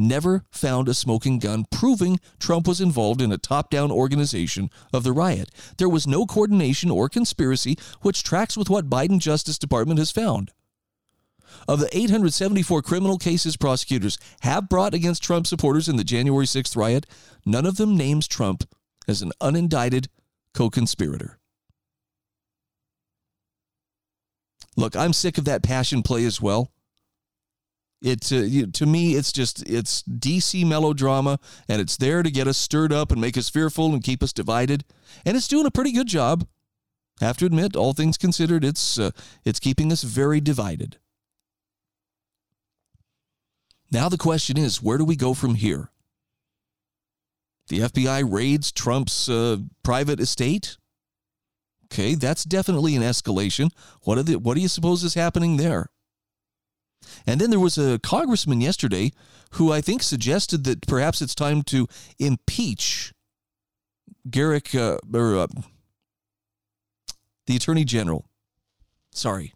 never 0.00 0.44
found 0.50 0.88
a 0.88 0.94
smoking 0.94 1.38
gun 1.38 1.66
proving 1.70 2.18
Trump 2.38 2.66
was 2.66 2.80
involved 2.80 3.20
in 3.20 3.30
a 3.30 3.38
top 3.38 3.70
down 3.70 3.92
organization 3.92 4.70
of 4.92 5.04
the 5.04 5.12
riot. 5.12 5.50
There 5.78 5.88
was 5.88 6.06
no 6.06 6.26
coordination 6.26 6.90
or 6.90 7.08
conspiracy, 7.08 7.78
which 8.00 8.24
tracks 8.24 8.56
with 8.56 8.70
what 8.70 8.90
Biden 8.90 9.18
Justice 9.18 9.58
Department 9.58 9.98
has 9.98 10.10
found. 10.10 10.52
Of 11.68 11.80
the 11.80 11.96
874 11.96 12.82
criminal 12.82 13.18
cases 13.18 13.56
prosecutors 13.56 14.18
have 14.40 14.68
brought 14.68 14.94
against 14.94 15.22
Trump 15.22 15.46
supporters 15.46 15.88
in 15.88 15.96
the 15.96 16.04
January 16.04 16.46
6th 16.46 16.76
riot, 16.76 17.06
none 17.44 17.66
of 17.66 17.76
them 17.76 17.96
names 17.96 18.26
Trump 18.26 18.64
as 19.06 19.22
an 19.22 19.32
unindicted 19.40 20.06
co 20.54 20.70
conspirator. 20.70 21.38
Look, 24.76 24.96
I'm 24.96 25.12
sick 25.12 25.36
of 25.36 25.44
that 25.44 25.62
passion 25.62 26.02
play 26.02 26.24
as 26.24 26.40
well. 26.40 26.70
It 28.02 28.32
uh, 28.32 28.66
to 28.72 28.86
me, 28.86 29.14
it's 29.14 29.30
just 29.32 29.68
it's 29.68 30.02
DC 30.04 30.66
melodrama, 30.66 31.38
and 31.68 31.80
it's 31.82 31.96
there 31.98 32.22
to 32.22 32.30
get 32.30 32.48
us 32.48 32.56
stirred 32.56 32.92
up 32.92 33.12
and 33.12 33.20
make 33.20 33.36
us 33.36 33.50
fearful 33.50 33.92
and 33.92 34.02
keep 34.02 34.22
us 34.22 34.32
divided, 34.32 34.84
and 35.26 35.36
it's 35.36 35.48
doing 35.48 35.66
a 35.66 35.70
pretty 35.70 35.92
good 35.92 36.06
job. 36.06 36.46
Have 37.20 37.36
to 37.38 37.44
admit, 37.44 37.76
all 37.76 37.92
things 37.92 38.16
considered, 38.16 38.64
it's 38.64 38.98
uh, 38.98 39.10
it's 39.44 39.60
keeping 39.60 39.92
us 39.92 40.02
very 40.02 40.40
divided. 40.40 40.96
Now 43.92 44.08
the 44.08 44.16
question 44.16 44.56
is, 44.56 44.82
where 44.82 44.96
do 44.96 45.04
we 45.04 45.16
go 45.16 45.34
from 45.34 45.56
here? 45.56 45.90
The 47.68 47.80
FBI 47.80 48.30
raids 48.30 48.72
Trump's 48.72 49.28
uh, 49.28 49.58
private 49.82 50.20
estate. 50.20 50.78
Okay, 51.92 52.14
that's 52.14 52.44
definitely 52.44 52.96
an 52.96 53.02
escalation. 53.02 53.70
What 54.02 54.24
the, 54.24 54.36
what 54.36 54.54
do 54.54 54.60
you 54.60 54.68
suppose 54.68 55.04
is 55.04 55.14
happening 55.14 55.56
there? 55.56 55.90
And 57.26 57.40
then 57.40 57.50
there 57.50 57.60
was 57.60 57.78
a 57.78 57.98
congressman 57.98 58.60
yesterday 58.60 59.12
who 59.52 59.72
I 59.72 59.80
think 59.80 60.02
suggested 60.02 60.64
that 60.64 60.86
perhaps 60.86 61.20
it's 61.20 61.34
time 61.34 61.62
to 61.64 61.86
impeach 62.18 63.12
Garrick 64.28 64.74
uh, 64.74 64.98
or 65.12 65.36
uh, 65.36 65.46
the 67.46 67.56
Attorney 67.56 67.84
General. 67.84 68.26
Sorry, 69.12 69.52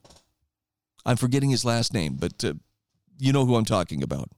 I'm 1.05 1.17
forgetting 1.17 1.51
his 1.51 1.65
last 1.65 1.93
name, 1.93 2.17
but 2.19 2.45
uh, 2.45 2.55
you 3.19 3.33
know 3.33 3.45
who 3.45 3.57
I'm 3.57 3.65
talking 3.65 4.03
about. 4.03 4.31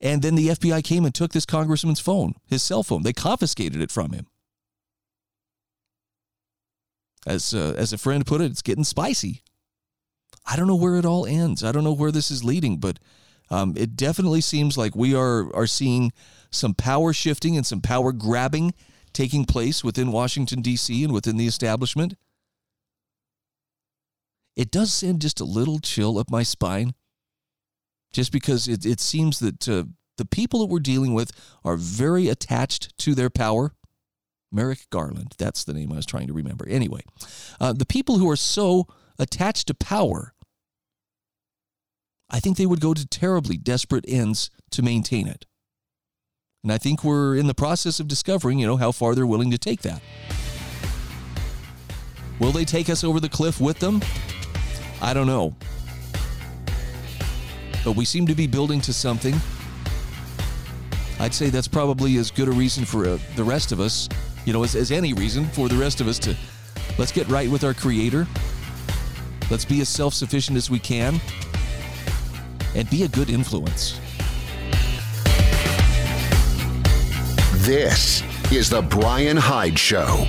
And 0.00 0.20
then 0.20 0.34
the 0.34 0.48
FBI 0.48 0.82
came 0.82 1.04
and 1.04 1.14
took 1.14 1.32
this 1.32 1.46
congressman's 1.46 2.00
phone, 2.00 2.34
his 2.46 2.62
cell 2.62 2.82
phone. 2.82 3.04
They 3.04 3.12
confiscated 3.12 3.80
it 3.80 3.92
from 3.92 4.12
him. 4.12 4.26
As 7.24 7.54
uh, 7.54 7.74
as 7.76 7.92
a 7.92 7.98
friend 7.98 8.26
put 8.26 8.40
it, 8.40 8.50
it's 8.50 8.62
getting 8.62 8.84
spicy. 8.84 9.42
I 10.44 10.56
don't 10.56 10.66
know 10.66 10.76
where 10.76 10.96
it 10.96 11.04
all 11.04 11.26
ends. 11.26 11.62
I 11.62 11.72
don't 11.72 11.84
know 11.84 11.92
where 11.92 12.12
this 12.12 12.30
is 12.30 12.44
leading, 12.44 12.78
but 12.78 12.98
um, 13.50 13.74
it 13.76 13.96
definitely 13.96 14.40
seems 14.40 14.78
like 14.78 14.96
we 14.96 15.14
are 15.14 15.54
are 15.54 15.66
seeing 15.66 16.12
some 16.50 16.74
power 16.74 17.12
shifting 17.12 17.56
and 17.56 17.66
some 17.66 17.80
power 17.80 18.12
grabbing 18.12 18.74
taking 19.12 19.44
place 19.44 19.84
within 19.84 20.10
Washington 20.10 20.62
D.C. 20.62 21.04
and 21.04 21.12
within 21.12 21.36
the 21.36 21.46
establishment. 21.46 22.14
It 24.56 24.70
does 24.70 24.92
send 24.92 25.20
just 25.20 25.40
a 25.40 25.44
little 25.44 25.78
chill 25.78 26.18
up 26.18 26.30
my 26.30 26.42
spine, 26.42 26.94
just 28.12 28.32
because 28.32 28.68
it 28.68 28.84
it 28.84 29.00
seems 29.00 29.38
that 29.38 29.68
uh, 29.68 29.84
the 30.18 30.24
people 30.24 30.60
that 30.60 30.66
we're 30.66 30.80
dealing 30.80 31.14
with 31.14 31.32
are 31.64 31.76
very 31.76 32.28
attached 32.28 32.96
to 32.98 33.14
their 33.14 33.30
power. 33.30 33.74
Merrick 34.54 34.90
Garland, 34.90 35.34
that's 35.38 35.64
the 35.64 35.72
name 35.72 35.92
I 35.92 35.96
was 35.96 36.04
trying 36.04 36.26
to 36.26 36.34
remember. 36.34 36.68
Anyway, 36.68 37.00
uh, 37.58 37.72
the 37.72 37.86
people 37.86 38.18
who 38.18 38.28
are 38.30 38.36
so 38.36 38.86
attached 39.18 39.68
to 39.68 39.74
power, 39.74 40.34
I 42.30 42.40
think 42.40 42.56
they 42.56 42.66
would 42.66 42.80
go 42.80 42.94
to 42.94 43.06
terribly 43.06 43.56
desperate 43.56 44.04
ends 44.08 44.50
to 44.70 44.82
maintain 44.82 45.28
it. 45.28 45.46
And 46.62 46.72
I 46.72 46.78
think 46.78 47.02
we're 47.02 47.36
in 47.36 47.46
the 47.46 47.54
process 47.54 48.00
of 48.00 48.08
discovering, 48.08 48.58
you 48.58 48.66
know, 48.66 48.76
how 48.76 48.92
far 48.92 49.14
they're 49.14 49.26
willing 49.26 49.50
to 49.50 49.58
take 49.58 49.82
that. 49.82 50.00
Will 52.38 52.52
they 52.52 52.64
take 52.64 52.88
us 52.88 53.04
over 53.04 53.20
the 53.20 53.28
cliff 53.28 53.60
with 53.60 53.78
them? 53.80 54.00
I 55.00 55.12
don't 55.12 55.26
know. 55.26 55.54
But 57.84 57.96
we 57.96 58.04
seem 58.04 58.26
to 58.26 58.34
be 58.34 58.46
building 58.46 58.80
to 58.82 58.92
something. 58.92 59.34
I'd 61.18 61.34
say 61.34 61.50
that's 61.50 61.68
probably 61.68 62.16
as 62.16 62.30
good 62.30 62.48
a 62.48 62.52
reason 62.52 62.84
for 62.84 63.06
uh, 63.06 63.18
the 63.36 63.44
rest 63.44 63.72
of 63.72 63.80
us, 63.80 64.08
you 64.44 64.52
know, 64.52 64.62
as, 64.64 64.74
as 64.74 64.90
any 64.90 65.12
reason 65.12 65.46
for 65.48 65.68
the 65.68 65.76
rest 65.76 66.00
of 66.00 66.08
us 66.08 66.18
to 66.20 66.36
let's 66.98 67.12
get 67.12 67.28
right 67.28 67.50
with 67.50 67.64
our 67.64 67.74
Creator 67.74 68.26
Let's 69.52 69.66
be 69.66 69.82
as 69.82 69.88
self 69.90 70.14
sufficient 70.14 70.56
as 70.56 70.70
we 70.70 70.78
can 70.78 71.20
and 72.74 72.88
be 72.88 73.02
a 73.02 73.08
good 73.08 73.28
influence. 73.28 74.00
This 77.56 78.22
is 78.50 78.70
The 78.70 78.80
Brian 78.80 79.36
Hyde 79.36 79.78
Show. 79.78 80.26